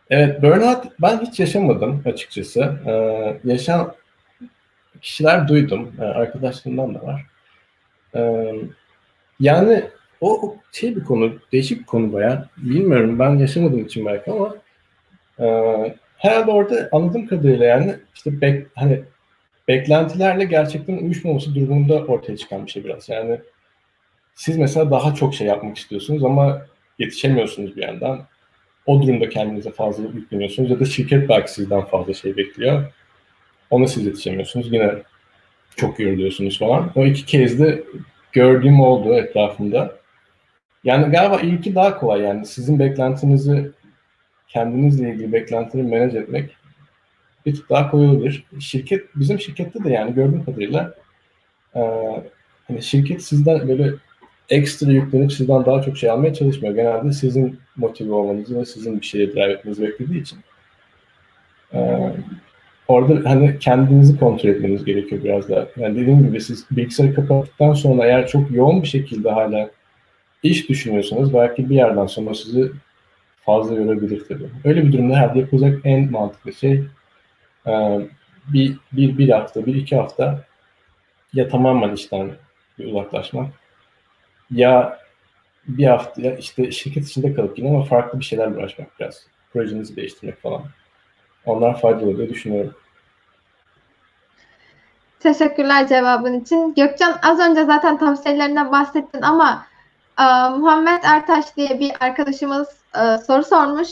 Evet, 0.09 0.41
burnout 0.41 0.85
ben 1.01 1.19
hiç 1.21 1.39
yaşamadım 1.39 2.03
açıkçası. 2.05 2.79
Ee, 2.85 3.49
yaşayan 3.51 3.95
kişiler 5.01 5.47
duydum. 5.47 5.95
Ee, 5.99 6.03
arkadaşlarımdan 6.03 6.95
da 6.95 7.03
var. 7.03 7.25
Ee, 8.15 8.53
yani 9.39 9.83
o, 10.21 10.47
o 10.47 10.55
şey 10.71 10.95
bir 10.95 11.03
konu, 11.03 11.33
değişik 11.51 11.79
bir 11.79 11.85
konu 11.85 12.13
baya. 12.13 12.49
Bilmiyorum 12.57 13.19
ben 13.19 13.37
yaşamadığım 13.37 13.85
için 13.85 14.05
belki 14.05 14.31
ama 14.31 14.55
e, 15.39 15.45
herhalde 16.17 16.51
orada 16.51 16.89
anladığım 16.91 17.27
kadarıyla 17.27 17.65
yani 17.65 17.95
işte 18.15 18.41
bek, 18.41 18.67
hani 18.75 19.03
beklentilerle 19.67 20.45
gerçekten 20.45 20.97
uyuşmaması 20.97 21.55
durumunda 21.55 21.95
ortaya 22.05 22.37
çıkan 22.37 22.65
bir 22.65 22.71
şey 22.71 22.83
biraz. 22.83 23.09
Yani 23.09 23.39
siz 24.35 24.57
mesela 24.57 24.91
daha 24.91 25.15
çok 25.15 25.35
şey 25.35 25.47
yapmak 25.47 25.77
istiyorsunuz 25.77 26.23
ama 26.23 26.61
yetişemiyorsunuz 26.99 27.75
bir 27.75 27.83
yandan. 27.83 28.25
O 28.85 29.01
durumda 29.01 29.29
kendinize 29.29 29.71
fazla 29.71 30.03
yükleniyorsunuz 30.03 30.69
ya 30.69 30.79
da 30.79 30.85
şirket 30.85 31.29
belki 31.29 31.51
sizden 31.51 31.81
fazla 31.81 32.13
şey 32.13 32.37
bekliyor. 32.37 32.93
Ona 33.69 33.87
siz 33.87 34.05
yetişemiyorsunuz. 34.05 34.73
Yine 34.73 34.93
çok 35.75 35.99
yoruluyorsunuz 35.99 36.59
falan. 36.59 36.91
O 36.95 37.05
iki 37.05 37.25
kez 37.25 37.59
de 37.59 37.83
gördüğüm 38.31 38.79
oldu 38.79 39.13
etrafımda. 39.13 39.95
Yani 40.83 41.11
galiba 41.11 41.39
ilki 41.41 41.75
daha 41.75 41.99
kolay 41.99 42.21
yani 42.21 42.45
sizin 42.45 42.79
beklentinizi 42.79 43.71
kendinizle 44.47 45.09
ilgili 45.09 45.33
beklentileri 45.33 45.87
manage 45.87 46.17
etmek 46.17 46.55
bir 47.45 47.55
tık 47.55 47.69
daha 47.69 47.91
kolay 47.91 48.07
olabilir. 48.07 48.43
Şirket, 48.59 49.05
bizim 49.15 49.39
şirkette 49.39 49.83
de 49.83 49.89
yani 49.89 50.13
gördüğüm 50.13 50.45
kadarıyla 50.45 50.95
e, 51.75 51.81
hani 52.67 52.81
şirket 52.81 53.23
sizden 53.23 53.67
böyle 53.67 53.93
ekstra 54.49 54.91
yüklenip 54.91 55.33
sizden 55.33 55.65
daha 55.65 55.81
çok 55.81 55.97
şey 55.97 56.09
almaya 56.09 56.33
çalışmıyor. 56.33 56.75
Genelde 56.75 57.13
sizin 57.13 57.59
motive 57.75 58.13
olmanızı 58.13 58.59
ve 58.59 58.65
sizin 58.65 59.01
bir 59.01 59.05
şeye 59.05 59.33
drive 59.33 59.51
etmenizi 59.51 59.83
beklediği 59.83 60.21
için. 60.21 60.39
E, 61.73 62.11
orada 62.87 63.29
hani 63.29 63.59
kendinizi 63.59 64.19
kontrol 64.19 64.49
etmeniz 64.49 64.85
gerekiyor 64.85 65.23
biraz 65.23 65.49
daha. 65.49 65.67
Yani 65.77 65.99
dediğim 65.99 66.27
gibi 66.27 66.41
siz 66.41 66.65
bilgisayarı 66.71 67.15
kapattıktan 67.15 67.73
sonra 67.73 68.05
eğer 68.05 68.27
çok 68.27 68.51
yoğun 68.51 68.81
bir 68.81 68.87
şekilde 68.87 69.31
hala 69.31 69.69
iş 70.43 70.69
düşünüyorsanız 70.69 71.33
belki 71.33 71.69
bir 71.69 71.75
yerden 71.75 72.05
sonra 72.07 72.33
sizi 72.33 72.71
fazla 73.41 73.75
yorabilir 73.75 74.23
tabii. 74.27 74.49
Öyle 74.63 74.83
bir 74.83 74.93
durumda 74.93 75.15
herhalde 75.15 75.39
yapılacak 75.39 75.79
en 75.83 76.11
mantıklı 76.11 76.53
şey 76.53 76.83
e, 77.67 77.99
bir, 78.53 78.75
bir, 78.91 79.17
bir 79.17 79.29
hafta, 79.29 79.65
bir 79.65 79.75
iki 79.75 79.95
hafta 79.95 80.43
ya 81.33 81.47
tamamen 81.47 81.93
işten 81.93 82.31
bir 82.79 82.85
uzaklaşmak 82.85 83.64
ya 84.51 84.99
bir 85.67 85.85
hafta 85.85 86.21
ya 86.21 86.37
işte 86.37 86.71
şirket 86.71 87.07
içinde 87.07 87.33
kalıp 87.33 87.59
yine 87.59 87.69
ama 87.69 87.83
farklı 87.83 88.19
bir 88.19 88.25
şeyler 88.25 88.47
uğraşmak 88.47 88.99
biraz. 88.99 89.27
Projenizi 89.53 89.95
değiştirmek 89.95 90.41
falan. 90.41 90.63
Onlar 91.45 91.81
faydalı 91.81 92.17
diye 92.17 92.29
düşünüyorum. 92.29 92.75
Teşekkürler 95.19 95.87
cevabın 95.87 96.39
için. 96.39 96.73
Gökcan 96.73 97.19
az 97.23 97.39
önce 97.39 97.65
zaten 97.65 97.97
tavsiyelerinden 97.97 98.71
bahsettin 98.71 99.21
ama 99.21 99.65
e, 100.19 100.23
Muhammed 100.49 101.03
Ertaş 101.03 101.57
diye 101.57 101.79
bir 101.79 101.91
arkadaşımız 101.99 102.67
e, 102.95 103.17
soru 103.17 103.43
sormuş. 103.43 103.89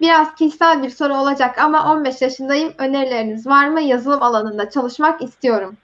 Biraz 0.00 0.34
kişisel 0.34 0.82
bir 0.82 0.90
soru 0.90 1.14
olacak 1.14 1.58
ama 1.58 1.92
15 1.92 2.22
yaşındayım. 2.22 2.72
Önerileriniz 2.78 3.46
var 3.46 3.68
mı? 3.68 3.80
Yazılım 3.80 4.22
alanında 4.22 4.70
çalışmak 4.70 5.22
istiyorum. 5.22 5.76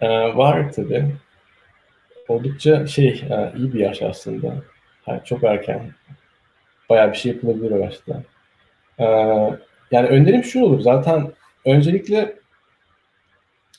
Ee, 0.00 0.36
var 0.36 0.72
tabii. 0.72 1.16
Oldukça 2.32 2.86
şey 2.86 3.08
e, 3.08 3.52
iyi 3.58 3.72
bir 3.72 3.80
yaş 3.80 4.02
aslında. 4.02 4.54
Yani 5.06 5.20
çok 5.24 5.44
erken. 5.44 5.92
Bayağı 6.90 7.12
bir 7.12 7.16
şey 7.16 7.32
yapılabilir 7.32 7.70
o 7.70 7.78
yaşta. 7.78 8.22
Ee, 8.98 9.04
yani 9.90 10.08
önerim 10.08 10.44
şu 10.44 10.64
olur. 10.64 10.80
Zaten 10.80 11.32
öncelikle 11.64 12.36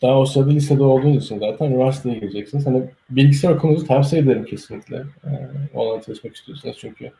daha 0.01 0.19
o 0.19 0.25
sırada 0.25 0.49
lisede 0.49 0.83
olduğunuz 0.83 1.25
için 1.25 1.39
zaten 1.39 1.65
üniversiteye 1.65 2.15
gireceksiniz. 2.15 2.65
Hani 2.65 2.83
bilgisayar 3.09 3.49
okumunuzu 3.51 3.87
tavsiye 3.87 4.21
ederim 4.21 4.45
kesinlikle. 4.45 5.03
Ee, 5.25 5.77
olan 5.77 5.99
çalışmak 5.99 6.35
istiyorsanız 6.35 6.77
çünkü 6.77 7.11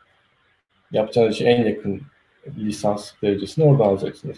yapacağınız 0.92 1.36
şey 1.36 1.52
en 1.52 1.64
yakın 1.64 2.02
lisans 2.58 3.12
derecesini 3.22 3.64
orada 3.64 3.84
alacaksınız. 3.84 4.36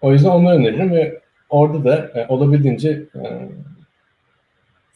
O 0.00 0.12
yüzden 0.12 0.30
onu 0.30 0.50
öneririm 0.50 0.90
ve 0.90 1.20
orada 1.48 1.84
da 1.84 2.20
e, 2.20 2.26
olabildiğince 2.28 2.90
e, 3.14 3.48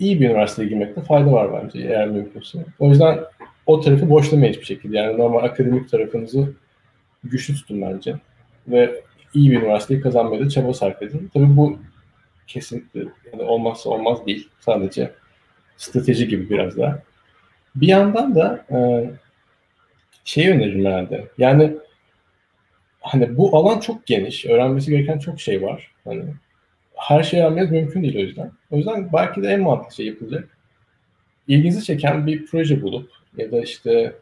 iyi 0.01 0.21
bir 0.21 0.27
üniversiteye 0.31 0.69
girmekte 0.69 1.01
fayda 1.01 1.33
var 1.33 1.51
bence 1.53 1.79
eğer 1.79 2.09
mümkünse. 2.09 2.59
O 2.79 2.89
yüzden 2.89 3.21
o 3.67 3.81
tarafı 3.81 4.11
boşlamayın 4.11 4.53
hiçbir 4.53 4.67
şekilde. 4.67 4.97
Yani 4.97 5.19
normal 5.19 5.45
akademik 5.45 5.91
tarafınızı 5.91 6.53
güçlü 7.25 7.55
tutun 7.55 7.83
bence. 7.83 8.15
Ve 8.69 9.03
iyi 9.35 9.51
bir 9.51 9.63
üniversiteyi 9.63 10.01
kazanmaya 10.01 10.41
da 10.45 10.49
çaba 10.49 10.75
sarf 10.75 11.03
edin. 11.03 11.31
Tabii 11.35 11.57
bu 11.57 11.79
kesinlikle 12.47 13.01
yani 13.33 13.43
olmazsa 13.43 13.91
olmaz 13.91 14.27
değil. 14.27 14.49
Sadece 14.61 15.11
strateji 15.77 16.29
gibi 16.29 16.51
biraz 16.51 16.79
daha. 16.79 17.03
Bir 17.75 17.89
yandan 17.89 18.35
da 18.35 18.65
e, 18.71 19.11
şey 20.25 20.49
öneririm 20.49 20.85
herhalde. 20.85 21.29
Yani 21.39 21.77
hani 23.01 23.37
bu 23.37 23.57
alan 23.57 23.81
çok 23.81 24.07
geniş. 24.07 24.47
Öğrenmesi 24.47 24.91
gereken 24.91 25.19
çok 25.19 25.41
şey 25.41 25.63
var. 25.63 25.91
Hani 26.05 26.25
her 27.01 27.23
şeyi 27.23 27.43
öğrenmeniz 27.43 27.71
mümkün 27.71 28.03
değil 28.03 28.17
o 28.17 28.21
yüzden. 28.21 28.53
O 28.71 28.77
yüzden 28.77 29.13
belki 29.13 29.43
de 29.43 29.49
en 29.49 29.61
mantıklı 29.61 29.95
şey 29.95 30.07
yapılacak. 30.07 30.49
İlginizi 31.49 31.85
çeken 31.85 32.27
bir 32.27 32.47
proje 32.47 32.83
bulup 32.83 33.11
ya 33.37 33.53
da 33.53 33.61
işte 33.61 34.13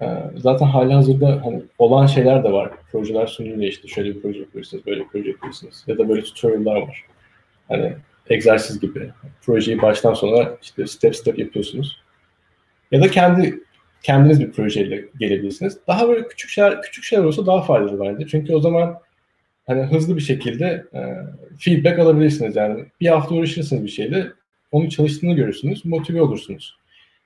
e, 0.00 0.06
zaten 0.36 0.66
hali 0.66 0.94
hazırda 0.94 1.40
hani 1.44 1.62
olan 1.78 2.06
şeyler 2.06 2.44
de 2.44 2.52
var. 2.52 2.70
Projeler 2.92 3.26
sunuluyor 3.26 3.72
işte 3.72 3.88
şöyle 3.88 4.14
bir 4.14 4.22
proje 4.22 4.38
yapıyorsunuz, 4.38 4.86
böyle 4.86 5.00
bir 5.00 5.08
proje 5.08 5.28
yapıyorsunuz. 5.28 5.84
Ya 5.86 5.98
da 5.98 6.08
böyle 6.08 6.22
tutorial'lar 6.22 6.76
var. 6.76 7.04
Hani 7.68 7.92
egzersiz 8.30 8.80
gibi. 8.80 9.10
Projeyi 9.42 9.82
baştan 9.82 10.14
sona 10.14 10.50
işte 10.62 10.86
step 10.86 11.16
step 11.16 11.38
yapıyorsunuz. 11.38 12.00
Ya 12.90 13.02
da 13.02 13.10
kendi 13.10 13.60
kendiniz 14.02 14.40
bir 14.40 14.52
projeyle 14.52 15.04
gelebilirsiniz. 15.18 15.78
Daha 15.88 16.08
böyle 16.08 16.28
küçük 16.28 16.50
şeyler, 16.50 16.82
küçük 16.82 17.04
şeyler 17.04 17.24
olsa 17.24 17.46
daha 17.46 17.62
faydalı 17.62 18.00
bence. 18.00 18.26
Çünkü 18.26 18.54
o 18.54 18.60
zaman 18.60 18.98
hani 19.66 19.82
hızlı 19.82 20.16
bir 20.16 20.20
şekilde 20.20 20.84
e, 20.94 21.00
feedback 21.58 21.98
alabilirsiniz. 21.98 22.56
Yani 22.56 22.84
bir 23.00 23.06
hafta 23.06 23.34
uğraşırsınız 23.34 23.84
bir 23.84 23.88
şeyle, 23.88 24.26
onun 24.72 24.88
çalıştığını 24.88 25.34
görürsünüz, 25.34 25.84
motive 25.84 26.22
olursunuz. 26.22 26.76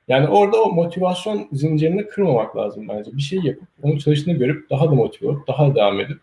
Yani 0.08 0.28
orada 0.28 0.62
o 0.62 0.72
motivasyon 0.72 1.48
zincirini 1.52 2.06
kırmamak 2.06 2.56
lazım 2.56 2.88
bence. 2.88 3.10
Bir 3.12 3.22
şey 3.22 3.38
yapıp, 3.38 3.68
onun 3.82 3.98
çalıştığını 3.98 4.34
görüp 4.34 4.70
daha 4.70 4.86
da 4.86 4.94
motive 4.94 5.28
olup, 5.28 5.48
daha 5.48 5.68
da 5.68 5.74
devam 5.74 6.00
edip 6.00 6.18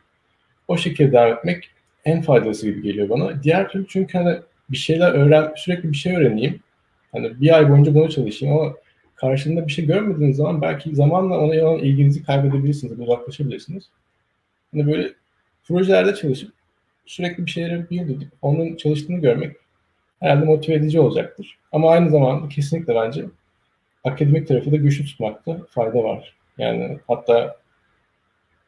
o 0.67 0.77
şekilde 0.77 1.11
devam 1.11 1.33
etmek 1.33 1.69
en 2.05 2.21
faydalısı 2.21 2.69
gibi 2.69 2.81
geliyor 2.81 3.09
bana. 3.09 3.43
Diğer 3.43 3.69
türlü 3.69 3.85
çünkü 3.87 4.17
hani 4.17 4.37
bir 4.69 4.77
şeyler 4.77 5.11
öğren, 5.11 5.53
sürekli 5.55 5.91
bir 5.91 5.97
şey 5.97 6.15
öğreneyim. 6.15 6.59
Hani 7.11 7.41
bir 7.41 7.55
ay 7.57 7.69
boyunca 7.69 7.95
bunu 7.95 8.09
çalışayım 8.09 8.57
ama 8.57 8.73
karşında 9.15 9.67
bir 9.67 9.71
şey 9.71 9.85
görmediğiniz 9.85 10.37
zaman 10.37 10.61
belki 10.61 10.95
zamanla 10.95 11.39
ona 11.39 11.69
olan 11.69 11.79
ilginizi 11.79 12.23
kaybedebilirsiniz, 12.23 12.99
uzaklaşabilirsiniz. 12.99 13.89
Hani 14.71 14.87
böyle 14.87 15.13
projelerde 15.67 16.15
çalışıp 16.15 16.53
sürekli 17.05 17.45
bir 17.45 17.51
şeyleri 17.51 17.89
build 17.89 18.09
edip 18.09 18.29
onun 18.41 18.75
çalıştığını 18.75 19.21
görmek 19.21 19.55
herhalde 20.19 20.45
motive 20.45 20.75
edici 20.75 20.99
olacaktır. 20.99 21.57
Ama 21.71 21.89
aynı 21.89 22.09
zamanda 22.09 22.49
kesinlikle 22.49 22.95
bence 22.95 23.25
akademik 24.03 24.47
tarafı 24.47 24.71
da 24.71 24.75
güçlü 24.75 25.05
tutmakta 25.05 25.57
fayda 25.69 26.03
var. 26.03 26.35
Yani 26.57 26.97
hatta 27.07 27.55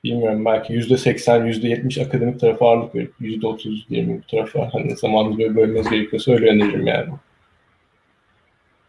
bilmiyorum 0.03 0.45
belki 0.45 0.73
yüzde 0.73 0.97
seksen, 0.97 1.45
yüzde 1.45 1.67
yetmiş 1.67 1.97
akademik 1.97 2.39
tarafa 2.39 2.69
ağırlık 2.69 2.95
verip 2.95 3.13
yüzde 3.19 3.47
otuz, 3.47 3.85
yirmi 3.89 4.17
bu 4.17 4.27
tarafa 4.27 4.73
hani 4.73 4.95
zamanınızı 4.95 5.39
böyle 5.39 5.55
bölmeniz 5.55 5.89
gerekiyorsa 5.89 6.31
öyle 6.31 6.49
öneririm 6.49 6.87
yani. 6.87 7.09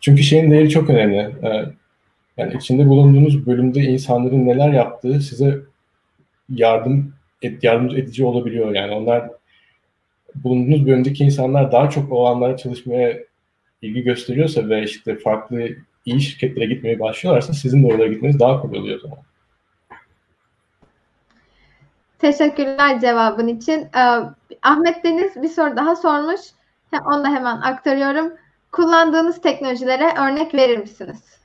Çünkü 0.01 0.23
şeyin 0.23 0.51
değeri 0.51 0.71
çok 0.71 0.91
önemli. 0.91 1.17
Ee, 1.17 1.65
yani 2.37 2.55
içinde 2.55 2.87
bulunduğunuz 2.87 3.47
bölümde 3.47 3.81
insanların 3.81 4.47
neler 4.47 4.73
yaptığı 4.73 5.21
size 5.21 5.61
yardım 6.49 7.15
et, 7.43 7.65
yardımcı 7.65 7.97
edici 7.97 8.25
olabiliyor. 8.25 8.75
Yani 8.75 8.95
onlar 8.95 9.31
bulunduğunuz 10.35 10.87
bölümdeki 10.87 11.25
insanlar 11.25 11.73
daha 11.73 11.91
çok 11.91 12.13
o 12.13 12.27
alanlara 12.27 12.57
çalışmaya 12.57 13.19
ilgi 13.83 14.03
gösteriyorsa 14.03 14.69
ve 14.69 14.83
işte 14.83 15.19
farklı 15.19 15.69
iyi 16.05 16.21
şirketlere 16.21 16.67
gitmeye 16.67 17.01
başlıyorlarsa 17.01 17.53
sizin 17.53 17.83
de 17.83 17.87
oralara 17.87 18.09
gitmeniz 18.09 18.41
daha 18.41 18.61
kolay 18.61 18.79
oluyor 18.79 18.97
o 18.97 19.01
zaman. 19.01 19.19
Teşekkürler 22.19 23.01
cevabın 23.01 23.49
için. 23.49 23.81
Ee, 23.81 24.01
Ahmet 24.63 25.05
Deniz 25.05 25.43
bir 25.43 25.49
soru 25.49 25.77
daha 25.77 25.97
sormuş. 25.97 26.41
Onu 27.07 27.25
da 27.25 27.29
hemen 27.29 27.57
aktarıyorum. 27.57 28.33
Kullandığınız 28.73 29.41
teknolojilere 29.41 30.05
örnek 30.21 30.55
verir 30.55 30.79
misiniz? 30.79 31.39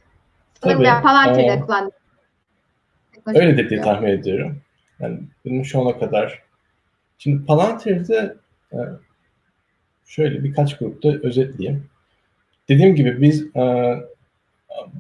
Tabii. 0.62 0.84
Palantir'de 1.04 1.46
ee, 1.46 1.60
kullandığınız. 1.60 1.94
Öyle 3.28 3.58
de 3.58 3.70
diye 3.70 3.82
tahmin 3.82 4.08
ediyorum. 4.08 4.62
Yani 5.00 5.20
benim 5.46 5.66
şu 5.66 5.82
ana 5.82 6.00
kadar 6.00 6.44
şimdi 7.18 7.46
Palantir'de 7.46 8.36
e, 8.74 8.78
şöyle 10.06 10.44
birkaç 10.44 10.78
grupta 10.78 11.10
özetleyeyim. 11.10 11.86
Dediğim 12.70 12.96
gibi 12.96 13.22
biz 13.22 13.56
e, 13.56 13.96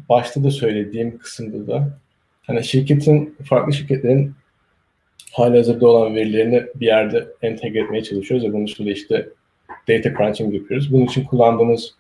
başta 0.09 0.43
da 0.43 0.51
söylediğim 0.51 1.17
kısımda 1.17 1.67
da 1.67 1.97
hani 2.41 2.63
şirketin 2.63 3.37
farklı 3.45 3.73
şirketlerin 3.73 4.33
hali 5.31 5.57
hazırda 5.57 5.87
olan 5.87 6.15
verilerini 6.15 6.65
bir 6.75 6.85
yerde 6.85 7.27
entegre 7.41 7.79
etmeye 7.79 8.03
çalışıyoruz 8.03 8.47
ve 8.47 8.53
bunun 8.53 8.65
üstünde 8.65 8.91
işte 8.91 9.29
data 9.87 10.13
crunching 10.17 10.53
yapıyoruz. 10.53 10.93
Bunun 10.93 11.05
için 11.05 11.23
kullandığımız 11.23 11.95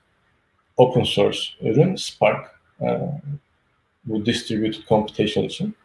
open 0.77 1.03
source 1.03 1.39
ürün 1.61 1.95
Spark. 1.95 2.59
E, 2.81 2.87
bu 4.05 4.25
distributed 4.25 4.83
computation 4.87 5.43
için. 5.43 5.75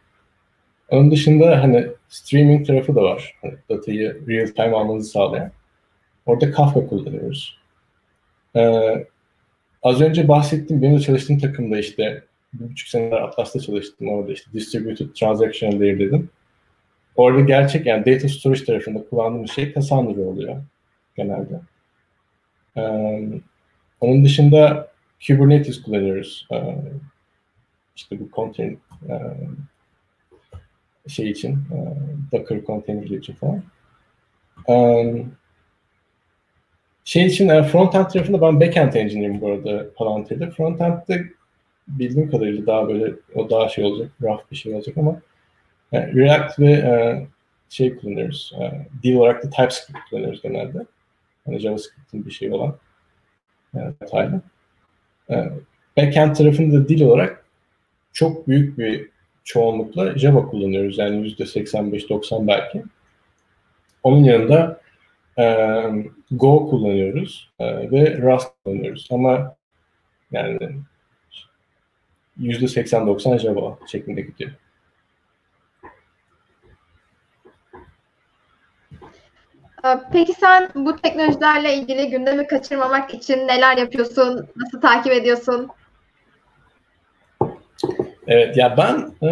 Onun 0.91 1.11
dışında 1.11 1.63
hani 1.63 1.87
streaming 2.09 2.67
tarafı 2.67 2.95
da 2.95 3.01
var. 3.01 3.35
Hani 3.41 3.53
datayı 3.69 4.27
real 4.27 4.47
time 4.47 4.75
almanızı 4.75 5.09
sağlayan. 5.09 5.51
Orada 6.25 6.51
Kafka 6.51 6.87
kullanıyoruz. 6.87 7.59
Ee, 8.55 9.05
az 9.83 10.01
önce 10.01 10.27
bahsettiğim 10.27 10.81
benim 10.81 10.97
de 10.97 11.01
çalıştığım 11.01 11.39
takımda 11.39 11.79
işte 11.79 12.23
bir 12.53 12.69
buçuk 12.69 12.89
seneler 12.89 13.21
Atlas'ta 13.21 13.59
çalıştım. 13.59 14.07
Orada 14.07 14.31
işte 14.31 14.51
distributed 14.53 15.07
transaction 15.15 15.79
layer 15.79 15.99
dedim. 15.99 16.29
Orada 17.15 17.41
gerçek 17.41 17.85
yani 17.85 18.05
data 18.05 18.29
storage 18.29 18.65
tarafında 18.65 19.03
kullandığımız 19.09 19.51
şey 19.51 19.73
Cassandra 19.73 20.21
oluyor 20.21 20.55
genelde. 21.15 21.59
Ee, 22.77 23.21
onun 24.01 24.25
dışında 24.25 24.91
Kubernetes 25.27 25.81
kullanıyoruz. 25.81 26.47
Ee, 26.51 26.75
işte 27.95 28.19
bu 28.19 28.29
container 28.35 28.75
şey 31.09 31.29
için, 31.29 31.51
e, 31.51 31.77
Docker 32.31 32.63
konteynerleri 32.63 33.15
için 33.15 33.33
falan. 33.33 33.63
E, 34.69 34.75
şey 37.05 37.25
için 37.25 37.49
e, 37.49 37.63
frontend 37.63 38.05
tarafında 38.05 38.41
ben 38.41 38.59
backend 38.61 38.93
engineer'im 38.93 39.41
bu 39.41 39.47
arada 39.47 39.93
Palantir'de. 39.95 40.49
Frontend'de 40.51 41.25
bildiğim 41.87 42.31
kadarıyla 42.31 42.65
daha 42.65 42.87
böyle 42.87 43.13
o 43.35 43.49
daha 43.49 43.69
şey 43.69 43.83
olacak, 43.83 44.11
rough 44.21 44.41
bir 44.51 44.55
şey 44.55 44.75
olacak 44.75 44.97
ama 44.97 45.21
yani 45.91 46.15
React 46.15 46.59
ve 46.59 46.71
e, 46.71 47.27
şey 47.69 47.95
kullanıyoruz. 47.95 48.53
E, 48.61 48.87
dil 49.03 49.15
olarak 49.15 49.43
da 49.43 49.49
TypeScript 49.49 49.99
kullanıyoruz 50.09 50.41
genelde. 50.41 50.85
Hani 51.45 51.59
JavaScript'in 51.59 52.25
bir 52.25 52.31
şey 52.31 52.51
olan 52.51 52.75
e, 53.75 53.79
detaylı. 54.01 54.41
E, 55.29 55.49
backend 55.97 56.35
tarafında 56.35 56.89
dil 56.89 57.01
olarak 57.01 57.45
çok 58.13 58.47
büyük 58.47 58.77
bir 58.77 59.09
çoğunlukla 59.43 60.17
Java 60.17 60.45
kullanıyoruz. 60.45 60.97
Yani 60.97 61.23
yüzde 61.23 61.43
85-90 61.43 62.47
belki. 62.47 62.83
Onun 64.03 64.23
yanında 64.23 64.81
e, 65.39 65.65
Go 66.31 66.69
kullanıyoruz 66.69 67.51
e, 67.59 67.91
ve 67.91 68.17
Rust 68.21 68.47
kullanıyoruz. 68.65 69.07
Ama 69.11 69.55
yani 70.31 70.59
yüzde 72.37 72.65
80-90 72.65 73.39
Java 73.39 73.77
şeklinde 73.91 74.21
gidiyor. 74.21 74.51
Peki 80.11 80.33
sen 80.33 80.69
bu 80.75 80.95
teknolojilerle 80.95 81.75
ilgili 81.75 82.09
gündemi 82.09 82.47
kaçırmamak 82.47 83.13
için 83.13 83.47
neler 83.47 83.77
yapıyorsun? 83.77 84.47
Nasıl 84.55 84.81
takip 84.81 85.13
ediyorsun? 85.13 85.69
Evet 88.31 88.57
ya 88.57 88.77
ben 88.77 89.27
e, 89.27 89.29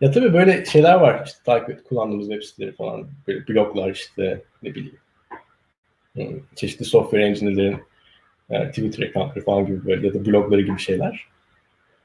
ya 0.00 0.10
tabii 0.10 0.32
böyle 0.32 0.64
şeyler 0.64 0.94
var 0.94 1.22
işte 1.26 1.38
takip 1.44 1.88
kullandığımız 1.88 2.28
web 2.28 2.42
siteleri 2.42 2.72
falan 2.72 3.08
böyle 3.28 3.48
bloglar 3.48 3.90
işte 3.90 4.42
ne 4.62 4.74
bileyim 4.74 4.98
çeşitli 6.56 6.84
software 6.84 7.24
engineer'lerin 7.24 7.78
e, 8.50 8.68
Twitter 8.68 9.06
accountları 9.06 9.44
falan 9.44 9.66
gibi 9.66 9.86
böyle 9.86 10.06
ya 10.06 10.14
da 10.14 10.26
blogları 10.26 10.60
gibi 10.60 10.78
şeyler. 10.78 11.24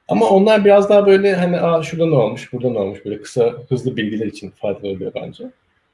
Ama 0.07 0.29
onlar 0.29 0.65
biraz 0.65 0.89
daha 0.89 1.07
böyle 1.07 1.35
hani 1.35 1.61
Aa, 1.61 1.83
şurada 1.83 2.05
ne 2.05 2.15
olmuş, 2.15 2.53
burada 2.53 2.69
ne 2.69 2.79
olmuş 2.79 3.05
böyle 3.05 3.21
kısa 3.21 3.53
hızlı 3.69 3.97
bilgiler 3.97 4.25
için 4.25 4.49
faydalı 4.49 4.87
oluyor 4.87 5.11
bence. 5.15 5.43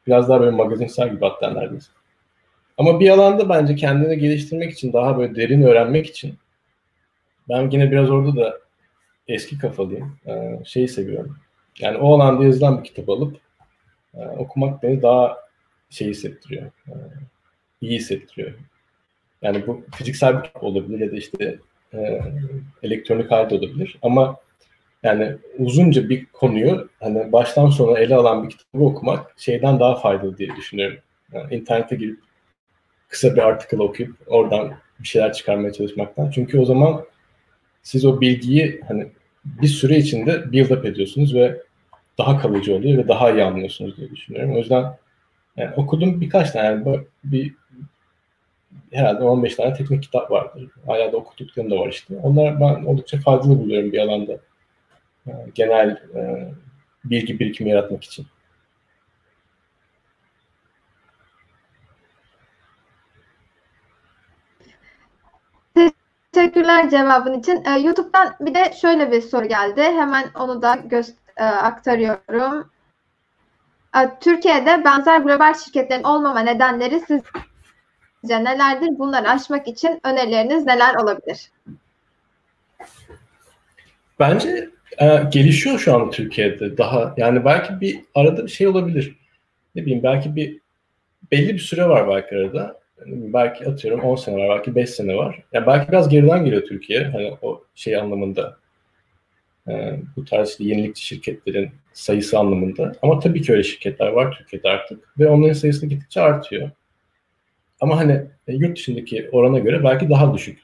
Biraz 0.07 0.29
daha 0.29 0.39
böyle 0.39 0.51
magazinsel 0.51 1.11
gibi 1.11 1.25
hatta 1.25 1.51
neredeyse. 1.51 1.91
Ama 2.77 2.99
bir 2.99 3.09
alanda 3.09 3.49
bence 3.49 3.75
kendini 3.75 4.17
geliştirmek 4.19 4.71
için, 4.71 4.93
daha 4.93 5.17
böyle 5.17 5.35
derin 5.35 5.63
öğrenmek 5.63 6.07
için 6.07 6.35
ben 7.49 7.69
yine 7.69 7.91
biraz 7.91 8.09
orada 8.09 8.35
da 8.35 8.61
eski 9.33 9.57
kafalıyım. 9.57 10.17
Ee, 10.27 10.59
şeyi 10.65 10.87
seviyorum. 10.87 11.37
Yani 11.79 11.97
o 11.97 12.15
alanda 12.15 12.43
yazılan 12.43 12.79
bir 12.79 12.83
kitap 12.83 13.09
alıp 13.09 13.37
e, 14.13 14.19
okumak 14.19 14.83
beni 14.83 15.01
daha 15.01 15.37
şey 15.89 16.07
hissettiriyor. 16.07 16.65
E, 16.87 16.93
iyi 17.81 17.95
hissettiriyor. 17.99 18.53
Yani 19.41 19.67
bu 19.67 19.85
fiziksel 19.95 20.37
bir 20.37 20.43
kitap 20.43 20.63
olabilir 20.63 20.99
ya 20.99 21.11
da 21.11 21.15
işte 21.15 21.59
e, 21.93 22.21
elektronik 22.83 23.31
halde 23.31 23.55
olabilir. 23.55 23.97
Ama 24.01 24.35
yani 25.03 25.35
uzunca 25.57 26.09
bir 26.09 26.25
konuyu 26.25 26.89
hani 26.99 27.31
baştan 27.31 27.69
sona 27.69 27.99
ele 27.99 28.15
alan 28.15 28.43
bir 28.43 28.49
kitabı 28.49 28.83
okumak 28.83 29.33
şeyden 29.37 29.79
daha 29.79 29.95
faydalı 29.95 30.37
diye 30.37 30.55
düşünüyorum. 30.55 30.97
Yani 31.33 31.55
internete 31.55 31.95
girip 31.95 32.19
kısa 33.07 33.35
bir 33.35 33.41
artikel 33.41 33.79
okuyup 33.79 34.15
oradan 34.27 34.73
bir 34.99 35.07
şeyler 35.07 35.33
çıkarmaya 35.33 35.73
çalışmaktan. 35.73 36.31
Çünkü 36.31 36.59
o 36.59 36.65
zaman 36.65 37.05
siz 37.81 38.05
o 38.05 38.21
bilgiyi 38.21 38.81
hani 38.87 39.07
bir 39.45 39.67
süre 39.67 39.97
içinde 39.97 40.51
build 40.51 40.69
up 40.69 40.85
ediyorsunuz 40.85 41.35
ve 41.35 41.61
daha 42.17 42.37
kalıcı 42.37 42.75
oluyor 42.75 42.97
ve 42.97 43.07
daha 43.07 43.31
iyi 43.31 43.43
anlıyorsunuz 43.43 43.97
diye 43.97 44.09
düşünüyorum. 44.09 44.53
O 44.53 44.57
yüzden 44.57 44.97
yani 45.57 45.73
okudum 45.75 46.21
birkaç 46.21 46.51
tane 46.51 46.65
yani 46.65 47.05
bir 47.23 47.53
herhalde 48.91 49.23
15 49.23 49.55
tane 49.55 49.73
teknik 49.73 50.03
kitap 50.03 50.31
vardır. 50.31 50.69
Hala 50.87 51.11
da 51.11 51.17
okuduklarım 51.17 51.71
da 51.71 51.79
var 51.79 51.89
işte. 51.89 52.15
Onlar 52.23 52.59
ben 52.59 52.85
oldukça 52.85 53.19
faydalı 53.19 53.59
buluyorum 53.59 53.91
bir 53.91 53.99
alanda. 53.99 54.39
Yani 55.25 55.51
genel 55.55 55.89
e, 56.15 56.51
bilgi 57.05 57.39
birikimi 57.39 57.69
yaratmak 57.69 58.03
için. 58.03 58.25
Teşekkürler 66.41 66.89
cevabın 66.89 67.39
için. 67.39 67.63
Ee, 67.65 67.79
YouTube'dan 67.79 68.35
bir 68.39 68.53
de 68.53 68.73
şöyle 68.81 69.11
bir 69.11 69.21
soru 69.21 69.47
geldi. 69.47 69.81
Hemen 69.81 70.25
onu 70.35 70.61
da 70.61 70.79
e, 71.37 71.43
aktarıyorum. 71.43 72.69
E, 73.95 73.99
Türkiye'de 74.21 74.83
benzer 74.85 75.19
global 75.19 75.53
şirketlerin 75.53 76.03
olmama 76.03 76.39
nedenleri 76.39 76.99
sizce 76.99 78.43
nelerdir? 78.43 78.99
Bunları 78.99 79.29
aşmak 79.29 79.67
için 79.67 79.99
önerileriniz 80.03 80.65
neler 80.65 80.95
olabilir? 80.95 81.51
Bence 84.19 84.69
e, 84.97 85.23
gelişiyor 85.31 85.79
şu 85.79 85.95
an 85.95 86.11
Türkiye'de 86.11 86.77
daha. 86.77 87.13
Yani 87.17 87.45
belki 87.45 87.81
bir 87.81 88.01
arada 88.15 88.45
bir 88.45 88.51
şey 88.51 88.67
olabilir. 88.67 89.15
Ne 89.75 89.81
bileyim 89.81 90.03
belki 90.03 90.35
bir 90.35 90.59
belli 91.31 91.53
bir 91.53 91.59
süre 91.59 91.89
var 91.89 92.07
belki 92.07 92.35
arada. 92.35 92.80
Belki 93.05 93.69
atıyorum 93.69 93.99
10 93.99 94.15
sene 94.15 94.47
var, 94.47 94.57
belki 94.57 94.75
5 94.75 94.89
sene 94.89 95.15
var. 95.15 95.43
Ya 95.53 95.67
belki 95.67 95.91
biraz 95.91 96.09
geriden 96.09 96.45
geliyor 96.45 96.61
Türkiye. 96.61 97.03
Hani 97.03 97.33
o 97.41 97.63
şey 97.75 97.97
anlamında. 97.97 98.57
E, 99.67 99.99
bu 100.15 100.25
tarz 100.25 100.55
yenilikçi 100.59 101.05
şirketlerin 101.05 101.69
sayısı 101.93 102.39
anlamında. 102.39 102.91
Ama 103.01 103.19
tabii 103.19 103.41
ki 103.41 103.51
öyle 103.51 103.63
şirketler 103.63 104.07
var 104.07 104.35
Türkiye'de 104.37 104.69
artık. 104.69 105.19
Ve 105.19 105.27
onların 105.27 105.53
sayısı 105.53 105.87
gittikçe 105.87 106.21
artıyor. 106.21 106.71
Ama 107.79 107.97
hani 107.97 108.21
e, 108.47 108.53
yurt 108.53 108.77
dışındaki 108.77 109.29
orana 109.31 109.59
göre 109.59 109.83
belki 109.83 110.09
daha 110.09 110.33
düşük. 110.33 110.63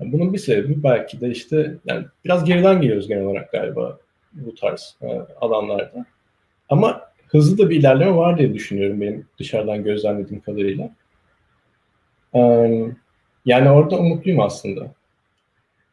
Yani 0.00 0.12
bunun 0.12 0.32
bir 0.32 0.38
sebebi 0.38 0.82
belki 0.82 1.20
de 1.20 1.30
işte 1.30 1.74
yani 1.86 2.04
biraz 2.24 2.44
geriden 2.44 2.80
geliyoruz 2.80 3.08
genel 3.08 3.24
olarak 3.24 3.52
galiba 3.52 3.98
bu 4.32 4.54
tarz 4.54 4.96
e, 5.02 5.06
alanlarda. 5.40 6.06
Ama 6.68 7.02
hızlı 7.28 7.58
da 7.58 7.70
bir 7.70 7.76
ilerleme 7.76 8.16
var 8.16 8.38
diye 8.38 8.54
düşünüyorum 8.54 9.00
benim 9.00 9.26
dışarıdan 9.38 9.84
gözlemlediğim 9.84 10.42
kadarıyla. 10.42 10.90
Yani 13.44 13.70
orada 13.70 13.98
umutluyum 13.98 14.40
aslında. 14.40 14.94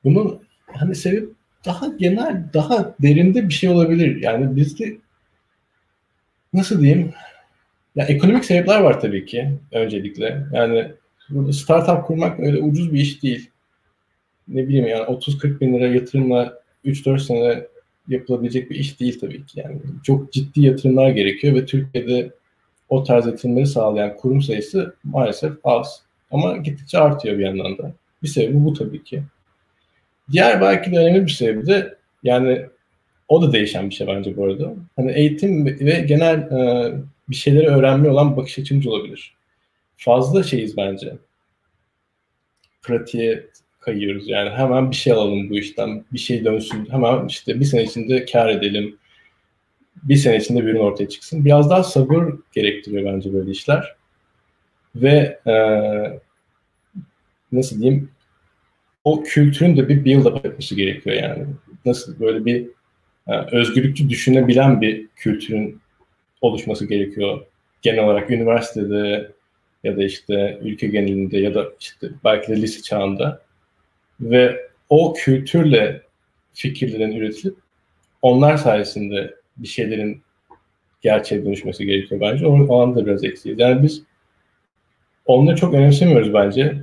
Bunun 0.03 0.39
hani 0.67 0.95
sebep 0.95 1.29
daha 1.65 1.87
genel, 1.87 2.43
daha 2.53 2.95
derinde 3.01 3.49
bir 3.49 3.53
şey 3.53 3.69
olabilir. 3.69 4.21
Yani 4.21 4.55
bizde 4.55 4.97
nasıl 6.53 6.81
diyeyim? 6.81 7.13
Ya 7.95 8.05
ekonomik 8.05 8.45
sebepler 8.45 8.81
var 8.81 9.01
tabii 9.01 9.25
ki 9.25 9.49
öncelikle. 9.71 10.45
Yani 10.53 10.91
burada 11.29 11.53
startup 11.53 12.05
kurmak 12.05 12.39
öyle 12.39 12.57
ucuz 12.57 12.93
bir 12.93 12.99
iş 12.99 13.23
değil. 13.23 13.49
Ne 14.47 14.67
bileyim 14.67 14.87
yani 14.87 15.03
30-40 15.03 15.59
bin 15.59 15.73
lira 15.73 15.87
yatırımla 15.87 16.61
3-4 16.85 17.19
sene 17.19 17.65
yapılabilecek 18.07 18.69
bir 18.69 18.75
iş 18.75 18.99
değil 18.99 19.19
tabii 19.19 19.45
ki. 19.45 19.59
Yani 19.59 19.79
çok 20.03 20.33
ciddi 20.33 20.61
yatırımlar 20.61 21.09
gerekiyor 21.09 21.55
ve 21.55 21.65
Türkiye'de 21.65 22.31
o 22.89 23.03
tarz 23.03 23.27
yatırımları 23.27 23.67
sağlayan 23.67 24.15
kurum 24.17 24.41
sayısı 24.41 24.95
maalesef 25.03 25.53
az. 25.63 26.03
Ama 26.31 26.57
gittikçe 26.57 26.99
artıyor 26.99 27.37
bir 27.37 27.43
yandan 27.43 27.77
da. 27.77 27.93
Bir 28.23 28.27
sebebi 28.27 28.65
bu 28.65 28.73
tabii 28.73 29.03
ki. 29.03 29.23
Diğer 30.31 30.61
belki 30.61 30.91
de 30.91 30.97
önemli 30.97 31.25
bir 31.25 31.31
sebebi 31.31 31.67
de 31.67 31.97
yani 32.23 32.65
o 33.27 33.41
da 33.41 33.53
değişen 33.53 33.89
bir 33.89 33.95
şey 33.95 34.07
bence 34.07 34.37
bu 34.37 34.45
arada. 34.45 34.73
Hani 34.95 35.11
eğitim 35.11 35.65
ve 35.65 35.99
genel 35.99 36.37
e, 36.37 36.91
bir 37.29 37.35
şeyleri 37.35 37.67
öğrenme 37.67 38.09
olan 38.09 38.37
bakış 38.37 38.59
açımız 38.59 38.87
olabilir. 38.87 39.35
Fazla 39.97 40.43
şeyiz 40.43 40.77
bence. 40.77 41.13
Pratiğe 42.81 43.47
kayıyoruz 43.79 44.29
yani. 44.29 44.49
Hemen 44.49 44.91
bir 44.91 44.95
şey 44.95 45.13
alalım 45.13 45.49
bu 45.49 45.57
işten. 45.57 46.05
Bir 46.13 46.19
şey 46.19 46.45
dönsün. 46.45 46.87
Hemen 46.91 47.27
işte 47.27 47.59
bir 47.59 47.65
sene 47.65 47.83
içinde 47.83 48.25
kar 48.25 48.49
edelim. 48.49 48.97
Bir 50.03 50.15
sene 50.15 50.37
içinde 50.37 50.65
bir 50.65 50.67
ürün 50.67 50.79
ortaya 50.79 51.09
çıksın. 51.09 51.45
Biraz 51.45 51.69
daha 51.69 51.83
sabır 51.83 52.33
gerektiriyor 52.53 53.13
bence 53.13 53.33
böyle 53.33 53.51
işler. 53.51 53.95
Ve 54.95 55.39
e, 55.47 55.55
nasıl 57.51 57.81
diyeyim 57.81 58.11
o 59.03 59.23
kültürün 59.23 59.77
de 59.77 59.89
bir 59.89 60.05
build-up 60.05 60.47
etmesi 60.47 60.75
gerekiyor 60.75 61.15
yani. 61.15 61.45
Nasıl 61.85 62.19
böyle 62.19 62.45
bir 62.45 62.67
e, 63.27 63.33
özgürlükçü 63.51 64.09
düşünebilen 64.09 64.81
bir 64.81 65.07
kültürün 65.15 65.81
oluşması 66.41 66.85
gerekiyor. 66.85 67.45
Genel 67.81 68.03
olarak 68.03 68.31
üniversitede 68.31 69.31
ya 69.83 69.97
da 69.97 70.03
işte 70.03 70.59
ülke 70.61 70.87
genelinde 70.87 71.37
ya 71.37 71.55
da 71.55 71.65
işte 71.79 72.09
belki 72.23 72.47
de 72.51 72.61
lise 72.61 72.81
çağında 72.81 73.41
ve 74.21 74.69
o 74.89 75.13
kültürle 75.13 76.01
fikirlerin 76.53 77.11
üretilip 77.11 77.55
onlar 78.21 78.57
sayesinde 78.57 79.35
bir 79.57 79.67
şeylerin 79.67 80.21
gerçeğe 81.01 81.45
dönüşmesi 81.45 81.85
gerekiyor 81.85 82.21
bence. 82.21 82.47
O, 82.47 82.67
o 82.67 82.81
anda 82.81 83.05
biraz 83.05 83.23
eksiyiz. 83.23 83.59
Yani 83.59 83.83
biz 83.83 84.03
onları 85.25 85.55
çok 85.55 85.73
önemsemiyoruz 85.73 86.33
bence. 86.33 86.77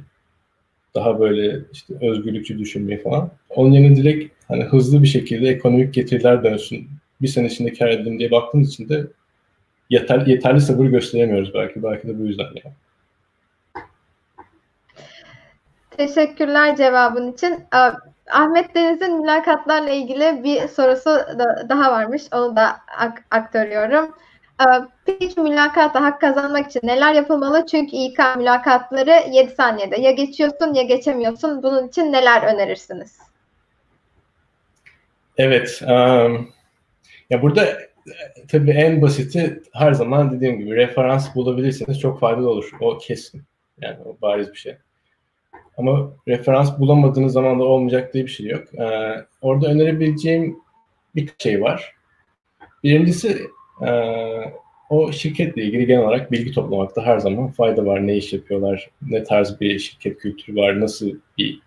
Daha 0.95 1.21
böyle 1.21 1.59
işte 1.73 1.95
özgürlükçü 2.03 2.59
düşünmeyi 2.59 3.03
falan. 3.03 3.31
Onun 3.49 3.73
yerine 3.73 3.97
direkt 3.97 4.35
hani 4.49 4.65
hızlı 4.65 5.03
bir 5.03 5.09
şekilde 5.09 5.49
ekonomik 5.49 5.95
getiriler 5.95 6.45
dönsün. 6.45 6.89
Bir 7.23 7.29
sene 7.29 7.47
içinde 7.47 7.73
kar 7.73 7.89
edelim 7.89 8.19
diye 8.19 8.31
baktığımız 8.31 8.69
için 8.69 8.89
de 8.89 9.07
yeter, 9.91 10.27
yeterli 10.27 10.61
sabır 10.61 10.87
gösteremiyoruz 10.87 11.55
belki. 11.55 11.83
Belki 11.83 12.09
de 12.09 12.19
bu 12.19 12.23
yüzden 12.27 12.45
yani. 12.45 12.75
Teşekkürler 15.91 16.77
cevabın 16.77 17.33
için. 17.33 17.65
Ahmet 18.31 18.75
Deniz'in 18.75 19.21
mülakatlarla 19.21 19.91
ilgili 19.91 20.45
bir 20.45 20.69
sorusu 20.69 21.11
da, 21.11 21.67
daha 21.69 21.93
varmış. 21.93 22.23
Onu 22.33 22.57
da 22.57 22.77
ak- 22.99 23.25
aktarıyorum. 23.31 24.15
Peki 25.07 25.41
mülakatta 25.41 26.03
hak 26.03 26.21
kazanmak 26.21 26.67
için 26.67 26.81
neler 26.83 27.15
yapılmalı? 27.15 27.67
Çünkü 27.67 27.97
İK 27.97 28.19
mülakatları 28.37 29.31
7 29.33 29.51
saniyede 29.55 30.01
ya 30.01 30.11
geçiyorsun 30.11 30.75
ya 30.75 30.83
geçemiyorsun. 30.83 31.63
Bunun 31.63 31.89
için 31.89 32.13
neler 32.13 32.55
önerirsiniz? 32.55 33.19
Evet. 35.37 35.83
Um, 35.83 36.49
ya 37.31 37.43
burada 37.43 37.79
tabii 38.49 38.71
en 38.71 39.03
basiti 39.03 39.63
her 39.73 39.93
zaman 39.93 40.33
dediğim 40.33 40.59
gibi 40.59 40.77
referans 40.77 41.35
bulabilirseniz 41.35 42.01
çok 42.01 42.21
faydalı 42.21 42.51
olur. 42.51 42.71
O 42.81 42.99
kesin. 42.99 43.43
Yani 43.81 43.97
o 44.05 44.17
bariz 44.23 44.53
bir 44.53 44.59
şey. 44.59 44.77
Ama 45.77 46.13
referans 46.29 46.79
bulamadığınız 46.79 47.33
zaman 47.33 47.61
da 47.61 47.65
olmayacak 47.65 48.15
diye 48.15 48.25
bir 48.25 48.31
şey 48.31 48.47
yok. 48.47 48.75
Ee, 48.75 49.15
orada 49.41 49.67
önerebileceğim 49.67 50.59
bir 51.15 51.35
şey 51.39 51.63
var. 51.63 51.95
Birincisi 52.85 53.29
e, 53.29 53.58
o 54.91 55.13
şirketle 55.13 55.63
ilgili 55.63 55.87
genel 55.87 56.03
olarak 56.03 56.33
bilgi 56.33 56.53
toplamakta 56.53 57.03
her 57.03 57.19
zaman 57.19 57.49
fayda 57.49 57.87
var. 57.87 58.07
Ne 58.07 58.17
iş 58.17 58.33
yapıyorlar, 58.33 58.91
ne 59.09 59.25
tarz 59.25 59.61
bir 59.61 59.79
şirket 59.79 60.19
kültürü 60.19 60.57
var, 60.57 60.81
nasıl 60.81 61.11
bir... 61.39 61.61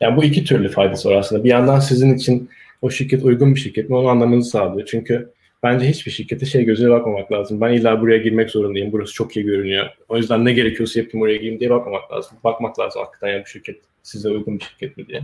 Yani 0.00 0.16
bu 0.16 0.24
iki 0.24 0.44
türlü 0.44 0.68
faydası 0.68 1.10
var 1.10 1.14
aslında. 1.14 1.44
Bir 1.44 1.50
yandan 1.50 1.80
sizin 1.80 2.14
için 2.14 2.50
o 2.82 2.90
şirket 2.90 3.22
uygun 3.22 3.54
bir 3.54 3.60
şirket 3.60 3.90
mi 3.90 3.96
onu 3.96 4.08
anlamanızı 4.08 4.50
sağlıyor. 4.50 4.88
Çünkü 4.90 5.30
bence 5.62 5.88
hiçbir 5.88 6.12
şirkete 6.12 6.46
şey 6.46 6.64
gözüyle 6.64 6.90
bakmamak 6.90 7.32
lazım. 7.32 7.60
Ben 7.60 7.72
illa 7.72 8.00
buraya 8.00 8.18
girmek 8.18 8.50
zorundayım. 8.50 8.92
Burası 8.92 9.12
çok 9.12 9.36
iyi 9.36 9.44
görünüyor. 9.44 9.86
O 10.08 10.16
yüzden 10.16 10.44
ne 10.44 10.52
gerekiyorsa 10.52 11.00
yapayım 11.00 11.22
oraya 11.22 11.36
gireyim 11.36 11.60
diye 11.60 11.70
bakmamak 11.70 12.12
lazım. 12.12 12.38
Bakmak 12.44 12.78
lazım 12.78 13.02
hakikaten 13.02 13.32
ya 13.32 13.42
bu 13.42 13.46
şirket 13.46 13.76
size 14.02 14.28
uygun 14.28 14.58
bir 14.58 14.64
şirket 14.64 14.96
mi 14.96 15.08
diye. 15.08 15.22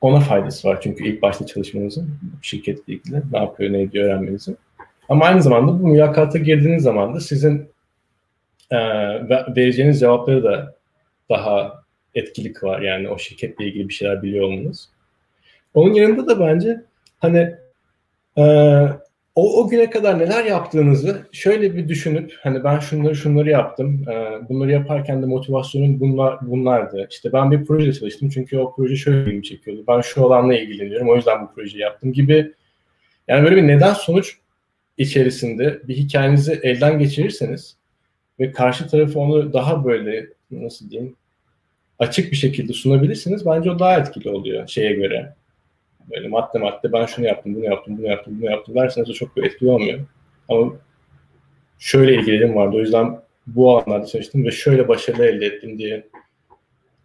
Ona 0.00 0.20
faydası 0.20 0.68
var 0.68 0.80
çünkü 0.80 1.08
ilk 1.08 1.22
başta 1.22 1.46
çalışmanızın 1.46 2.10
şirketle 2.42 2.92
ilgili 2.92 3.16
ne 3.32 3.38
yapıyor, 3.38 3.72
ne 3.72 3.82
ediyor 3.82 4.04
öğrenmenizin. 4.04 4.56
Ama 5.14 5.24
aynı 5.24 5.42
zamanda 5.42 5.82
bu 5.82 5.88
mülakata 5.88 6.38
girdiğiniz 6.38 6.82
zaman 6.82 7.14
da 7.14 7.20
sizin 7.20 7.68
e, 8.70 8.78
vereceğiniz 9.56 10.00
cevapları 10.00 10.44
da 10.44 10.74
daha 11.30 11.82
etkili 12.14 12.52
kılar. 12.52 12.80
Yani 12.80 13.08
o 13.08 13.18
şirketle 13.18 13.66
ilgili 13.66 13.88
bir 13.88 13.94
şeyler 13.94 14.22
biliyor 14.22 14.44
olmanız. 14.44 14.88
Onun 15.74 15.94
yanında 15.94 16.28
da 16.28 16.40
bence 16.40 16.80
hani 17.18 17.54
e, 18.38 18.44
o, 19.34 19.62
o 19.62 19.68
güne 19.68 19.90
kadar 19.90 20.18
neler 20.18 20.44
yaptığınızı 20.44 21.26
şöyle 21.32 21.76
bir 21.76 21.88
düşünüp 21.88 22.32
hani 22.42 22.64
ben 22.64 22.78
şunları 22.78 23.16
şunları 23.16 23.50
yaptım. 23.50 24.04
E, 24.08 24.48
bunları 24.48 24.72
yaparken 24.72 25.22
de 25.22 25.26
motivasyonum 25.26 26.00
bunlar 26.00 26.38
bunlardı. 26.42 27.06
İşte 27.10 27.32
ben 27.32 27.50
bir 27.50 27.64
proje 27.64 27.92
çalıştım 27.92 28.28
çünkü 28.28 28.58
o 28.58 28.74
proje 28.76 28.96
şöyle 28.96 29.20
ilgimi 29.20 29.42
çekiyordu. 29.42 29.84
Ben 29.88 30.00
şu 30.00 30.26
alanla 30.26 30.54
ilgileniyorum 30.54 31.08
o 31.08 31.16
yüzden 31.16 31.42
bu 31.42 31.54
projeyi 31.54 31.82
yaptım 31.82 32.12
gibi. 32.12 32.52
Yani 33.28 33.44
böyle 33.44 33.56
bir 33.56 33.68
neden 33.68 33.92
sonuç 33.92 34.38
içerisinde 34.98 35.80
bir 35.88 35.96
hikayenizi 35.96 36.60
elden 36.62 36.98
geçirirseniz 36.98 37.76
ve 38.40 38.52
karşı 38.52 38.86
tarafı 38.86 39.20
onu 39.20 39.52
daha 39.52 39.84
böyle 39.84 40.26
nasıl 40.50 40.90
diyeyim 40.90 41.16
açık 41.98 42.32
bir 42.32 42.36
şekilde 42.36 42.72
sunabilirsiniz. 42.72 43.46
Bence 43.46 43.70
o 43.70 43.78
daha 43.78 43.98
etkili 43.98 44.30
oluyor 44.30 44.68
şeye 44.68 44.92
göre 44.92 45.34
böyle 46.10 46.28
madde 46.28 46.58
madde 46.58 46.92
ben 46.92 47.06
şunu 47.06 47.26
yaptım, 47.26 47.54
bunu 47.54 47.64
yaptım, 47.64 47.98
bunu 47.98 48.06
yaptım, 48.06 48.40
bunu 48.40 48.50
yaptım 48.50 48.74
derseniz 48.74 49.10
o 49.10 49.12
çok 49.12 49.36
bir 49.36 49.42
etkili 49.42 49.70
olmuyor. 49.70 50.00
Ama 50.48 50.72
şöyle 51.78 52.14
ilgilenim 52.14 52.54
vardı. 52.54 52.76
O 52.76 52.80
yüzden 52.80 53.18
bu 53.46 53.76
alanlarda 53.76 54.06
çalıştım 54.06 54.44
ve 54.44 54.50
şöyle 54.50 54.88
başarılı 54.88 55.26
elde 55.26 55.46
ettim 55.46 55.78
diye 55.78 56.06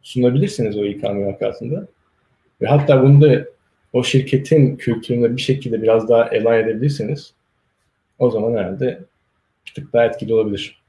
sunabilirsiniz 0.01 0.77
o 0.77 0.85
İK 0.85 1.03
mülakatında. 1.03 1.87
Ve 2.61 2.67
hatta 2.67 3.03
bunu 3.03 3.21
da 3.21 3.45
o 3.93 4.03
şirketin 4.03 4.75
kültüründe 4.75 5.35
bir 5.35 5.41
şekilde 5.41 5.81
biraz 5.81 6.09
daha 6.09 6.29
elan 6.29 6.59
edebilirseniz 6.59 7.33
o 8.19 8.29
zaman 8.29 8.57
herhalde 8.57 9.03
bir 9.67 9.73
tık 9.73 9.93
daha 9.93 10.05
etkili 10.05 10.33
olabilir 10.33 10.83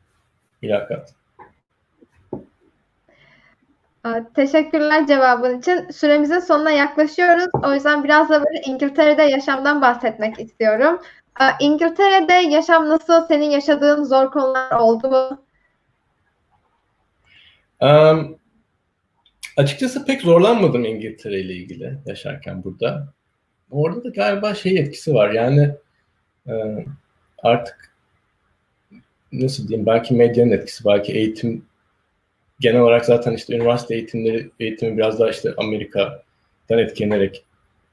mülakat. 0.62 1.14
Teşekkürler 4.34 5.06
cevabın 5.06 5.58
için. 5.58 5.90
Süremizin 5.90 6.38
sonuna 6.38 6.70
yaklaşıyoruz. 6.70 7.46
O 7.64 7.74
yüzden 7.74 8.04
biraz 8.04 8.28
da 8.30 8.44
böyle 8.44 8.60
İngiltere'de 8.66 9.22
yaşamdan 9.22 9.82
bahsetmek 9.82 10.40
istiyorum. 10.40 11.00
İngiltere'de 11.60 12.32
yaşam 12.32 12.88
nasıl? 12.88 13.26
Senin 13.26 13.50
yaşadığın 13.50 14.04
zor 14.04 14.30
konular 14.30 14.70
oldu 14.80 15.10
mu? 15.10 15.44
Um, 17.80 18.38
açıkçası 19.56 20.06
pek 20.06 20.22
zorlanmadım 20.22 20.84
İngiltere 20.84 21.40
ile 21.40 21.52
ilgili 21.52 21.98
yaşarken 22.06 22.64
burada. 22.64 23.12
Orada 23.70 24.04
da 24.04 24.08
galiba 24.08 24.54
şey 24.54 24.78
etkisi 24.78 25.14
var. 25.14 25.30
Yani 25.30 25.74
e, 26.48 26.52
artık 27.42 27.94
nasıl 29.32 29.68
diyeyim 29.68 29.86
belki 29.86 30.14
medyanın 30.14 30.50
etkisi, 30.50 30.84
belki 30.84 31.12
eğitim 31.12 31.64
genel 32.60 32.80
olarak 32.80 33.04
zaten 33.04 33.32
işte 33.32 33.56
üniversite 33.56 33.94
eğitimleri 33.94 34.50
eğitimi 34.60 34.98
biraz 34.98 35.20
daha 35.20 35.30
işte 35.30 35.54
Amerika'dan 35.56 36.78
etkilenerek 36.78 37.44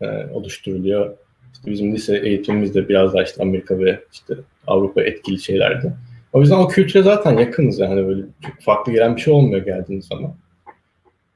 e, 0.02 0.08
oluşturuluyor. 0.08 1.18
İşte 1.54 1.72
bizim 1.72 1.96
lise 1.96 2.18
eğitimimiz 2.18 2.76
de 2.76 2.90
biraz 2.90 3.14
daha 3.14 3.24
işte 3.24 3.44
Amerika 3.44 3.80
ve 3.80 4.04
işte 4.14 4.34
Avrupa 4.68 5.02
etkili 5.02 5.40
şeylerdi. 5.40 5.94
O 6.34 6.42
yüzden 6.42 6.58
o 6.58 6.68
kültüre 6.68 7.04
zaten 7.04 7.38
yakınız 7.38 7.80
yani 7.80 8.08
böyle 8.08 8.22
çok 8.42 8.62
farklı 8.62 8.92
gelen 8.92 9.16
bir 9.16 9.22
şey 9.22 9.34
olmuyor 9.34 9.66
geldiğiniz 9.66 10.06
zaman. 10.06 10.36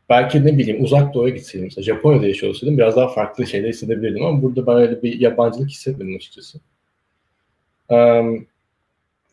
Belki 0.09 0.45
ne 0.45 0.57
bileyim 0.57 0.83
uzak 0.83 1.13
doğuya 1.13 1.35
gitseydim 1.35 1.65
mesela 1.65 1.83
Japonya'da 1.83 2.27
yaşıyor 2.27 2.53
olsaydım 2.53 2.77
biraz 2.77 2.95
daha 2.95 3.07
farklı 3.07 3.47
şeyler 3.47 3.69
hissedebilirdim 3.69 4.25
ama 4.25 4.41
burada 4.41 4.67
ben 4.67 4.75
öyle 4.75 5.01
bir 5.01 5.19
yabancılık 5.19 5.69
hissetmedim 5.69 6.15
açıkçası. 6.15 6.59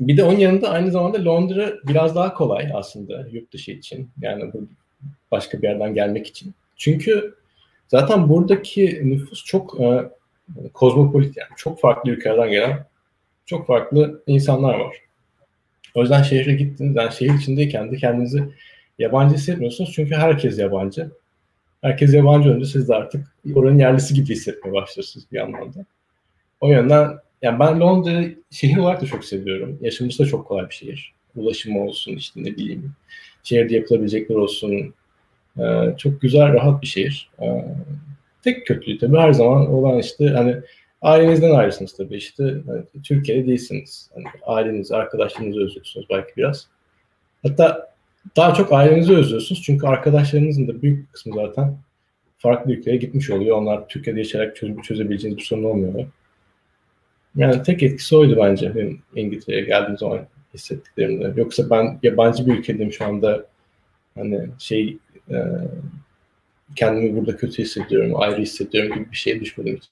Bir 0.00 0.16
de 0.16 0.24
onun 0.24 0.38
yanında 0.38 0.70
aynı 0.70 0.90
zamanda 0.90 1.24
Londra 1.24 1.72
biraz 1.84 2.16
daha 2.16 2.34
kolay 2.34 2.70
aslında 2.74 3.26
yurt 3.32 3.52
dışı 3.52 3.70
için. 3.70 4.11
Yani 4.20 4.52
bu 4.52 4.68
başka 5.30 5.62
bir 5.62 5.68
yerden 5.68 5.94
gelmek 5.94 6.26
için. 6.26 6.54
Çünkü 6.76 7.34
zaten 7.88 8.28
buradaki 8.28 9.00
nüfus 9.04 9.44
çok 9.44 9.80
e, 9.80 10.11
kozmopolit 10.72 11.36
yani 11.36 11.50
çok 11.56 11.80
farklı 11.80 12.11
ülkelerden 12.11 12.50
gelen 12.50 12.86
çok 13.46 13.66
farklı 13.66 14.22
insanlar 14.26 14.78
var. 14.78 14.96
O 15.94 16.00
yüzden 16.00 16.22
şehre 16.22 16.52
gittiğiniz, 16.54 16.96
yani 16.96 17.12
şehir 17.12 17.34
içindeyken 17.34 17.92
de 17.92 17.96
kendinizi 17.96 18.44
yabancı 18.98 19.34
hissetmiyorsunuz 19.34 19.92
çünkü 19.94 20.14
herkes 20.14 20.59
yabancı. 20.59 21.11
Herkes 21.82 22.14
yabancı 22.14 22.50
önce 22.50 22.66
siz 22.66 22.88
de 22.88 22.94
artık 22.94 23.26
oranın 23.54 23.78
yerlisi 23.78 24.14
gibi 24.14 24.28
hissetmeye 24.28 24.74
başlıyorsunuz 24.74 25.26
bir 25.32 25.38
anlamda. 25.38 25.84
O 26.61 26.68
yönden 26.68 27.18
yani 27.43 27.59
ben 27.59 27.80
Londra 27.80 28.24
şehir 28.51 28.76
olarak 28.76 29.03
da 29.03 29.07
çok 29.07 29.24
seviyorum. 29.24 29.78
Yaşaması 29.80 30.22
da 30.22 30.26
çok 30.26 30.47
kolay 30.47 30.68
bir 30.68 30.74
şehir. 30.74 31.14
Ulaşımı 31.36 31.84
olsun 31.84 32.12
işte 32.12 32.43
ne 32.43 32.57
bileyim. 32.57 32.93
Şehirde 33.45 33.74
yapılabilecekler 33.74 34.36
olsun. 34.36 34.95
Ee, 35.59 35.95
çok 35.99 36.20
güzel, 36.20 36.53
rahat 36.53 36.82
bir 36.82 36.86
şehir. 36.86 37.30
Ee, 37.43 37.64
tek 38.45 38.66
kötülüğü 38.66 38.99
tabii 38.99 39.16
her 39.16 39.32
zaman 39.32 39.74
olan 39.74 39.99
işte 39.99 40.28
hani 40.28 40.57
ailenizden 41.03 41.51
ayrısınız 41.55 41.97
tabii 41.97 42.16
işte. 42.16 42.45
Hani, 42.66 43.03
Türkiye'de 43.03 43.47
değilsiniz. 43.47 44.11
Hani, 44.14 44.24
ailenizi, 44.47 44.97
arkadaşlarınızı 44.97 45.61
özlüyorsunuz 45.61 46.07
belki 46.11 46.32
biraz. 46.36 46.68
Hatta 47.43 47.95
daha 48.36 48.55
çok 48.55 48.72
ailenizi 48.72 49.16
özlüyorsunuz 49.16 49.62
çünkü 49.62 49.86
arkadaşlarınızın 49.86 50.68
da 50.68 50.82
büyük 50.82 51.12
kısmı 51.12 51.34
zaten 51.34 51.76
farklı 52.39 52.72
ülkeye 52.72 52.97
gitmiş 52.97 53.30
oluyor. 53.30 53.57
Onlar 53.57 53.89
Türkiye'de 53.89 54.20
yaşayarak 54.20 54.57
çözüp 54.57 54.84
çözebileceğiniz 54.84 55.39
bir 55.39 55.45
sorun 55.45 55.64
olmuyor. 55.64 56.07
Yani 57.39 57.62
tek 57.62 57.82
etkisi 57.82 58.16
oydu 58.16 58.36
bence 58.36 58.74
benim 58.74 59.03
İngiltere'ye 59.14 59.64
geldiğim 59.64 59.99
zaman 59.99 60.20
hissettiklerimde. 60.55 61.32
Yoksa 61.41 61.70
ben 61.70 61.99
yabancı 62.03 62.47
bir 62.47 62.59
ülkedeyim 62.59 62.93
şu 62.93 63.05
anda 63.05 63.47
hani 64.14 64.49
şey 64.59 64.99
e, 65.30 65.36
kendimi 66.76 67.16
burada 67.16 67.36
kötü 67.36 67.62
hissediyorum, 67.62 68.20
ayrı 68.20 68.43
hissediyorum 68.43 68.95
gibi 68.95 69.11
bir 69.11 69.16
şeye 69.16 69.41
düşmedim 69.41 69.76
hiç. 69.76 69.84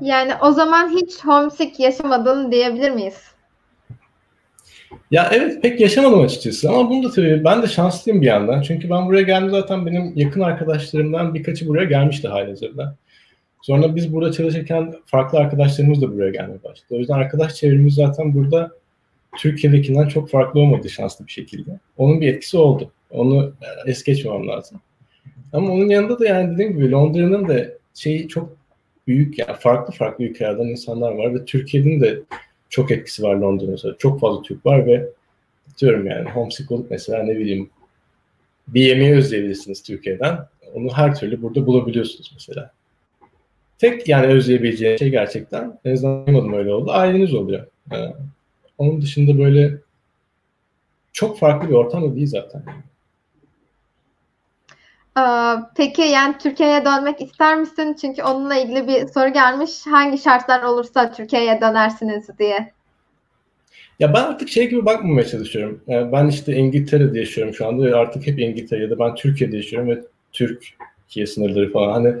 Yani 0.00 0.32
o 0.42 0.52
zaman 0.52 0.88
hiç 0.88 1.24
homesick 1.24 1.80
yaşamadın 1.80 2.52
diyebilir 2.52 2.90
miyiz? 2.90 3.22
Ya 5.10 5.30
evet 5.32 5.62
pek 5.62 5.80
yaşamadım 5.80 6.20
açıkçası 6.20 6.70
ama 6.70 6.90
bunu 6.90 7.04
da 7.04 7.10
tabii 7.10 7.44
ben 7.44 7.62
de 7.62 7.66
şanslıyım 7.66 8.22
bir 8.22 8.26
yandan. 8.26 8.62
Çünkü 8.62 8.90
ben 8.90 9.06
buraya 9.06 9.22
geldim 9.22 9.50
zaten 9.50 9.86
benim 9.86 10.12
yakın 10.16 10.40
arkadaşlarımdan 10.40 11.34
birkaçı 11.34 11.68
buraya 11.68 11.84
gelmişti 11.84 12.28
halihazırda. 12.28 12.96
Sonra 13.62 13.96
biz 13.96 14.12
burada 14.12 14.32
çalışırken 14.32 14.94
farklı 15.06 15.38
arkadaşlarımız 15.38 16.02
da 16.02 16.12
buraya 16.14 16.30
gelmeye 16.30 16.62
başladı. 16.64 16.88
O 16.90 16.96
yüzden 16.96 17.14
arkadaş 17.14 17.54
çevremiz 17.54 17.94
zaten 17.94 18.34
burada 18.34 18.70
Türkiye'dekinden 19.38 20.08
çok 20.08 20.30
farklı 20.30 20.60
olmadı 20.60 20.90
şanslı 20.90 21.26
bir 21.26 21.32
şekilde. 21.32 21.70
Onun 21.96 22.20
bir 22.20 22.28
etkisi 22.28 22.56
oldu. 22.56 22.90
Onu 23.10 23.52
es 23.86 24.02
geçmemem 24.04 24.48
lazım. 24.48 24.80
Ama 25.52 25.72
onun 25.72 25.88
yanında 25.88 26.18
da 26.18 26.26
yani 26.26 26.54
dediğim 26.54 26.72
gibi 26.72 26.90
Londra'nın 26.90 27.48
da 27.48 27.66
şeyi 27.94 28.28
çok 28.28 28.56
büyük 29.06 29.38
yani 29.38 29.56
farklı 29.58 29.94
farklı 29.94 30.24
ülkelerden 30.24 30.66
insanlar 30.66 31.12
var 31.12 31.34
ve 31.34 31.44
Türkiye'nin 31.44 32.00
de 32.00 32.22
çok 32.70 32.90
etkisi 32.90 33.22
var 33.22 33.34
Londra'da. 33.34 33.96
Çok 33.98 34.20
fazla 34.20 34.42
Türk 34.42 34.66
var 34.66 34.86
ve 34.86 35.08
diyorum 35.80 36.06
yani 36.06 36.30
homesick 36.30 36.72
olup 36.72 36.90
mesela 36.90 37.22
ne 37.22 37.38
bileyim 37.38 37.70
bir 38.68 38.80
yemeği 38.80 39.14
özleyebilirsiniz 39.14 39.82
Türkiye'den. 39.82 40.38
Onu 40.74 40.88
her 40.94 41.14
türlü 41.14 41.42
burada 41.42 41.66
bulabiliyorsunuz 41.66 42.30
mesela. 42.34 42.72
Tek 43.82 44.08
yani 44.08 44.26
özleyebileceğiniz 44.26 44.98
şey 44.98 45.10
gerçekten 45.10 45.78
en 45.84 45.92
azından 45.92 46.52
öyle 46.54 46.74
oldu. 46.74 46.90
Aileniz 46.90 47.34
oluyor. 47.34 47.66
Ee, 47.92 47.96
onun 48.78 49.02
dışında 49.02 49.38
böyle 49.38 49.78
çok 51.12 51.38
farklı 51.38 51.68
bir 51.68 51.74
ortam 51.74 52.10
da 52.10 52.16
değil 52.16 52.26
zaten. 52.26 52.62
Peki 55.76 56.02
yani 56.02 56.34
Türkiye'ye 56.38 56.84
dönmek 56.84 57.20
ister 57.20 57.56
misin? 57.56 57.96
Çünkü 58.00 58.22
onunla 58.22 58.56
ilgili 58.56 58.88
bir 58.88 59.08
soru 59.08 59.32
gelmiş. 59.32 59.70
Hangi 59.86 60.18
şartlar 60.18 60.62
olursa 60.62 61.12
Türkiye'ye 61.12 61.60
dönersiniz 61.60 62.38
diye. 62.38 62.72
Ya 63.98 64.14
ben 64.14 64.22
artık 64.22 64.48
şey 64.48 64.68
gibi 64.70 64.86
bakmamaya 64.86 65.26
çalışıyorum. 65.26 65.80
Yani 65.86 66.12
ben 66.12 66.28
işte 66.28 66.56
İngiltere'de 66.56 67.18
yaşıyorum 67.18 67.54
şu 67.54 67.66
anda 67.66 67.98
artık 67.98 68.26
hep 68.26 68.38
İngiltere 68.38 68.82
ya 68.82 68.90
da 68.90 68.98
ben 68.98 69.14
Türkiye'de 69.14 69.56
yaşıyorum 69.56 69.88
ve 69.88 70.02
Türkiye 70.32 71.26
sınırları 71.26 71.72
falan. 71.72 71.92
Hani 71.92 72.14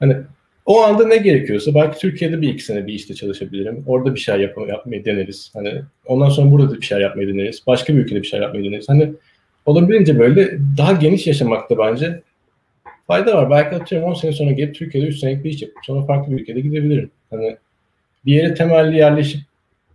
hani 0.00 0.16
o 0.66 0.82
anda 0.82 1.06
ne 1.06 1.16
gerekiyorsa 1.16 1.74
belki 1.74 1.98
Türkiye'de 1.98 2.40
bir 2.40 2.48
iki 2.48 2.62
sene 2.64 2.86
bir 2.86 2.92
işte 2.92 3.14
çalışabilirim. 3.14 3.84
Orada 3.86 4.14
bir 4.14 4.20
şeyler 4.20 4.40
yap 4.40 4.58
yapmayı 4.68 5.04
deneriz. 5.04 5.50
Hani 5.54 5.82
ondan 6.06 6.28
sonra 6.28 6.50
burada 6.50 6.70
da 6.70 6.76
bir 6.76 6.86
şeyler 6.86 7.02
yapmayı 7.02 7.28
deneriz. 7.28 7.66
Başka 7.66 7.94
bir 7.94 7.98
ülkede 7.98 8.22
bir 8.22 8.26
şeyler 8.26 8.44
yapmayı 8.44 8.64
deneriz. 8.64 8.88
Hani 8.88 9.12
olabildiğince 9.66 10.18
böyle 10.18 10.58
daha 10.78 10.92
geniş 10.92 11.26
yaşamakta 11.26 11.78
bence 11.78 12.22
fayda 13.06 13.36
var. 13.36 13.50
Belki 13.50 13.76
atıyorum 13.76 14.08
10 14.08 14.14
sene 14.14 14.32
sonra 14.32 14.52
gelip 14.52 14.74
Türkiye'de 14.74 15.08
3 15.08 15.18
senelik 15.18 15.44
bir 15.44 15.50
iş 15.50 15.62
yapıp 15.62 15.78
sonra 15.84 16.06
farklı 16.06 16.32
bir 16.32 16.40
ülkede 16.40 16.60
gidebilirim. 16.60 17.10
Hani 17.30 17.56
bir 18.26 18.32
yere 18.32 18.54
temelli 18.54 18.96
yerleşip 18.96 19.40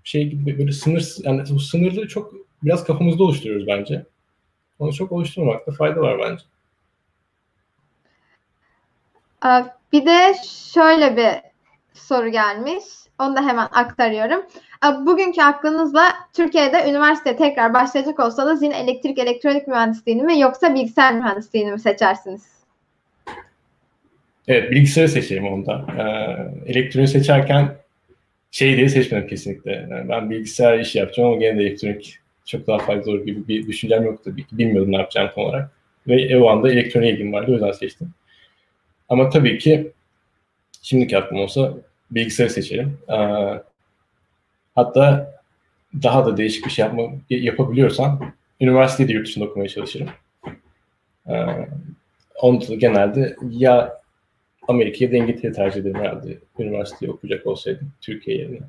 şey 0.03 0.27
gibi 0.29 0.59
böyle 0.59 0.71
sınır 0.71 1.15
yani 1.23 1.43
bu 1.49 1.59
sınırları 1.59 2.07
çok 2.07 2.33
biraz 2.63 2.83
kafamızda 2.83 3.23
oluşturuyoruz 3.23 3.67
bence. 3.67 4.05
Onu 4.79 4.93
çok 4.93 5.11
oluşturmamakta 5.11 5.71
fayda 5.71 6.01
var 6.01 6.19
bence. 6.19 6.43
Bir 9.97 10.05
de 10.05 10.33
şöyle 10.73 11.17
bir 11.17 11.29
soru 11.93 12.29
gelmiş. 12.29 12.83
Onu 13.19 13.35
da 13.35 13.47
hemen 13.47 13.67
aktarıyorum. 13.71 14.45
Bugünkü 15.05 15.41
aklınızla 15.41 16.03
Türkiye'de 16.33 16.89
üniversite 16.89 17.35
tekrar 17.35 17.73
başlayacak 17.73 18.19
olsanız 18.19 18.63
yine 18.63 18.79
elektrik 18.79 19.19
elektronik 19.19 19.67
mühendisliğini 19.67 20.23
mi 20.23 20.39
yoksa 20.39 20.75
bilgisayar 20.75 21.13
mühendisliğini 21.13 21.71
mi 21.71 21.79
seçersiniz? 21.79 22.41
Evet 24.47 24.71
bilgisayarı 24.71 25.09
seçeyim 25.09 25.47
onda. 25.47 25.85
Ee, 25.99 26.71
elektroniği 26.71 27.07
seçerken 27.07 27.75
şey 28.51 28.77
diye 28.77 28.89
seçmedim 28.89 29.27
kesinlikle. 29.27 29.87
Ben 30.09 30.29
bilgisayar 30.29 30.79
işi 30.79 30.97
yapacağım 30.97 31.29
ama 31.29 31.39
gene 31.39 31.59
de 31.59 31.63
elektronik 31.63 32.19
çok 32.45 32.67
daha 32.67 32.77
faydalı 32.77 33.11
olur 33.11 33.25
gibi 33.25 33.47
bir 33.47 33.67
düşüncem 33.67 34.03
yoktu. 34.03 34.33
Bilmiyordum 34.51 34.91
ne 34.91 34.97
yapacağım 34.97 35.29
tam 35.35 35.43
olarak. 35.43 35.71
Ve 36.07 36.37
o 36.37 36.49
anda 36.49 36.71
elektroniğe 36.71 37.13
ilgim 37.13 37.33
vardı 37.33 37.51
o 37.51 37.53
yüzden 37.53 37.71
seçtim. 37.71 38.13
Ama 39.09 39.29
tabii 39.29 39.57
ki 39.57 39.91
şimdiki 40.81 41.17
aklım 41.17 41.39
olsa 41.39 41.73
bilgisayarı 42.11 42.53
seçerim. 42.53 42.97
Ee, 43.09 43.15
hatta 44.75 45.33
daha 46.03 46.25
da 46.25 46.37
değişik 46.37 46.65
bir 46.65 46.71
şey 46.71 46.85
yapma, 46.85 47.03
yapabiliyorsam 47.29 48.33
üniversitede 48.61 49.13
yurt 49.13 49.27
dışında 49.27 49.45
okumaya 49.45 49.69
çalışırım. 49.69 50.09
Ee, 51.27 51.67
onu 52.41 52.67
da 52.67 52.75
genelde 52.75 53.35
ya 53.49 54.01
Amerika 54.67 55.05
ya 55.05 55.11
da 55.11 55.15
İngiltere 55.15 55.51
tercih 55.51 55.81
ederim 55.81 55.99
herhalde 55.99 56.37
üniversiteyi 56.59 57.11
okuyacak 57.11 57.47
olsaydım 57.47 57.91
Türkiye 58.01 58.37
yerine. 58.37 58.59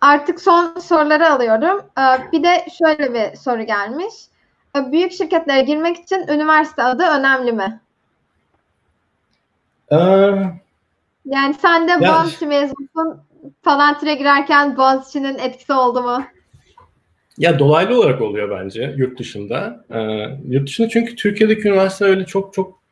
Artık 0.00 0.40
son 0.40 0.78
soruları 0.78 1.30
alıyorum. 1.30 1.86
Ee, 1.98 2.32
bir 2.32 2.42
de 2.42 2.66
şöyle 2.78 3.14
bir 3.14 3.36
soru 3.36 3.62
gelmiş. 3.62 4.14
Büyük 4.92 5.12
şirketlere 5.12 5.62
girmek 5.62 5.96
için 5.96 6.26
üniversite 6.28 6.82
adı 6.82 7.02
önemli 7.02 7.52
mi? 7.52 7.80
Ee, 9.90 9.96
yani 11.24 11.54
sen 11.54 11.88
de 11.88 11.90
ya, 11.90 12.00
Boğaziçi 12.00 12.46
mezunusun. 12.46 13.20
Palantir'e 13.62 14.14
girerken 14.14 14.76
Boğaziçi'nin 14.76 15.38
etkisi 15.38 15.72
oldu 15.72 16.02
mu? 16.02 16.24
Ya 17.38 17.58
dolaylı 17.58 18.00
olarak 18.00 18.22
oluyor 18.22 18.50
bence 18.60 18.94
yurt 18.96 19.18
dışında. 19.18 19.84
Ee, 19.90 20.00
yurt 20.48 20.68
dışında 20.68 20.88
çünkü 20.88 21.16
Türkiye'deki 21.16 21.68
üniversite 21.68 22.04
öyle 22.04 22.24
çok 22.26 22.54
çok 22.54 22.84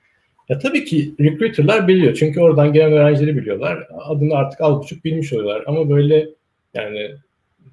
ya 0.49 0.59
tabii 0.59 0.85
ki 0.85 1.15
recruiter'lar 1.21 1.89
biliyor. 1.89 2.15
Çünkü 2.15 2.41
oradan 2.41 2.73
gelen 2.73 2.93
öğrencileri 2.93 3.37
biliyorlar. 3.37 3.89
Adını 3.99 4.35
artık 4.35 4.61
az 4.61 4.79
buçuk 4.79 5.05
bilmiş 5.05 5.33
oluyorlar. 5.33 5.65
Ama 5.67 5.91
böyle 5.91 6.29
yani 6.75 7.11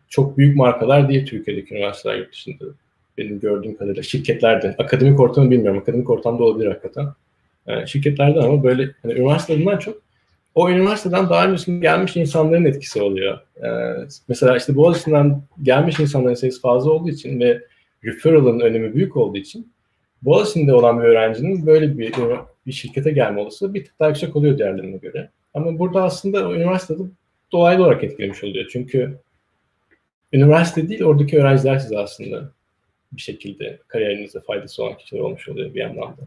çok 0.10 0.38
büyük 0.38 0.58
markalar 0.58 1.10
diye 1.10 1.26
Türkiye'deki 1.26 1.76
üniversiteler 1.76 2.18
yurt 2.18 2.32
dışında 2.32 2.66
benim 3.18 3.40
gördüğüm 3.40 3.78
kadarıyla 3.78 4.04
şirketlerde. 4.04 4.76
Akademik 4.78 5.20
ortamı 5.20 5.52
bilmiyorum. 5.52 5.80
Akademik 5.82 6.10
ortamda 6.10 6.44
olabilir 6.44 6.68
hakikaten. 6.68 7.08
Yani 7.68 7.88
şirketlerden 7.88 8.42
ama 8.42 8.64
böyle 8.64 8.92
hani 9.02 9.14
üniversitelerinden 9.14 9.78
çok 9.78 10.02
o 10.56 10.70
üniversiteden 10.70 11.30
daha 11.30 11.48
öncesinde 11.48 11.80
gelmiş 11.80 12.18
insanların 12.18 12.66
etkisi 12.66 13.02
oluyor. 13.02 13.40
Ee, 13.64 13.70
mesela 14.28 14.58
işte 14.58 14.76
Boğaziçi'nden 14.76 15.42
gelmiş 15.64 16.00
insanların 16.00 16.34
sayısı 16.34 16.62
fazla 16.62 16.92
olduğu 16.92 17.10
için 17.10 17.40
ve 17.40 17.64
referral'ın 18.04 18.60
önemi 18.60 18.96
büyük 18.96 19.18
olduğu 19.18 19.38
için 19.38 19.74
Boğaziçi'nde 20.22 20.74
olan 20.74 21.00
bir 21.00 21.04
öğrencinin 21.04 21.66
böyle 21.66 21.98
bir, 21.98 22.14
bir 22.68 22.72
şirkete 22.72 23.12
gelme 23.12 23.42
olasılığı 23.42 23.74
bir 23.74 23.86
tık 23.86 24.00
daha 24.00 24.10
yüksek 24.10 24.36
oluyor 24.36 24.58
diğerlerine 24.58 24.98
göre. 24.98 25.30
Ama 25.54 25.80
burada 25.80 26.04
aslında 26.04 26.54
üniversitede 26.54 27.04
dolaylı 27.52 27.84
olarak 27.84 28.04
etkilemiş 28.04 28.44
oluyor. 28.44 28.66
Çünkü 28.72 29.18
üniversite 30.34 30.90
değil 30.90 31.04
oradaki 31.04 31.40
öğrenciler 31.40 31.80
size 31.80 31.98
aslında 31.98 32.52
bir 33.12 33.22
şekilde 33.22 33.80
kariyerinizde 33.88 34.40
faydası 34.40 34.84
olan 34.84 34.98
kişiler 34.98 35.22
olmuş 35.22 35.50
oluyor 35.50 35.74
bir 35.74 35.82
anlamda. 35.82 36.22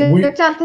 Bu 0.00 0.20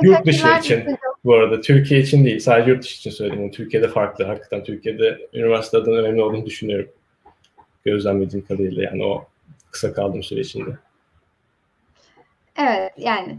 yurt 0.06 0.26
dışı 0.26 0.48
için 0.60 0.98
bu 1.26 1.34
arada. 1.34 1.62
Türkiye 1.62 2.00
için 2.00 2.26
değil. 2.26 2.40
Sadece 2.40 2.72
yurt 2.72 2.84
dışı 2.84 2.98
için 2.98 3.12
söyledim. 3.12 3.52
Türkiye'de 3.52 3.88
farklı. 3.88 4.26
Hakikaten 4.26 4.64
Türkiye'de 4.64 5.30
üniversite 5.34 5.78
adına 5.78 5.96
önemli 5.98 6.22
olduğunu 6.22 6.46
düşünüyorum. 6.46 6.90
Gözlemlediğim 7.86 8.46
kadarıyla 8.46 8.84
yani 8.84 9.06
o 9.06 9.26
kısa 9.72 9.94
kaldığım 9.94 10.24
süre 10.24 10.40
içinde. 10.40 10.70
Evet 12.58 12.94
yani. 12.98 13.38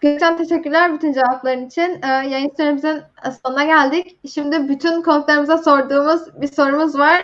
Gökçen 0.00 0.36
teşekkürler 0.36 0.94
bütün 0.94 1.12
cevapların 1.12 1.66
için. 1.66 2.00
Yayın 2.02 2.52
süremizin 2.56 3.02
sonuna 3.44 3.64
geldik. 3.64 4.18
Şimdi 4.34 4.68
bütün 4.68 5.02
konuklarımıza 5.02 5.58
sorduğumuz 5.58 6.40
bir 6.40 6.52
sorumuz 6.52 6.98
var. 6.98 7.22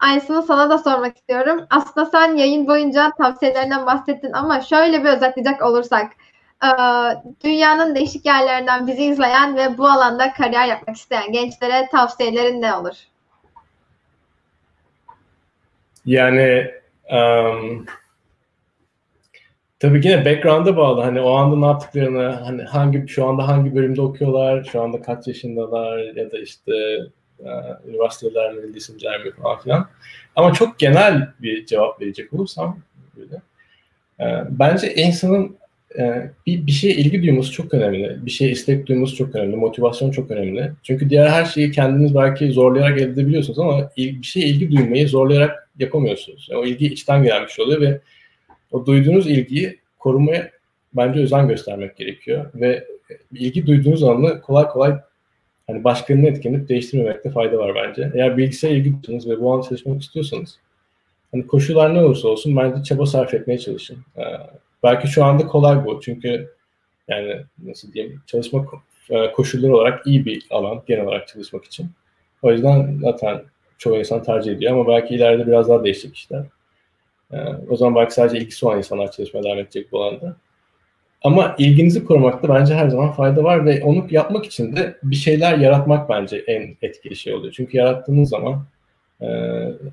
Aynısını 0.00 0.42
sana 0.42 0.70
da 0.70 0.78
sormak 0.78 1.16
istiyorum. 1.16 1.66
Aslında 1.70 2.06
sen 2.06 2.36
yayın 2.36 2.66
boyunca 2.66 3.10
tavsiyelerinden 3.18 3.86
bahsettin 3.86 4.32
ama 4.32 4.60
şöyle 4.60 5.04
bir 5.04 5.08
özetleyecek 5.08 5.62
olursak 5.62 6.12
ee, 6.12 6.31
dünyanın 7.44 7.94
değişik 7.94 8.26
yerlerinden 8.26 8.86
bizi 8.86 9.04
izleyen 9.04 9.56
ve 9.56 9.78
bu 9.78 9.88
alanda 9.88 10.32
kariyer 10.32 10.66
yapmak 10.66 10.96
isteyen 10.96 11.32
gençlere 11.32 11.88
tavsiyelerin 11.92 12.62
ne 12.62 12.74
olur? 12.74 12.94
Yani 16.06 16.70
um, 17.12 17.86
tabii 19.78 20.06
yine 20.08 20.24
background'a 20.24 20.76
bağlı. 20.76 21.00
Hani 21.00 21.20
o 21.20 21.32
anda 21.34 21.56
ne 21.56 21.66
yaptıklarını, 21.66 22.30
hani 22.30 22.62
hangi 22.62 23.08
şu 23.08 23.26
anda 23.26 23.48
hangi 23.48 23.74
bölümde 23.74 24.00
okuyorlar, 24.02 24.64
şu 24.64 24.82
anda 24.82 25.02
kaç 25.02 25.26
yaşındalar 25.26 25.98
ya 25.98 26.32
da 26.32 26.38
işte 26.38 26.72
uh, 27.38 27.88
üniversiteler 27.88 28.52
mi, 28.52 28.74
liseler 28.74 29.24
mi 29.24 29.32
falan 29.32 29.58
filan. 29.58 29.88
Ama 30.36 30.52
çok 30.52 30.78
genel 30.78 31.28
bir 31.40 31.66
cevap 31.66 32.00
verecek 32.00 32.32
olursam 32.32 32.78
böyle. 33.16 33.42
Uh, 34.18 34.46
bence 34.50 34.94
insanın 34.94 35.44
e, 35.44 35.61
bir, 36.46 36.66
bir 36.66 36.72
şeye 36.72 36.94
ilgi 36.94 37.22
duyması 37.22 37.52
çok 37.52 37.74
önemli. 37.74 38.26
Bir 38.26 38.30
şeye 38.30 38.50
istek 38.50 38.86
duyması 38.86 39.16
çok 39.16 39.34
önemli. 39.34 39.56
Motivasyon 39.56 40.10
çok 40.10 40.30
önemli. 40.30 40.72
Çünkü 40.82 41.10
diğer 41.10 41.26
her 41.26 41.44
şeyi 41.44 41.70
kendiniz 41.70 42.14
belki 42.14 42.52
zorlayarak 42.52 43.00
elde 43.00 43.12
edebiliyorsunuz 43.12 43.58
ama 43.58 43.90
bir 43.96 44.22
şeye 44.22 44.46
ilgi 44.46 44.70
duymayı 44.70 45.08
zorlayarak 45.08 45.70
yapamıyorsunuz. 45.78 46.48
Yani 46.50 46.60
o 46.60 46.64
ilgi 46.64 46.86
içten 46.86 47.22
gelen 47.22 47.42
bir 47.44 47.48
şey 47.48 47.64
oluyor 47.64 47.80
ve 47.80 48.00
o 48.70 48.86
duyduğunuz 48.86 49.30
ilgiyi 49.30 49.78
korumaya 49.98 50.50
bence 50.94 51.20
özen 51.20 51.48
göstermek 51.48 51.96
gerekiyor. 51.96 52.50
Ve 52.54 52.84
ilgi 53.32 53.66
duyduğunuz 53.66 54.02
anı 54.02 54.40
kolay 54.40 54.68
kolay 54.68 54.98
hani 55.66 55.84
başkalarını 55.84 56.28
etkilenip 56.28 56.68
değiştirmemekte 56.68 57.30
fayda 57.30 57.58
var 57.58 57.72
bence. 57.74 58.12
Eğer 58.14 58.36
bilgisayara 58.36 58.76
ilgi 58.76 58.90
duyuyorsanız 58.90 59.28
ve 59.28 59.40
bu 59.40 59.52
an 59.52 59.60
çalışmak 59.60 60.02
istiyorsanız 60.02 60.58
hani 61.32 61.46
koşullar 61.46 61.94
ne 61.94 62.00
olursa 62.00 62.28
olsun 62.28 62.56
bence 62.56 62.82
çaba 62.82 63.06
sarf 63.06 63.34
etmeye 63.34 63.58
çalışın. 63.58 63.98
Ee, 64.16 64.22
Belki 64.82 65.08
şu 65.08 65.24
anda 65.24 65.46
kolay 65.46 65.84
bu. 65.84 66.00
Çünkü 66.00 66.54
yani 67.08 67.36
nasıl 67.64 67.92
diyeyim 67.92 68.22
çalışma 68.26 68.64
e, 69.10 69.32
koşulları 69.32 69.76
olarak 69.76 70.06
iyi 70.06 70.24
bir 70.24 70.46
alan 70.50 70.82
genel 70.86 71.04
olarak 71.04 71.28
çalışmak 71.28 71.64
için. 71.64 71.90
O 72.42 72.52
yüzden 72.52 72.98
zaten 73.02 73.42
çoğu 73.78 73.98
insan 73.98 74.22
tercih 74.22 74.52
ediyor 74.52 74.72
ama 74.72 74.88
belki 74.88 75.14
ileride 75.14 75.46
biraz 75.46 75.68
daha 75.68 75.84
değişecek 75.84 76.16
işler. 76.16 76.44
Ee, 77.32 77.36
o 77.68 77.76
zaman 77.76 77.94
belki 77.94 78.14
sadece 78.14 78.38
ilgisi 78.38 78.66
olan 78.66 78.78
insanlar 78.78 79.12
çalışmaya 79.12 79.42
devam 79.42 79.58
edecek 79.58 79.92
bu 79.92 80.04
alanda. 80.04 80.36
Ama 81.24 81.54
ilginizi 81.58 82.04
korumakta 82.04 82.48
bence 82.48 82.74
her 82.74 82.88
zaman 82.88 83.12
fayda 83.12 83.44
var 83.44 83.66
ve 83.66 83.82
onu 83.82 84.06
yapmak 84.10 84.46
için 84.46 84.76
de 84.76 84.96
bir 85.02 85.16
şeyler 85.16 85.58
yaratmak 85.58 86.08
bence 86.08 86.44
en 86.46 86.76
etkili 86.82 87.16
şey 87.16 87.34
oluyor. 87.34 87.52
Çünkü 87.56 87.76
yarattığınız 87.76 88.28
zaman 88.28 88.64
e, 89.20 89.28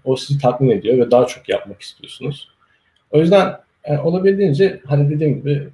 o 0.05 0.15
sizi 0.15 0.39
tatmin 0.39 0.69
ediyor 0.69 0.97
ve 0.97 1.11
daha 1.11 1.25
çok 1.25 1.49
yapmak 1.49 1.81
istiyorsunuz. 1.81 2.49
O 3.11 3.19
yüzden 3.19 3.57
yani 3.89 4.01
olabildiğince 4.01 4.79
hani 4.85 5.09
dediğim 5.09 5.35
gibi 5.39 5.69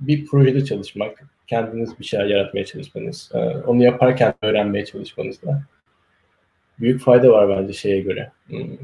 bir 0.00 0.26
projede 0.26 0.64
çalışmak, 0.64 1.24
kendiniz 1.46 1.98
bir 1.98 2.04
şeyler 2.04 2.26
yaratmaya 2.26 2.64
çalışmanız, 2.64 3.30
e, 3.34 3.38
onu 3.38 3.82
yaparken 3.84 4.34
öğrenmeye 4.42 4.84
çalışmanızda 4.84 5.62
büyük 6.80 7.00
fayda 7.00 7.28
var 7.28 7.48
bence 7.48 7.72
şeye 7.72 8.00
göre. 8.00 8.30
Hmm. 8.46 8.76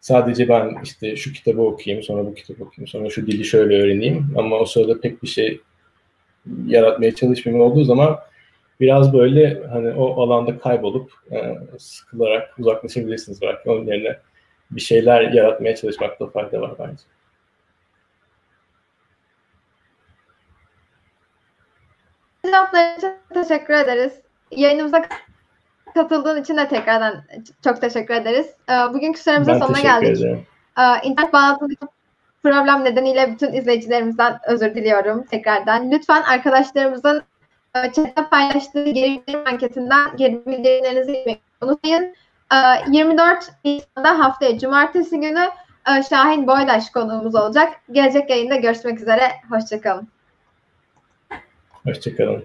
Sadece 0.00 0.48
ben 0.48 0.76
işte 0.84 1.16
şu 1.16 1.32
kitabı 1.32 1.62
okuyayım, 1.62 2.04
sonra 2.04 2.26
bu 2.26 2.34
kitabı 2.34 2.64
okuyayım, 2.64 2.86
sonra 2.88 3.10
şu 3.10 3.26
dili 3.26 3.44
şöyle 3.44 3.82
öğreneyim 3.82 4.34
ama 4.36 4.56
o 4.56 4.64
sırada 4.64 5.00
pek 5.00 5.22
bir 5.22 5.28
şey 5.28 5.60
yaratmaya 6.66 7.14
çalışmayayım 7.14 7.66
olduğu 7.66 7.84
zaman 7.84 8.18
biraz 8.80 9.12
böyle 9.12 9.62
hani 9.70 9.90
o 9.90 10.22
alanda 10.22 10.58
kaybolup 10.58 11.12
e, 11.32 11.58
sıkılarak 11.78 12.58
uzaklaşabilirsiniz 12.58 13.42
belki. 13.42 13.70
Onun 13.70 13.86
yerine 13.86 14.16
bir 14.70 14.80
şeyler 14.80 15.32
yaratmaya 15.32 15.76
çalışmakta 15.76 16.26
fayda 16.26 16.60
var 16.60 16.72
bence. 16.78 17.02
Cevaplar 22.48 22.96
için 22.96 23.12
teşekkür 23.34 23.74
ederiz. 23.74 24.12
Yayınımıza 24.50 25.02
katıldığın 25.94 26.42
için 26.42 26.56
de 26.56 26.68
tekrardan 26.68 27.24
çok 27.64 27.80
teşekkür 27.80 28.14
ederiz. 28.14 28.46
Ee, 28.70 28.72
bugünkü 28.94 29.20
süremizin 29.20 29.58
sonuna 29.58 29.80
geldik. 29.80 30.20
Ederim. 30.20 30.46
Ee, 30.78 31.08
internet 31.08 31.32
bağlantısındaki 31.32 31.86
problem 32.42 32.84
nedeniyle 32.84 33.32
bütün 33.32 33.52
izleyicilerimizden 33.52 34.38
özür 34.46 34.74
diliyorum 34.74 35.24
tekrardan. 35.24 35.90
Lütfen 35.90 36.22
arkadaşlarımızın 36.22 37.22
e, 37.74 37.92
chatte 37.92 38.28
paylaştığı 38.30 38.84
geri 38.84 39.10
bildirim 39.10 39.44
anketinden 39.46 40.16
geri 40.16 40.46
bildirimlerinizi 40.46 41.38
unutmayın. 41.62 42.14
24 42.88 43.50
ee, 43.64 43.68
Nisan'da 43.70 44.18
haftaya 44.18 44.58
cumartesi 44.58 45.20
günü 45.20 45.48
e, 45.88 46.02
Şahin 46.02 46.46
Boydaş 46.46 46.90
konuğumuz 46.90 47.34
olacak. 47.34 47.72
Gelecek 47.92 48.30
yayında 48.30 48.56
görüşmek 48.56 49.00
üzere. 49.00 49.32
Hoşçakalın. 49.50 50.08
Hoşçakalın. 51.88 52.44